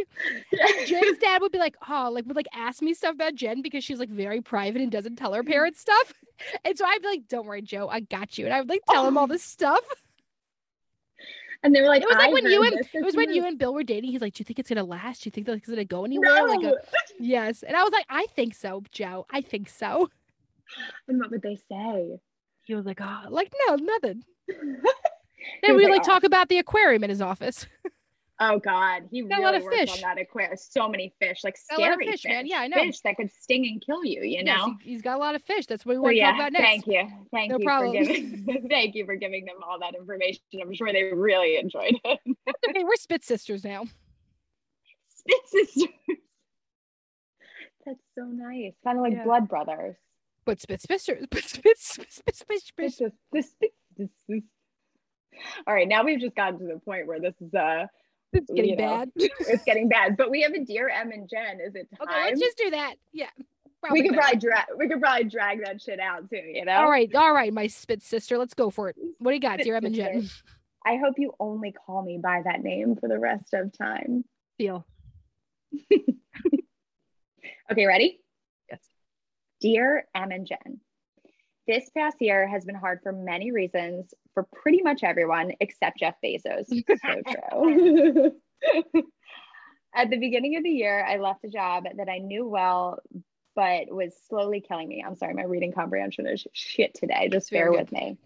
And 0.52 0.88
Jen's 0.88 1.18
dad 1.20 1.42
would 1.42 1.52
be 1.52 1.60
like, 1.60 1.78
oh, 1.88 2.10
like 2.12 2.26
would 2.26 2.36
like 2.36 2.48
ask 2.54 2.82
me 2.82 2.94
stuff 2.94 3.14
about 3.14 3.36
Jen 3.36 3.62
because 3.62 3.84
she's 3.84 4.00
like 4.00 4.10
very 4.10 4.42
private 4.42 4.82
and 4.82 4.92
doesn't 4.92 5.16
tell 5.16 5.34
her 5.34 5.44
mm-hmm. 5.44 5.52
parents 5.52 5.80
stuff. 5.80 6.14
And 6.66 6.78
so 6.78 6.84
I'd 6.84 7.02
be 7.02 7.08
like, 7.08 7.28
Don't 7.30 7.46
worry, 7.46 7.62
Joe, 7.62 7.88
I 7.88 8.02
got 8.02 8.38
you. 8.38 8.46
And 8.46 8.54
I 8.54 8.60
would 8.60 8.70
like 8.70 8.82
tell 8.90 9.08
him 9.08 9.18
all 9.18 9.28
this 9.28 9.44
stuff. 9.44 9.84
And 11.64 11.74
they 11.76 11.82
were 11.82 11.88
like, 11.88 12.02
It 12.04 12.08
was 12.10 12.18
like 12.18 12.32
when 12.34 12.46
you 12.46 12.64
and 12.64 12.74
it 12.94 13.04
was 13.04 13.16
when 13.16 13.32
you. 13.34 13.46
and 13.46 13.58
Bill 13.58 13.74
were 13.74 13.84
dating. 13.84 14.12
He's 14.12 14.22
like, 14.22 14.34
Do 14.34 14.42
you 14.42 14.46
think 14.46 14.60
it's 14.60 14.70
gonna 14.70 14.84
last? 14.84 15.24
Do 15.24 15.28
you 15.28 15.32
think 15.32 15.48
it's 15.48 15.68
gonna 15.68 15.86
go 15.86 16.06
anywhere? 16.06 16.48
Like 16.48 16.64
uh, 16.64 16.70
a, 16.70 16.76
yes. 17.20 17.64
And 17.64 17.76
I 17.76 17.84
was 17.84 17.92
like, 17.92 18.06
I 18.10 18.26
think 18.36 18.54
so, 18.56 18.84
Joe. 18.92 19.26
I 19.32 19.42
think 19.42 19.70
so. 19.70 20.10
and 21.08 21.20
what 21.20 21.32
would 21.32 21.42
they 21.42 21.56
say? 21.70 22.20
He 22.64 22.76
was 22.76 22.86
like, 22.86 23.00
oh, 23.02 23.22
like 23.30 23.54
no, 23.68 23.76
nothing. 23.76 24.24
He 25.62 25.68
Then 25.68 25.76
we 25.76 25.84
like, 25.84 25.92
like 26.00 26.02
"Oh." 26.02 26.12
talk 26.12 26.24
about 26.24 26.50
the 26.50 26.58
aquarium 26.58 27.04
in 27.04 27.12
his 27.12 27.22
office. 27.22 27.68
Oh 28.38 28.60
God, 28.60 29.04
he 29.12 29.22
Got 29.22 29.26
a 29.26 29.30
really 29.40 29.44
lot 29.46 29.56
of 29.56 29.64
worked 29.64 29.78
fish. 29.78 29.92
on 29.94 30.02
that 30.02 30.22
aquarium. 30.22 30.58
So 30.58 30.90
many 30.90 31.14
fish, 31.22 31.40
like 31.46 31.56
Got 31.70 31.80
a 31.80 31.82
lot 31.82 31.90
of 31.92 31.96
scary 31.96 32.12
fish, 32.12 32.26
man. 32.26 32.46
Yeah, 32.46 32.58
I 32.60 32.68
know. 32.68 32.78
Fish 32.84 33.00
that 33.02 33.16
could 33.16 33.32
sting 33.32 33.66
and 33.66 33.82
kill 33.86 34.04
you. 34.04 34.24
You 34.24 34.44
know. 34.44 34.76
he, 34.84 34.92
has 34.92 35.02
got 35.02 35.16
a 35.16 35.20
lot 35.20 35.36
of 35.36 35.44
fish. 35.44 35.68
That's 35.68 35.86
what 35.86 35.94
we 35.94 36.00
want 36.00 36.12
to 36.14 36.18
yeah, 36.18 36.32
talk 36.32 36.40
about 36.40 36.52
next. 36.52 36.66
thank 36.66 36.88
you, 36.88 37.08
thank 37.32 37.52
No 37.52 37.60
you 37.60 37.66
problem. 37.66 37.96
for 38.06 38.12
giving, 38.14 38.68
thank 38.70 38.94
you 38.96 39.06
for 39.06 39.16
giving 39.16 39.46
them 39.46 39.56
all 39.66 39.80
that 39.80 39.96
information. 39.96 40.42
I'm 40.62 40.74
sure 40.74 40.92
they 40.92 41.04
really 41.14 41.58
enjoyed 41.58 41.96
it. 42.04 42.20
Okay, 42.70 42.84
we're 42.84 42.96
spit 42.98 43.24
sisters 43.24 43.64
now. 43.64 43.86
Spit 45.16 45.38
sisters. 45.48 45.88
That's 47.86 48.00
so 48.18 48.26
nice, 48.26 48.74
kind 48.84 48.98
of 48.98 49.04
like 49.04 49.14
Yeah. 49.14 49.24
blood 49.24 49.48
brothers. 49.48 49.96
But 50.44 50.60
spit 50.60 50.82
sisters, 50.82 51.26
but 51.32 51.44
spit 51.44 51.78
spit 51.78 52.12
spit 52.12 52.36
spit 52.36 52.62
spit. 52.62 52.92
Spit 52.94 52.94
sis- 52.94 53.50
spit 53.52 54.10
sis- 54.28 54.42
All 55.68 55.74
right, 55.74 55.88
now 55.88 56.04
we've 56.04 56.20
just 56.20 56.36
gotten 56.36 56.60
to 56.60 56.66
the 56.66 56.80
point 56.80 57.08
where 57.08 57.20
this 57.20 57.34
is 57.42 57.54
uh, 57.54 57.86
It's 58.36 58.52
getting 58.52 58.72
you 58.72 58.78
know, 58.78 58.98
bad. 58.98 59.12
it's 59.16 59.64
getting 59.64 59.90
bad. 59.90 60.18
But 60.18 60.30
we 60.30 60.42
have 60.42 60.54
a 60.54 60.64
dear 60.64 60.90
Em 60.90 61.12
and 61.12 61.30
Jen. 61.30 61.60
Is 61.60 61.76
it 61.76 61.88
time? 61.98 62.08
Okay, 62.08 62.26
let's 62.26 62.40
just 62.40 62.58
do 62.58 62.72
that. 62.72 62.96
Yeah. 63.14 63.30
we 63.92 64.02
could 64.02 64.16
probably 64.16 64.40
drag. 64.40 64.66
We 64.78 64.88
could 64.88 65.02
probably 65.02 65.26
drag 65.26 65.64
that 65.64 65.82
shit 65.82 66.00
out 66.00 66.30
too. 66.30 66.38
You 66.38 66.66
know. 66.66 66.74
All 66.74 66.90
right, 66.90 67.14
all 67.16 67.34
right, 67.34 67.54
my 67.54 67.68
spit 67.68 68.02
sister. 68.02 68.38
Let's 68.38 68.54
go 68.54 68.70
for 68.70 68.90
it. 68.90 68.96
What 69.20 69.32
do 69.32 69.36
you 69.36 69.42
got, 69.42 69.56
Spit 69.56 69.66
dear 69.66 69.76
Em 69.76 69.86
and 69.86 69.96
Jen? 69.96 70.30
I 70.86 70.98
hope 70.98 71.16
you 71.18 71.34
only 71.40 71.72
call 71.72 72.04
me 72.04 72.20
by 72.22 72.42
that 72.44 72.62
name 72.62 72.96
for 72.96 73.10
the 73.10 73.18
rest 73.18 73.54
of 73.54 73.76
time. 73.76 74.24
Deal. 74.60 74.86
Okay, 77.72 77.86
ready? 77.86 78.20
Yes. 78.70 78.80
Dear 79.60 80.06
Em 80.14 80.32
and 80.32 80.46
Jen, 80.46 80.80
this 81.68 81.90
past 81.96 82.18
year 82.20 82.48
has 82.48 82.66
been 82.66 82.76
hard 82.76 83.00
for 83.02 83.12
many 83.12 83.52
reasons 83.52 84.14
for 84.34 84.44
pretty 84.44 84.82
much 84.82 85.04
everyone 85.04 85.54
except 85.60 86.00
Jeff 86.00 86.16
Bezos. 86.24 86.68
so 86.70 87.22
true. 87.62 88.32
At 89.96 90.10
the 90.10 90.18
beginning 90.18 90.58
of 90.58 90.64
the 90.64 90.70
year, 90.70 91.06
I 91.06 91.18
left 91.18 91.46
a 91.46 91.50
job 91.50 91.86
that 91.98 92.10
I 92.10 92.18
knew 92.18 92.46
well, 92.48 93.00
but 93.56 93.90
was 93.90 94.14
slowly 94.28 94.60
killing 94.60 94.90
me. 94.90 95.04
I'm 95.06 95.16
sorry, 95.16 95.34
my 95.34 95.44
reading 95.44 95.72
comprehension 95.72 96.28
is 96.28 96.46
shit 96.52 96.94
today. 96.94 97.30
Just 97.32 97.50
bear 97.50 97.72
with 97.72 97.92
me. 97.92 98.18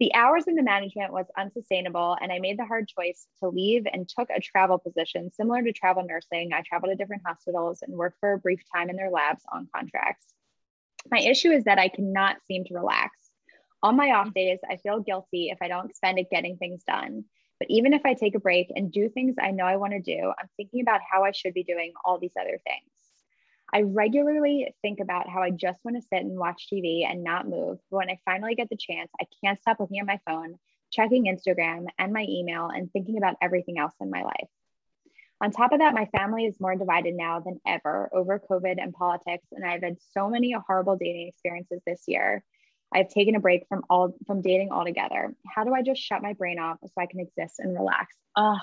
The 0.00 0.14
hours 0.14 0.46
in 0.46 0.54
the 0.54 0.62
management 0.62 1.12
was 1.12 1.26
unsustainable, 1.36 2.16
and 2.20 2.32
I 2.32 2.38
made 2.38 2.58
the 2.58 2.64
hard 2.64 2.88
choice 2.88 3.26
to 3.40 3.48
leave 3.48 3.86
and 3.90 4.08
took 4.08 4.28
a 4.30 4.40
travel 4.40 4.78
position 4.78 5.30
similar 5.30 5.62
to 5.62 5.72
travel 5.72 6.04
nursing. 6.06 6.52
I 6.54 6.62
traveled 6.62 6.90
to 6.90 6.96
different 6.96 7.22
hospitals 7.26 7.82
and 7.82 7.94
worked 7.94 8.18
for 8.18 8.32
a 8.32 8.38
brief 8.38 8.62
time 8.74 8.88
in 8.88 8.96
their 8.96 9.10
labs 9.10 9.42
on 9.52 9.68
contracts. 9.74 10.26
My 11.10 11.18
issue 11.18 11.50
is 11.50 11.64
that 11.64 11.78
I 11.78 11.88
cannot 11.88 12.36
seem 12.46 12.64
to 12.64 12.74
relax. 12.74 13.16
On 13.82 13.96
my 13.96 14.10
off 14.10 14.34
days, 14.34 14.58
I 14.68 14.76
feel 14.76 15.00
guilty 15.00 15.48
if 15.50 15.58
I 15.62 15.68
don't 15.68 15.94
spend 15.96 16.18
it 16.18 16.30
getting 16.30 16.56
things 16.56 16.82
done. 16.84 17.24
But 17.58 17.70
even 17.70 17.92
if 17.92 18.02
I 18.04 18.14
take 18.14 18.34
a 18.34 18.40
break 18.40 18.72
and 18.74 18.92
do 18.92 19.08
things 19.08 19.36
I 19.40 19.50
know 19.50 19.64
I 19.64 19.76
want 19.76 19.92
to 19.92 20.00
do, 20.00 20.32
I'm 20.38 20.48
thinking 20.56 20.80
about 20.80 21.00
how 21.10 21.24
I 21.24 21.32
should 21.32 21.54
be 21.54 21.62
doing 21.62 21.92
all 22.04 22.18
these 22.18 22.36
other 22.38 22.58
things. 22.66 22.90
I 23.72 23.82
regularly 23.82 24.74
think 24.82 24.98
about 25.00 25.28
how 25.28 25.42
I 25.42 25.50
just 25.50 25.78
want 25.84 25.96
to 25.96 26.02
sit 26.02 26.24
and 26.24 26.38
watch 26.38 26.68
TV 26.72 27.06
and 27.08 27.22
not 27.22 27.48
move. 27.48 27.78
But 27.90 27.98
when 27.98 28.10
I 28.10 28.18
finally 28.24 28.54
get 28.54 28.68
the 28.68 28.76
chance, 28.76 29.10
I 29.20 29.26
can't 29.44 29.60
stop 29.60 29.78
looking 29.78 30.00
at 30.00 30.06
my 30.06 30.20
phone, 30.26 30.58
checking 30.90 31.26
Instagram 31.26 31.84
and 31.98 32.12
my 32.12 32.26
email, 32.28 32.66
and 32.66 32.90
thinking 32.90 33.16
about 33.16 33.36
everything 33.40 33.78
else 33.78 33.94
in 34.00 34.10
my 34.10 34.22
life. 34.22 34.48
On 35.42 35.50
top 35.50 35.72
of 35.72 35.78
that, 35.78 35.94
my 35.94 36.06
family 36.06 36.44
is 36.44 36.60
more 36.60 36.76
divided 36.76 37.14
now 37.14 37.40
than 37.40 37.60
ever 37.66 38.10
over 38.12 38.38
COVID 38.38 38.76
and 38.80 38.92
politics, 38.92 39.46
and 39.52 39.64
I've 39.64 39.82
had 39.82 39.96
so 40.12 40.28
many 40.28 40.52
horrible 40.66 40.96
dating 40.96 41.28
experiences 41.28 41.80
this 41.86 42.02
year. 42.06 42.44
I've 42.92 43.08
taken 43.08 43.36
a 43.36 43.40
break 43.40 43.66
from 43.68 43.82
all 43.88 44.14
from 44.26 44.42
dating 44.42 44.70
altogether. 44.70 45.34
How 45.46 45.64
do 45.64 45.72
I 45.72 45.82
just 45.82 46.02
shut 46.02 46.22
my 46.22 46.34
brain 46.34 46.58
off 46.58 46.78
so 46.82 46.90
I 46.98 47.06
can 47.06 47.20
exist 47.20 47.58
and 47.58 47.72
relax? 47.72 48.14
Oh, 48.36 48.58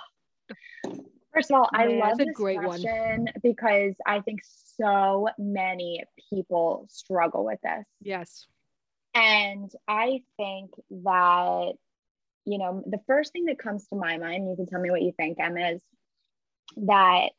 first 1.33 1.49
of 1.49 1.57
all, 1.57 1.69
I 1.73 1.87
Man, 1.87 1.99
love 1.99 2.17
this 2.17 2.29
great 2.33 2.57
one. 2.57 2.65
question 2.65 3.29
because 3.41 3.95
I 4.05 4.19
think 4.19 4.41
so 4.77 5.29
many 5.37 6.03
people 6.29 6.85
struggle 6.89 7.45
with 7.45 7.59
this. 7.63 7.85
Yes. 8.01 8.45
And 9.15 9.71
I 9.87 10.21
think 10.35 10.71
that, 10.91 11.73
you 12.45 12.57
know, 12.59 12.83
the 12.85 12.99
first 13.07 13.33
thing 13.33 13.45
that 13.45 13.57
comes 13.57 13.87
to 13.87 13.95
my 13.95 14.17
mind, 14.17 14.47
you 14.49 14.55
can 14.55 14.67
tell 14.67 14.79
me 14.79 14.91
what 14.91 15.01
you 15.01 15.11
think, 15.17 15.39
Emma, 15.39 15.71
is 15.71 15.81
that 16.75 17.29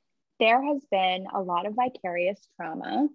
there 0.40 0.62
has 0.62 0.82
been 0.90 1.26
a 1.32 1.40
lot 1.40 1.66
of 1.66 1.74
vicarious 1.74 2.40
trauma 2.56 3.08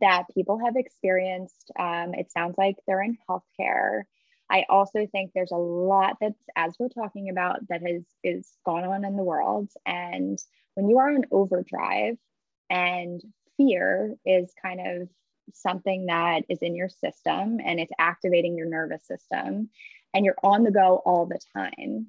that 0.00 0.24
people 0.34 0.58
have 0.64 0.76
experienced. 0.76 1.70
Um, 1.78 2.14
it 2.14 2.30
sounds 2.30 2.56
like 2.58 2.76
they're 2.86 3.02
in 3.02 3.18
healthcare. 3.28 4.02
I 4.50 4.64
also 4.68 5.06
think 5.06 5.30
there's 5.34 5.52
a 5.52 5.56
lot 5.56 6.16
that's, 6.20 6.42
as 6.54 6.74
we're 6.78 6.88
talking 6.88 7.30
about, 7.30 7.66
that 7.68 7.82
has 7.82 8.02
is 8.22 8.48
gone 8.66 8.84
on 8.84 9.04
in 9.04 9.16
the 9.16 9.22
world. 9.22 9.70
And 9.86 10.38
when 10.74 10.88
you 10.88 10.98
are 10.98 11.14
on 11.14 11.24
overdrive, 11.30 12.16
and 12.70 13.22
fear 13.56 14.14
is 14.24 14.52
kind 14.60 14.80
of 14.80 15.08
something 15.52 16.06
that 16.06 16.44
is 16.48 16.58
in 16.62 16.74
your 16.74 16.88
system 16.88 17.58
and 17.64 17.78
it's 17.78 17.92
activating 17.98 18.56
your 18.56 18.68
nervous 18.68 19.06
system, 19.06 19.68
and 20.12 20.24
you're 20.24 20.38
on 20.42 20.64
the 20.64 20.70
go 20.70 21.02
all 21.04 21.26
the 21.26 21.40
time, 21.54 22.08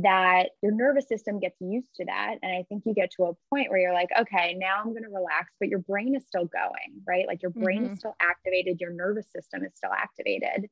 that 0.00 0.50
your 0.62 0.72
nervous 0.72 1.06
system 1.06 1.38
gets 1.38 1.60
used 1.60 1.94
to 1.96 2.06
that. 2.06 2.36
And 2.42 2.50
I 2.50 2.64
think 2.68 2.84
you 2.86 2.94
get 2.94 3.10
to 3.16 3.24
a 3.24 3.34
point 3.50 3.68
where 3.70 3.78
you're 3.78 3.92
like, 3.92 4.08
okay, 4.18 4.54
now 4.54 4.76
I'm 4.78 4.90
going 4.90 5.02
to 5.02 5.10
relax, 5.10 5.52
but 5.60 5.68
your 5.68 5.80
brain 5.80 6.16
is 6.16 6.26
still 6.26 6.46
going, 6.46 7.02
right? 7.06 7.26
Like 7.26 7.42
your 7.42 7.50
brain 7.50 7.82
Mhm. 7.82 7.92
is 7.92 7.98
still 7.98 8.14
activated, 8.20 8.80
your 8.80 8.92
nervous 8.92 9.30
system 9.30 9.64
is 9.64 9.74
still 9.74 9.92
activated. 9.92 10.70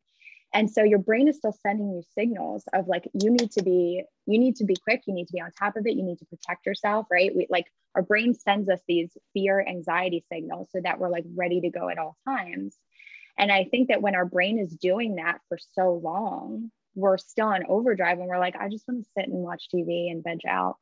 And 0.52 0.70
so 0.70 0.82
your 0.82 0.98
brain 0.98 1.28
is 1.28 1.36
still 1.36 1.52
sending 1.52 1.92
you 1.92 2.02
signals 2.14 2.64
of 2.72 2.88
like, 2.88 3.08
you 3.12 3.30
need 3.30 3.52
to 3.52 3.62
be, 3.62 4.02
you 4.26 4.38
need 4.38 4.56
to 4.56 4.64
be 4.64 4.74
quick, 4.74 5.02
you 5.06 5.14
need 5.14 5.28
to 5.28 5.32
be 5.32 5.40
on 5.40 5.52
top 5.52 5.76
of 5.76 5.86
it, 5.86 5.94
you 5.96 6.02
need 6.02 6.18
to 6.18 6.26
protect 6.26 6.66
yourself, 6.66 7.06
right? 7.10 7.30
We 7.34 7.46
like 7.50 7.66
our 7.94 8.02
brain 8.02 8.34
sends 8.34 8.68
us 8.68 8.80
these 8.88 9.16
fear, 9.34 9.60
anxiety 9.60 10.24
signals 10.32 10.70
so 10.72 10.80
that 10.82 10.98
we're 10.98 11.08
like 11.08 11.24
ready 11.34 11.60
to 11.60 11.70
go 11.70 11.88
at 11.88 11.98
all 11.98 12.16
times. 12.26 12.76
And 13.38 13.52
I 13.52 13.64
think 13.64 13.88
that 13.88 14.02
when 14.02 14.14
our 14.14 14.24
brain 14.24 14.58
is 14.58 14.74
doing 14.74 15.16
that 15.16 15.40
for 15.48 15.58
so 15.74 16.00
long, 16.02 16.70
we're 16.94 17.18
still 17.18 17.48
on 17.48 17.64
overdrive 17.68 18.18
and 18.18 18.28
we're 18.28 18.38
like, 18.38 18.56
I 18.56 18.68
just 18.68 18.86
want 18.88 19.04
to 19.04 19.10
sit 19.16 19.28
and 19.28 19.38
watch 19.42 19.68
TV 19.72 20.10
and 20.10 20.22
veg 20.24 20.40
out. 20.48 20.76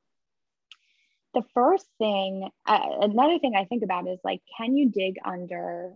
The 1.35 1.43
first 1.55 1.87
thing, 1.99 2.49
uh, 2.67 2.81
another 3.03 3.39
thing 3.39 3.55
I 3.57 3.65
think 3.65 3.83
about 3.83 4.09
is 4.09 4.19
like, 4.25 4.41
can 4.57 4.77
you 4.77 4.89
dig 4.91 5.17
under, 5.25 5.93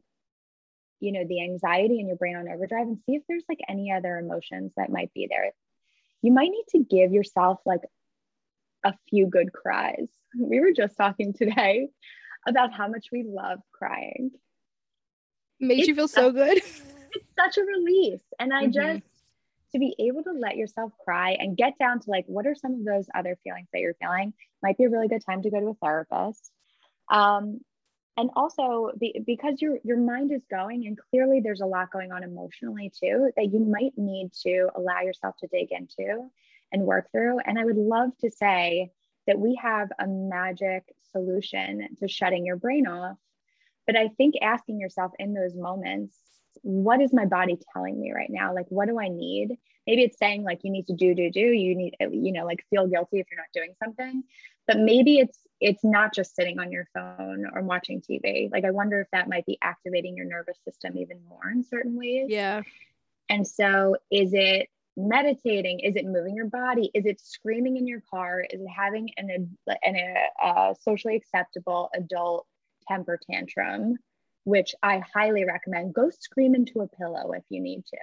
you 1.00 1.12
know, 1.12 1.24
the 1.26 1.42
anxiety 1.42 1.98
in 2.00 2.06
your 2.06 2.16
brain 2.16 2.36
on 2.36 2.48
overdrive 2.48 2.86
and 2.86 2.98
see 3.06 3.14
if 3.14 3.22
there's 3.28 3.44
like 3.48 3.60
any 3.68 3.90
other 3.90 4.18
emotions 4.18 4.72
that 4.76 4.90
might 4.90 5.12
be 5.14 5.26
there? 5.28 5.52
You 6.20 6.32
might 6.32 6.50
need 6.50 6.64
to 6.70 6.84
give 6.84 7.12
yourself 7.12 7.60
like 7.64 7.80
a 8.84 8.94
few 9.08 9.26
good 9.26 9.52
cries. 9.52 10.08
We 10.38 10.60
were 10.60 10.72
just 10.72 10.96
talking 10.96 11.32
today 11.32 11.88
about 12.46 12.72
how 12.72 12.88
much 12.88 13.06
we 13.12 13.24
love 13.26 13.60
crying 13.72 14.30
Makes 15.60 15.86
you 15.86 15.94
It's 15.94 15.98
feel 15.98 16.08
so 16.08 16.32
good. 16.32 16.58
it's 17.12 17.26
such 17.38 17.58
a 17.58 17.62
release 17.66 18.22
and 18.38 18.52
i 18.52 18.66
Mhm. 18.66 18.72
just 18.72 19.02
to 19.72 19.78
be 19.78 19.94
able 19.98 20.22
to 20.22 20.32
let 20.32 20.56
yourself 20.56 20.92
cry 21.04 21.32
and 21.32 21.56
get 21.56 21.78
down 21.78 22.00
to 22.00 22.10
like 22.10 22.24
what 22.26 22.46
are 22.46 22.54
some 22.54 22.74
of 22.74 22.84
those 22.84 23.06
other 23.14 23.38
feelings 23.42 23.68
that 23.72 23.80
you're 23.80 23.94
feeling? 23.94 24.32
Might 24.62 24.78
be 24.78 24.84
a 24.84 24.90
really 24.90 25.08
good 25.08 25.24
time 25.24 25.42
to 25.42 25.50
go 25.50 25.60
to 25.60 25.68
a 25.68 25.74
therapist. 25.74 26.50
Um, 27.10 27.60
and 28.16 28.30
also 28.36 28.90
be, 28.98 29.22
because 29.26 29.60
your 29.62 29.78
your 29.84 29.96
mind 29.96 30.32
is 30.32 30.44
going 30.50 30.86
and 30.86 30.98
clearly 31.10 31.40
there's 31.40 31.62
a 31.62 31.66
lot 31.66 31.90
going 31.90 32.12
on 32.12 32.22
emotionally 32.22 32.92
too 32.98 33.30
that 33.36 33.52
you 33.52 33.60
might 33.60 33.92
need 33.96 34.32
to 34.42 34.68
allow 34.76 35.00
yourself 35.00 35.36
to 35.38 35.46
dig 35.46 35.68
into 35.72 36.28
and 36.72 36.82
work 36.82 37.10
through. 37.10 37.38
And 37.40 37.58
i 37.58 37.64
would 37.64 37.76
love 37.76 38.10
to 38.20 38.30
say 38.30 38.90
that 39.26 39.38
we 39.38 39.58
have 39.62 39.88
a 39.98 40.06
magic 40.06 40.84
solution 41.12 41.88
to 42.00 42.08
shutting 42.08 42.44
your 42.44 42.56
brain 42.56 42.86
off. 42.86 43.16
But 43.86 43.96
i 43.96 44.08
think 44.08 44.34
asking 44.42 44.78
yourself 44.78 45.12
in 45.18 45.32
those 45.32 45.54
moments 45.54 46.14
what 46.62 47.00
is 47.00 47.12
my 47.12 47.26
body 47.26 47.58
telling 47.72 48.00
me 48.00 48.12
right 48.12 48.30
now? 48.30 48.54
Like 48.54 48.66
what 48.68 48.88
do 48.88 48.98
i 49.00 49.08
need? 49.08 49.56
Maybe 49.86 50.02
it's 50.02 50.18
saying 50.18 50.44
like 50.44 50.60
you 50.62 50.70
need 50.70 50.86
to 50.86 50.94
do 50.94 51.14
do 51.14 51.30
do. 51.30 51.40
You 51.40 51.74
need 51.74 51.96
you 52.00 52.32
know 52.32 52.44
like 52.44 52.64
feel 52.70 52.86
guilty 52.86 53.20
if 53.20 53.26
you're 53.30 53.40
not 53.40 53.46
doing 53.54 53.74
something. 53.82 54.24
But 54.66 54.78
maybe 54.78 55.18
it's 55.18 55.38
it's 55.60 55.84
not 55.84 56.14
just 56.14 56.34
sitting 56.34 56.58
on 56.58 56.72
your 56.72 56.88
phone 56.92 57.46
or 57.54 57.62
watching 57.62 58.00
tv 58.00 58.50
like 58.50 58.64
i 58.64 58.72
wonder 58.72 59.00
if 59.00 59.06
that 59.12 59.28
might 59.28 59.46
be 59.46 59.56
activating 59.62 60.16
your 60.16 60.26
nervous 60.26 60.58
system 60.64 60.98
even 60.98 61.20
more 61.28 61.48
in 61.50 61.62
certain 61.62 61.96
ways. 61.96 62.26
Yeah. 62.28 62.62
And 63.28 63.46
so 63.46 63.96
is 64.10 64.32
it 64.34 64.68
meditating? 64.96 65.80
Is 65.80 65.96
it 65.96 66.04
moving 66.04 66.34
your 66.34 66.46
body? 66.46 66.90
Is 66.94 67.06
it 67.06 67.20
screaming 67.20 67.76
in 67.76 67.86
your 67.86 68.02
car? 68.10 68.40
Is 68.40 68.60
it 68.60 68.68
having 68.68 69.10
an, 69.16 69.56
an 69.66 69.96
a, 69.96 70.46
a 70.46 70.74
socially 70.82 71.16
acceptable 71.16 71.90
adult 71.94 72.46
temper 72.88 73.18
tantrum 73.30 73.96
which 74.44 74.74
i 74.82 75.02
highly 75.14 75.44
recommend. 75.44 75.94
Go 75.94 76.10
scream 76.10 76.54
into 76.54 76.80
a 76.80 76.88
pillow 76.88 77.32
if 77.32 77.44
you 77.48 77.60
need 77.60 77.84
to. 77.86 77.98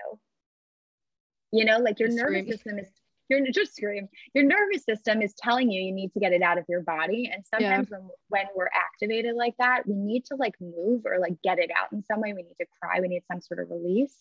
You 1.51 1.65
know 1.65 1.77
like 1.79 1.99
your 1.99 2.09
Just 2.09 2.19
nervous 2.19 2.41
scream. 2.41 2.51
system 2.51 2.79
is 2.79 2.87
you're 3.29 3.41
just 3.51 3.75
scream. 3.75 4.07
Your 4.33 4.43
nervous 4.43 4.83
system 4.85 5.21
is 5.21 5.35
telling 5.37 5.69
you 5.71 5.83
you 5.83 5.91
need 5.91 6.11
to 6.13 6.19
get 6.19 6.33
it 6.33 6.41
out 6.41 6.57
of 6.57 6.65
your 6.67 6.81
body. 6.81 7.29
And 7.31 7.43
sometimes 7.45 7.91
when, 7.91 8.09
when 8.29 8.45
we're 8.55 8.69
activated 8.73 9.35
like 9.35 9.53
that 9.59 9.85
we 9.87 9.93
need 9.93 10.25
to 10.25 10.35
like 10.35 10.55
move 10.59 11.03
or 11.05 11.19
like 11.19 11.35
get 11.43 11.59
it 11.59 11.69
out 11.79 11.91
in 11.91 12.03
some 12.03 12.21
way. 12.21 12.33
We 12.33 12.41
need 12.43 12.55
to 12.59 12.65
cry. 12.81 12.99
We 13.01 13.07
need 13.07 13.23
some 13.31 13.41
sort 13.41 13.59
of 13.59 13.69
release. 13.69 14.15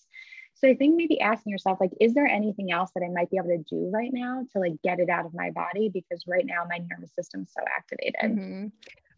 So 0.54 0.68
i 0.68 0.74
think 0.74 0.96
maybe 0.96 1.20
asking 1.20 1.52
yourself 1.52 1.78
like 1.80 1.92
is 2.00 2.14
there 2.14 2.26
anything 2.26 2.72
else 2.72 2.90
that 2.96 3.04
i 3.04 3.08
might 3.08 3.30
be 3.30 3.36
able 3.36 3.48
to 3.48 3.62
do 3.70 3.88
right 3.94 4.10
now 4.12 4.42
to 4.52 4.58
like 4.58 4.72
get 4.82 4.98
it 4.98 5.08
out 5.08 5.24
of 5.24 5.32
my 5.32 5.50
body? 5.52 5.88
Because 5.88 6.24
right 6.26 6.44
now 6.44 6.64
my 6.68 6.78
nervous 6.90 7.12
system's 7.14 7.52
so 7.56 7.62
activated. 7.76 8.38
Mhm. 8.38 8.72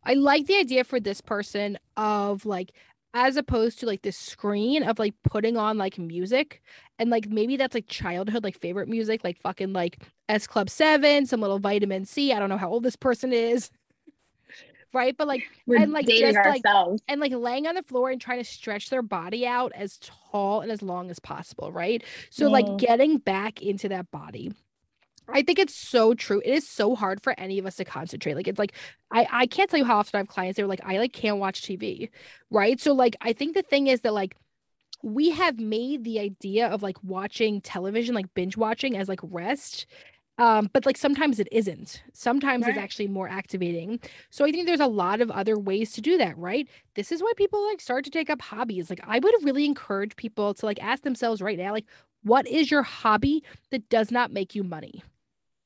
I 0.05 0.15
like 0.15 0.47
the 0.47 0.57
idea 0.57 0.85
for 0.85 0.99
this 0.99 1.21
person 1.21 1.79
of 1.97 2.47
like 2.47 2.73
as 3.15 3.37
opposed 3.37 3.81
to 3.81 3.87
like 3.87 4.03
the 4.03 4.13
screen 4.13 4.83
of 4.83 4.99
like 4.99 5.15
putting 5.25 5.57
on 5.57 5.77
like 5.79 5.99
music 5.99 6.63
and 6.99 7.11
like 7.11 7.29
maybe 7.29 7.57
that's 7.57 7.75
like 7.75 7.89
childhood 7.89 8.45
like 8.45 8.59
favorite 8.59 8.89
music 8.89 9.23
like 9.25 9.37
fucking 9.39 9.73
like 9.73 10.03
S 10.29 10.47
Club 10.47 10.71
7 10.71 11.27
some 11.27 11.41
little 11.41 11.59
vitamin 11.59 12.05
C 12.05 12.33
I 12.33 12.39
don't 12.39 12.49
know 12.49 12.57
how 12.57 12.71
old 12.71 12.85
this 12.85 12.97
person 12.97 13.33
is 13.33 13.71
right 14.93 15.17
but 15.17 15.27
like 15.27 15.43
we're 15.67 15.77
and, 15.77 15.93
like, 15.93 16.07
dating 16.07 16.35
just, 16.35 16.45
like, 16.45 16.63
and 17.09 17.21
like 17.21 17.33
laying 17.33 17.67
on 17.67 17.75
the 17.75 17.83
floor 17.83 18.11
and 18.11 18.21
trying 18.21 18.39
to 18.39 18.45
stretch 18.45 18.91
their 18.91 19.03
body 19.03 19.47
out 19.47 19.73
as 19.75 19.99
tall 19.99 20.61
and 20.61 20.71
as 20.71 20.83
long 20.83 21.11
as 21.11 21.19
possible, 21.19 21.73
right? 21.73 22.05
So 22.31 22.49
like 22.49 22.67
Mhm. 22.67 22.77
getting 22.77 23.19
back 23.19 23.63
into 23.63 23.89
that 23.89 24.11
body. 24.11 24.53
I 25.33 25.43
think 25.43 25.59
it's 25.59 25.75
so 25.75 26.15
true. 26.15 26.41
It 26.45 26.53
is 26.53 26.69
so 26.69 26.95
hard 26.95 27.23
for 27.23 27.35
any 27.39 27.59
of 27.59 27.67
us 27.67 27.77
to 27.77 27.85
concentrate. 27.85 28.35
Like 28.35 28.49
it's 28.49 28.59
like 28.59 28.73
I 29.11 29.27
I 29.31 29.47
can't 29.47 29.71
tell 29.71 29.79
you 29.79 29.85
how 29.85 29.99
often 29.99 30.17
I 30.17 30.21
have 30.21 30.29
clients 30.29 30.57
they're 30.57 30.67
like 30.67 30.81
I 30.85 30.99
like 30.99 31.13
can't 31.13 31.39
watch 31.39 31.63
TV, 31.63 32.11
right? 32.51 32.81
So 32.81 32.93
like 32.93 33.17
I 33.21 33.33
think 33.33 33.55
the 33.55 33.63
thing 33.63 33.87
is 33.87 34.01
that 34.03 34.15
like 34.15 34.37
we 35.03 35.31
have 35.31 35.59
made 35.59 36.05
the 36.05 36.21
idea 36.21 36.69
of 36.69 36.83
like 36.83 36.97
watching 37.03 37.61
television 37.61 38.15
like 38.15 38.33
binge 38.35 38.57
watching 38.57 38.97
as 38.97 39.09
like 39.09 39.21
rest 39.23 39.87
um 40.39 40.69
but 40.73 40.87
like 40.87 40.97
sometimes 40.97 41.39
it 41.41 41.49
isn't 41.53 42.03
sometimes 42.13 42.67
it's 42.67 42.79
actually 42.79 43.09
more 43.09 43.29
activating 43.29 43.99
so 44.31 44.45
i 44.45 44.51
think 44.51 44.67
there's 44.67 44.81
a 44.81 44.87
lot 44.87 45.21
of 45.21 45.31
other 45.31 45.59
ways 45.59 45.93
to 45.93 46.01
do 46.01 46.19
that 46.19 46.37
right 46.37 46.69
this 46.95 47.13
is 47.13 47.23
why 47.23 47.33
people 47.37 47.67
like 47.69 47.81
start 47.81 48.05
to 48.05 48.11
take 48.11 48.31
up 48.31 48.41
hobbies 48.43 48.91
like 48.91 49.01
i 49.07 49.19
would 49.19 49.35
really 49.43 49.65
encourage 49.65 50.17
people 50.17 50.55
to 50.55 50.67
like 50.67 50.83
ask 50.83 51.03
themselves 51.03 51.41
right 51.41 51.59
now 51.59 51.73
like 51.73 51.87
what 52.23 52.47
is 52.47 52.71
your 52.71 52.83
hobby 52.83 53.43
that 53.71 53.89
does 53.89 54.11
not 54.11 54.33
make 54.33 54.55
you 54.55 54.63
money 54.63 55.03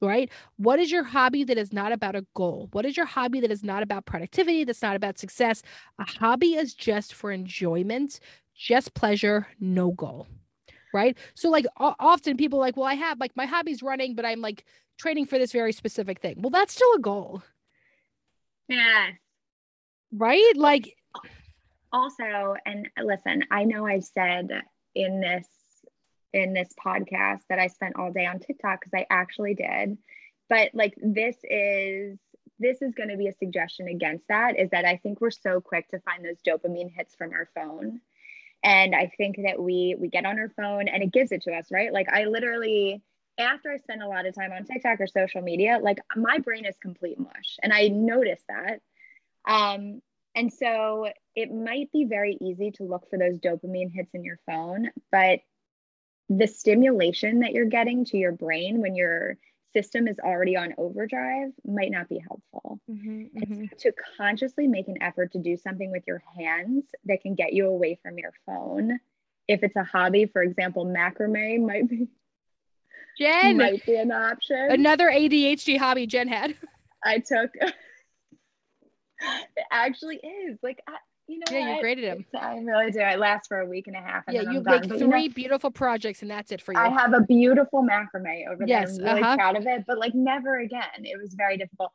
right? 0.06 0.30
What 0.56 0.78
is 0.78 0.90
your 0.90 1.04
hobby 1.04 1.44
that 1.44 1.58
is 1.58 1.72
not 1.72 1.92
about 1.92 2.16
a 2.16 2.26
goal? 2.34 2.68
What 2.72 2.84
is 2.84 2.96
your 2.96 3.06
hobby 3.06 3.40
that 3.40 3.50
is 3.50 3.64
not 3.64 3.82
about 3.82 4.06
productivity 4.06 4.64
that's 4.64 4.82
not 4.82 4.96
about 4.96 5.18
success? 5.18 5.62
A 5.98 6.04
hobby 6.04 6.54
is 6.54 6.74
just 6.74 7.14
for 7.14 7.32
enjoyment 7.32 8.20
just 8.56 8.94
pleasure 8.94 9.48
no 9.58 9.90
goal 9.90 10.28
right? 10.92 11.18
So 11.34 11.50
like 11.50 11.66
often 11.76 12.36
people 12.36 12.60
are 12.60 12.62
like 12.62 12.76
well 12.76 12.86
i 12.86 12.94
have 12.94 13.18
like 13.18 13.32
my 13.34 13.46
hobby's 13.46 13.82
running 13.82 14.14
but 14.14 14.24
i'm 14.24 14.40
like 14.40 14.64
training 14.96 15.26
for 15.26 15.38
this 15.38 15.50
very 15.50 15.72
specific 15.72 16.20
thing. 16.20 16.36
Well 16.38 16.50
that's 16.50 16.72
still 16.72 16.92
a 16.94 17.00
goal. 17.00 17.42
Yeah 18.68 19.08
right? 20.12 20.52
Like 20.56 20.94
also 21.92 22.56
and 22.66 22.88
listen 23.02 23.44
i 23.52 23.62
know 23.62 23.86
i've 23.86 24.02
said 24.04 24.48
in 24.96 25.20
this 25.20 25.46
in 26.34 26.52
this 26.52 26.68
podcast 26.84 27.40
that 27.48 27.60
i 27.60 27.68
spent 27.68 27.96
all 27.96 28.12
day 28.12 28.26
on 28.26 28.40
tiktok 28.40 28.80
because 28.80 28.92
i 28.94 29.06
actually 29.08 29.54
did. 29.54 29.96
But 30.50 30.70
like 30.74 30.94
this 31.00 31.36
is 31.44 32.18
this 32.58 32.82
is 32.82 32.94
going 32.94 33.08
to 33.08 33.16
be 33.16 33.28
a 33.28 33.32
suggestion 33.32 33.88
against 33.88 34.26
that 34.28 34.58
is 34.58 34.70
that 34.70 34.84
i 34.84 34.96
think 34.96 35.20
we're 35.20 35.30
so 35.30 35.60
quick 35.60 35.88
to 35.88 36.00
find 36.00 36.24
those 36.24 36.36
dopamine 36.46 36.92
hits 36.94 37.14
from 37.14 37.32
our 37.32 37.48
phone. 37.54 38.00
And 38.62 38.94
i 38.94 39.12
think 39.16 39.36
that 39.44 39.62
we 39.62 39.96
we 39.98 40.08
get 40.08 40.26
on 40.26 40.38
our 40.38 40.50
phone 40.50 40.88
and 40.88 41.02
it 41.02 41.12
gives 41.12 41.30
it 41.32 41.42
to 41.42 41.52
us 41.52 41.68
right? 41.70 41.92
Like 41.92 42.08
i 42.12 42.24
literally 42.24 43.02
after 43.38 43.70
i 43.70 43.78
spend 43.78 44.02
a 44.02 44.08
lot 44.08 44.26
of 44.26 44.34
time 44.34 44.52
on 44.52 44.64
tiktok 44.64 45.00
or 45.00 45.06
social 45.06 45.42
media 45.42 45.78
like 45.82 45.98
my 46.14 46.38
brain 46.38 46.64
is 46.64 46.76
complete 46.80 47.18
mush 47.18 47.58
and 47.62 47.72
i 47.72 47.88
notice 47.88 48.42
that. 48.48 48.80
Um 49.46 50.02
and 50.36 50.52
so 50.52 51.08
it 51.36 51.52
might 51.52 51.92
be 51.92 52.06
very 52.06 52.36
easy 52.40 52.72
to 52.72 52.82
look 52.82 53.08
for 53.08 53.18
those 53.18 53.38
dopamine 53.38 53.92
hits 53.94 54.14
in 54.14 54.24
your 54.24 54.40
phone, 54.46 54.90
but 55.12 55.40
the 56.28 56.46
stimulation 56.46 57.40
that 57.40 57.52
you're 57.52 57.66
getting 57.66 58.04
to 58.06 58.16
your 58.16 58.32
brain 58.32 58.80
when 58.80 58.94
your 58.94 59.36
system 59.74 60.06
is 60.06 60.18
already 60.18 60.56
on 60.56 60.72
overdrive 60.78 61.50
might 61.66 61.90
not 61.90 62.08
be 62.08 62.18
helpful. 62.18 62.80
Mm-hmm, 62.90 63.36
and 63.36 63.48
so 63.48 63.54
mm-hmm. 63.54 63.76
to 63.78 63.92
consciously 64.16 64.68
make 64.68 64.88
an 64.88 65.02
effort 65.02 65.32
to 65.32 65.38
do 65.38 65.56
something 65.56 65.90
with 65.90 66.04
your 66.06 66.22
hands 66.38 66.84
that 67.06 67.20
can 67.22 67.34
get 67.34 67.52
you 67.52 67.66
away 67.66 67.98
from 68.02 68.18
your 68.18 68.32
phone. 68.46 68.98
If 69.48 69.62
it's 69.62 69.76
a 69.76 69.84
hobby, 69.84 70.26
for 70.26 70.42
example, 70.42 70.86
macrame 70.86 71.66
might 71.66 71.88
be 71.88 72.08
jen 73.18 73.58
might 73.58 73.84
be 73.84 73.96
an 73.96 74.10
option. 74.10 74.70
another 74.70 75.08
adhd 75.08 75.78
hobby 75.78 76.06
jen 76.06 76.26
had 76.26 76.54
I 77.04 77.18
took. 77.18 77.50
it 77.60 77.74
actually 79.70 80.16
is 80.16 80.58
like 80.62 80.82
I, 80.88 80.96
you 81.26 81.38
know. 81.38 81.44
Yeah, 81.50 81.74
you 81.74 81.80
graded. 81.80 82.04
It's- 82.04 82.24
I 82.40 82.58
really 82.58 82.90
do. 82.90 83.00
It 83.00 83.18
lasts 83.18 83.48
for 83.48 83.60
a 83.60 83.66
week 83.66 83.86
and 83.86 83.96
a 83.96 84.00
half, 84.00 84.24
and 84.26 84.34
yeah 84.34 84.42
you 84.42 84.62
make 84.62 84.64
But, 84.64 84.84
you 84.84 84.98
know, 84.98 85.10
three 85.10 85.28
beautiful 85.28 85.70
projects 85.70 86.22
and 86.22 86.30
that's 86.30 86.52
it 86.52 86.60
for 86.60 86.72
you 86.72 86.78
I 86.78 86.88
have 86.88 87.14
a 87.14 87.20
beautiful 87.20 87.82
macrame 87.82 88.46
over 88.48 88.58
there. 88.58 88.68
Yes, 88.68 88.98
I'm 88.98 89.04
really 89.04 89.22
uh-huh. 89.22 89.36
proud 89.36 89.56
of 89.56 89.66
it, 89.66 89.84
but 89.86 89.98
like 89.98 90.14
never 90.14 90.58
again. 90.58 90.82
It 91.04 91.20
was 91.20 91.34
very 91.34 91.56
difficult. 91.56 91.92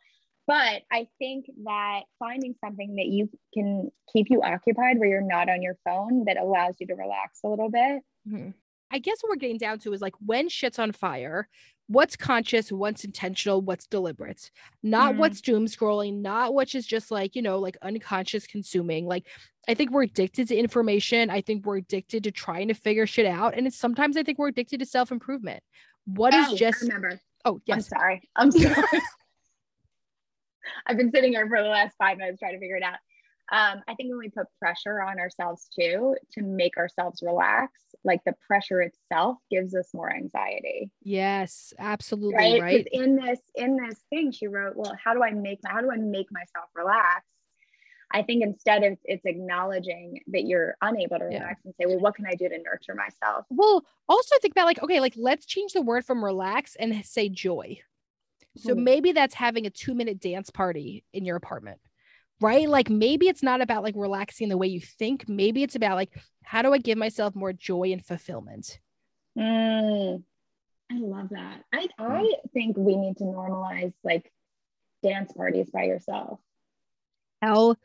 But 0.48 0.82
I 0.92 1.08
think 1.20 1.46
that 1.64 2.02
finding 2.18 2.56
something 2.64 2.96
that 2.96 3.06
you 3.06 3.30
can 3.54 3.92
keep 4.12 4.32
you 4.32 4.42
occupied 4.42 4.98
where 4.98 5.08
you're 5.08 5.22
not 5.22 5.48
on 5.48 5.62
your 5.62 5.78
phone 5.86 6.26
that 6.26 6.38
allows 6.38 6.74
you 6.80 6.88
to 6.88 6.96
relax 6.96 7.42
a 7.44 7.48
little 7.50 7.70
bit. 7.70 8.02
Mhm. 8.28 8.56
I 8.90 8.98
guess 8.98 9.22
what 9.22 9.30
we're 9.30 9.36
getting 9.36 9.60
down 9.60 9.78
to 9.80 9.94
is 9.94 10.02
like 10.02 10.16
when 10.26 10.50
shit's 10.50 10.80
on 10.80 10.92
fire, 10.92 11.48
what's 11.92 12.16
conscious, 12.16 12.72
what's 12.72 13.04
intentional, 13.04 13.62
what's 13.62 13.88
deliberate, 13.88 14.52
not 14.84 15.16
Mhm. 15.16 15.18
what's 15.18 15.42
doom 15.42 15.66
scrolling, 15.66 16.22
not 16.22 16.54
which 16.54 16.76
is 16.76 16.86
just 16.86 17.10
like, 17.10 17.36
you 17.36 17.42
know, 17.42 17.58
like 17.58 17.76
unconscious 17.82 18.46
consuming. 18.46 19.08
Like, 19.08 19.28
I 19.68 19.74
think 19.74 19.90
we're 19.92 20.04
addicted 20.04 20.48
to 20.50 20.56
information. 20.56 21.32
I 21.32 21.42
think 21.42 21.66
we're 21.66 21.78
addicted 21.78 22.24
to 22.26 22.32
trying 22.32 22.68
to 22.68 22.76
figure 22.76 23.08
shit 23.08 23.26
out. 23.26 23.56
And 23.58 23.66
it's 23.66 23.76
sometimes 23.78 24.18
I 24.18 24.24
think 24.24 24.38
we're 24.38 24.50
addicted 24.50 24.80
to 24.82 24.86
self 24.86 25.12
improvement. 25.12 25.64
What 26.06 26.34
is 26.36 26.46
Oh, 26.50 26.54
I 26.54 26.58
just, 26.58 26.82
remember. 26.84 27.20
oh, 27.46 27.56
I'm 27.56 27.62
yes. 27.66 27.88
sorry. 27.88 28.22
I'm 28.36 28.52
sorry. 28.52 28.76
I've 30.86 30.98
been 30.98 31.12
sitting 31.12 31.32
here 31.34 31.48
for 31.48 31.62
the 31.62 31.70
last 31.70 31.96
five 31.98 32.18
minutes 32.20 32.40
trying 32.40 32.54
to 32.54 32.60
figure 32.60 32.76
it 32.78 32.84
out. 32.84 32.98
Um, 33.52 33.82
I 33.88 33.96
think 33.96 34.10
when 34.10 34.20
we 34.20 34.30
put 34.30 34.46
pressure 34.60 35.02
on 35.02 35.20
ourselves 35.20 35.68
too 35.78 36.16
to 36.34 36.42
make 36.44 36.78
ourselves 36.78 37.22
relax, 37.24 37.72
like 38.04 38.24
the 38.26 38.34
pressure 38.46 38.82
itself 38.82 39.38
gives 39.50 39.74
us 39.74 39.90
more 39.94 40.14
anxiety. 40.14 40.92
Yes, 41.02 41.74
absolutely. 41.80 42.36
Right. 42.38 42.62
Right. 42.62 42.88
In 42.92 43.16
this, 43.16 43.40
in 43.56 43.78
this 43.78 44.00
thing, 44.10 44.32
she 44.32 44.48
wrote, 44.48 44.76
Well, 44.76 44.96
how 45.04 45.14
do 45.14 45.24
I 45.24 45.32
make 45.32 45.60
how 45.66 45.82
do 45.82 45.90
I 45.92 45.98
make 45.98 46.28
myself 46.32 46.70
relax? 46.76 47.26
I 48.12 48.24
think 48.24 48.44
instead 48.44 48.84
of 48.84 48.98
it's 49.04 49.26
acknowledging 49.26 50.22
that 50.28 50.44
you're 50.46 50.76
unable 50.82 51.20
to 51.20 51.28
Yeah. 51.30 51.40
relax 51.42 51.62
and 51.66 51.74
say, 51.80 51.86
Well, 51.88 52.00
what 52.00 52.16
can 52.16 52.26
I 52.26 52.34
do 52.36 52.50
to 52.50 52.58
nurture 52.58 52.96
myself? 52.96 53.46
Well, 53.50 53.86
also 54.08 54.36
think 54.42 54.54
about 54.54 54.66
like, 54.66 54.82
okay, 54.84 55.00
like 55.00 55.14
let's 55.16 55.46
change 55.46 55.74
the 55.74 55.82
word 55.82 56.06
from 56.06 56.24
relax 56.24 56.76
and 56.76 57.04
say 57.06 57.30
joy. 57.30 57.80
So 58.58 58.76
Mhm. 58.76 58.84
maybe 58.84 59.12
that's 59.12 59.36
having 59.36 59.66
a 59.66 59.70
two 59.70 59.94
minute 59.96 60.20
dance 60.20 60.50
party 60.50 61.04
in 61.14 61.26
your 61.26 61.36
apartment, 61.38 61.80
right? 62.42 62.68
Like 62.70 62.90
maybe 62.90 63.28
it's 63.28 63.44
not 63.44 63.62
about 63.62 63.84
like 63.84 63.96
relaxing 63.98 64.50
the 64.50 64.58
way 64.58 64.68
you 64.68 64.82
think. 64.82 65.28
Maybe 65.28 65.64
it's 65.64 65.76
about 65.76 65.96
like, 65.96 66.12
how 66.44 66.62
do 66.62 66.74
I 66.74 66.78
give 66.78 66.98
myself 66.98 67.36
more 67.36 67.54
joy 67.54 67.92
and 67.92 68.06
fulfillment? 68.06 68.80
Mm, 69.38 70.24
I 70.92 70.98
love 71.00 71.30
that. 71.30 71.64
I 71.74 71.88
I 71.98 72.34
think 72.54 72.78
we 72.78 72.96
need 72.96 73.18
to 73.18 73.24
normalize 73.24 73.94
like 74.04 74.32
dance 75.04 75.32
parties 75.34 75.70
by 75.70 75.84
yourself. 75.84 76.40
Hell 77.42 77.78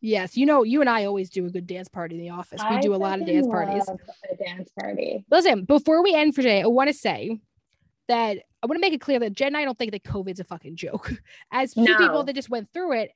yes. 0.00 0.36
You 0.36 0.46
know, 0.46 0.62
you 0.62 0.80
and 0.80 0.90
I 0.90 1.04
always 1.06 1.30
do 1.30 1.46
a 1.46 1.50
good 1.50 1.66
dance 1.66 1.88
party 1.88 2.16
in 2.16 2.22
the 2.22 2.30
office. 2.30 2.60
We 2.68 2.76
I 2.76 2.80
do 2.80 2.94
a 2.94 2.96
lot 2.96 3.20
of 3.20 3.26
dance 3.26 3.46
parties. 3.46 3.88
A 3.88 4.36
dance 4.36 4.70
party. 4.78 5.24
Listen, 5.30 5.64
before 5.64 6.02
we 6.02 6.14
end 6.14 6.34
for 6.34 6.42
today, 6.42 6.62
I 6.62 6.66
want 6.66 6.88
to 6.88 6.94
say 6.94 7.40
that 8.08 8.38
I 8.62 8.66
want 8.66 8.76
to 8.76 8.80
make 8.80 8.92
it 8.92 9.00
clear 9.00 9.18
that 9.20 9.32
Jen 9.32 9.48
and 9.48 9.56
I 9.56 9.64
don't 9.64 9.78
think 9.78 9.92
that 9.92 10.04
COVID's 10.04 10.40
a 10.40 10.44
fucking 10.44 10.76
joke. 10.76 11.12
As 11.52 11.74
two 11.74 11.84
No. 11.84 11.96
people 11.96 12.24
that 12.24 12.34
just 12.34 12.50
went 12.50 12.68
through 12.72 12.92
it, 13.00 13.10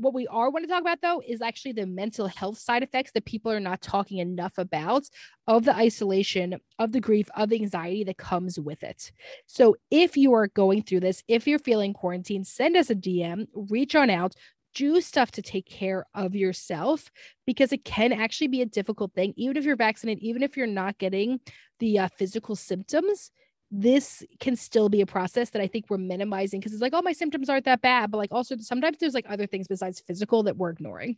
what 0.00 0.14
we 0.14 0.26
are 0.28 0.50
want 0.50 0.64
to 0.64 0.68
talk 0.68 0.80
about 0.80 1.00
though 1.02 1.22
is 1.26 1.42
actually 1.42 1.72
the 1.72 1.86
mental 1.86 2.26
health 2.26 2.58
side 2.58 2.82
effects 2.82 3.12
that 3.12 3.24
people 3.24 3.52
are 3.52 3.60
not 3.60 3.80
talking 3.80 4.18
enough 4.18 4.58
about 4.58 5.08
of 5.46 5.64
the 5.64 5.74
isolation, 5.74 6.56
of 6.78 6.92
the 6.92 7.00
grief, 7.00 7.28
of 7.36 7.48
the 7.48 7.60
anxiety 7.60 8.04
that 8.04 8.16
comes 8.16 8.58
with 8.58 8.82
it. 8.82 9.12
So 9.46 9.76
if 9.90 10.16
you 10.16 10.32
are 10.34 10.48
going 10.48 10.82
through 10.82 11.00
this, 11.00 11.22
if 11.28 11.46
you're 11.46 11.58
feeling 11.58 11.92
quarantined, 11.92 12.46
send 12.46 12.76
us 12.76 12.90
a 12.90 12.94
DM, 12.94 13.46
reach 13.54 13.94
on 13.94 14.10
out, 14.10 14.34
do 14.74 15.00
stuff 15.00 15.30
to 15.32 15.42
take 15.42 15.66
care 15.66 16.06
of 16.14 16.34
yourself 16.34 17.10
because 17.46 17.72
it 17.72 17.84
can 17.84 18.12
actually 18.12 18.48
be 18.48 18.62
a 18.62 18.66
difficult 18.66 19.12
thing, 19.14 19.34
even 19.36 19.56
if 19.56 19.64
you're 19.64 19.76
vaccinated, 19.76 20.22
even 20.22 20.42
if 20.42 20.56
you're 20.56 20.66
not 20.66 20.98
getting 20.98 21.40
the 21.80 21.98
uh, 21.98 22.08
physical 22.16 22.54
symptoms. 22.54 23.30
This 23.70 24.24
can 24.40 24.56
still 24.56 24.88
be 24.88 25.00
a 25.00 25.06
process 25.06 25.50
that 25.50 25.62
I 25.62 25.66
think 25.68 25.86
we're 25.88 25.98
minimizing 25.98 26.58
because 26.60 26.72
it's 26.72 26.82
like, 26.82 26.92
oh, 26.94 27.02
my 27.02 27.12
symptoms 27.12 27.48
aren't 27.48 27.64
that 27.66 27.80
bad. 27.82 28.10
But 28.10 28.18
like, 28.18 28.32
also, 28.32 28.56
sometimes 28.58 28.98
there's 28.98 29.14
like 29.14 29.26
other 29.28 29.46
things 29.46 29.68
besides 29.68 30.00
physical 30.00 30.42
that 30.44 30.56
we're 30.56 30.70
ignoring. 30.70 31.16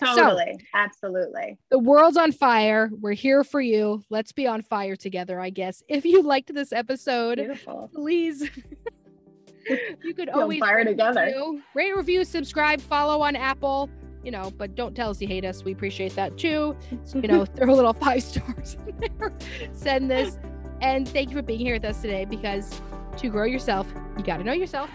So- 0.00 0.14
Totally. 0.14 0.58
Absolutely. 0.74 1.58
The 1.70 1.78
world's 1.78 2.16
on 2.16 2.32
fire. 2.32 2.90
We're 3.00 3.12
here 3.12 3.44
for 3.44 3.60
you. 3.60 4.02
Let's 4.10 4.32
be 4.32 4.46
on 4.46 4.62
fire 4.62 4.96
together, 4.96 5.40
I 5.40 5.50
guess. 5.50 5.82
If 5.88 6.04
you 6.04 6.22
liked 6.22 6.52
this 6.52 6.72
episode, 6.72 7.36
Beautiful. 7.38 7.90
please. 7.94 8.42
you 10.04 10.12
could 10.14 10.28
Feel 10.28 10.40
always 10.40 10.60
fire 10.60 10.84
together. 10.84 11.24
review, 11.24 11.62
rate, 11.74 11.96
review, 11.96 12.24
subscribe, 12.24 12.80
follow 12.80 13.22
on 13.22 13.36
Apple. 13.36 13.88
You 14.22 14.32
know, 14.32 14.50
but 14.50 14.74
don't 14.74 14.94
tell 14.94 15.10
us 15.10 15.20
you 15.22 15.28
hate 15.28 15.44
us. 15.44 15.62
We 15.64 15.70
appreciate 15.72 16.14
that 16.16 16.36
too. 16.36 16.76
So, 17.04 17.18
you 17.20 17.28
know, 17.28 17.44
throw 17.56 17.72
a 17.72 17.76
little 17.76 17.92
five 17.92 18.22
stars 18.24 18.76
in 18.86 18.98
there. 19.18 19.32
Send 19.72 20.10
this. 20.10 20.36
And 20.80 21.08
thank 21.08 21.30
you 21.30 21.36
for 21.36 21.42
being 21.42 21.60
here 21.60 21.74
with 21.74 21.84
us 21.84 22.00
today 22.02 22.24
because 22.24 22.80
to 23.18 23.28
grow 23.28 23.44
yourself, 23.44 23.86
you 24.16 24.24
got 24.24 24.38
to 24.38 24.44
know 24.44 24.52
yourself. 24.52 24.90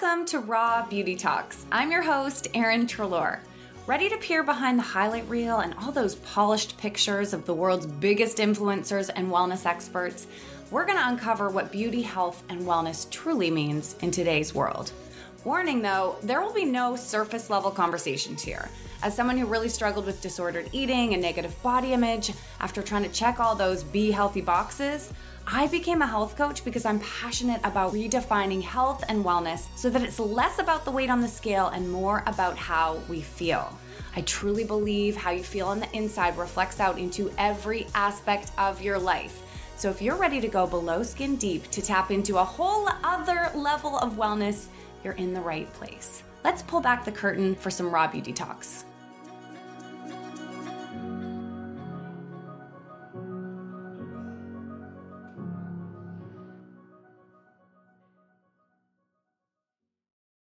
Welcome 0.00 0.24
to 0.26 0.38
Raw 0.38 0.86
Beauty 0.86 1.14
Talks. 1.14 1.66
I'm 1.70 1.90
your 1.90 2.00
host, 2.00 2.48
Erin 2.54 2.86
Treloar. 2.86 3.40
Ready 3.86 4.08
to 4.08 4.16
peer 4.16 4.42
behind 4.42 4.78
the 4.78 4.82
highlight 4.82 5.28
reel 5.28 5.58
and 5.58 5.74
all 5.74 5.92
those 5.92 6.14
polished 6.14 6.78
pictures 6.78 7.34
of 7.34 7.44
the 7.44 7.52
world's 7.52 7.84
biggest 7.84 8.38
influencers 8.38 9.10
and 9.14 9.30
wellness 9.30 9.66
experts? 9.66 10.26
We're 10.70 10.86
going 10.86 10.96
to 10.96 11.06
uncover 11.06 11.50
what 11.50 11.70
beauty, 11.70 12.00
health, 12.00 12.42
and 12.48 12.62
wellness 12.62 13.10
truly 13.10 13.50
means 13.50 13.96
in 14.00 14.10
today's 14.10 14.54
world. 14.54 14.90
Warning 15.44 15.82
though, 15.82 16.16
there 16.22 16.40
will 16.40 16.54
be 16.54 16.64
no 16.64 16.96
surface 16.96 17.50
level 17.50 17.70
conversations 17.70 18.42
here. 18.42 18.70
As 19.02 19.14
someone 19.14 19.36
who 19.36 19.44
really 19.44 19.68
struggled 19.68 20.06
with 20.06 20.22
disordered 20.22 20.70
eating 20.72 21.12
and 21.12 21.20
negative 21.20 21.62
body 21.62 21.92
image 21.92 22.32
after 22.60 22.80
trying 22.80 23.02
to 23.02 23.10
check 23.10 23.38
all 23.38 23.54
those 23.54 23.82
be 23.82 24.12
healthy 24.12 24.40
boxes, 24.40 25.12
I 25.46 25.66
became 25.66 26.00
a 26.02 26.06
health 26.06 26.36
coach 26.36 26.64
because 26.64 26.84
I'm 26.84 27.00
passionate 27.00 27.60
about 27.64 27.92
redefining 27.92 28.62
health 28.62 29.04
and 29.08 29.24
wellness 29.24 29.66
so 29.76 29.90
that 29.90 30.02
it's 30.02 30.20
less 30.20 30.58
about 30.58 30.84
the 30.84 30.90
weight 30.90 31.10
on 31.10 31.20
the 31.20 31.28
scale 31.28 31.68
and 31.68 31.90
more 31.90 32.22
about 32.26 32.56
how 32.56 33.00
we 33.08 33.20
feel. 33.20 33.76
I 34.14 34.22
truly 34.22 34.64
believe 34.64 35.16
how 35.16 35.30
you 35.30 35.42
feel 35.42 35.68
on 35.68 35.80
the 35.80 35.96
inside 35.96 36.36
reflects 36.38 36.80
out 36.80 36.98
into 36.98 37.32
every 37.38 37.86
aspect 37.94 38.52
of 38.58 38.80
your 38.82 38.98
life. 38.98 39.42
So 39.76 39.88
if 39.88 40.02
you're 40.02 40.16
ready 40.16 40.40
to 40.40 40.48
go 40.48 40.66
below 40.66 41.02
skin 41.02 41.36
deep 41.36 41.70
to 41.70 41.82
tap 41.82 42.10
into 42.10 42.38
a 42.38 42.44
whole 42.44 42.88
other 43.02 43.50
level 43.54 43.96
of 43.98 44.14
wellness, 44.14 44.66
you're 45.02 45.14
in 45.14 45.32
the 45.32 45.40
right 45.40 45.72
place. 45.72 46.22
Let's 46.44 46.62
pull 46.62 46.80
back 46.80 47.04
the 47.04 47.12
curtain 47.12 47.54
for 47.54 47.70
some 47.70 47.90
raw 47.90 48.06
beauty 48.06 48.32
talks. 48.32 48.84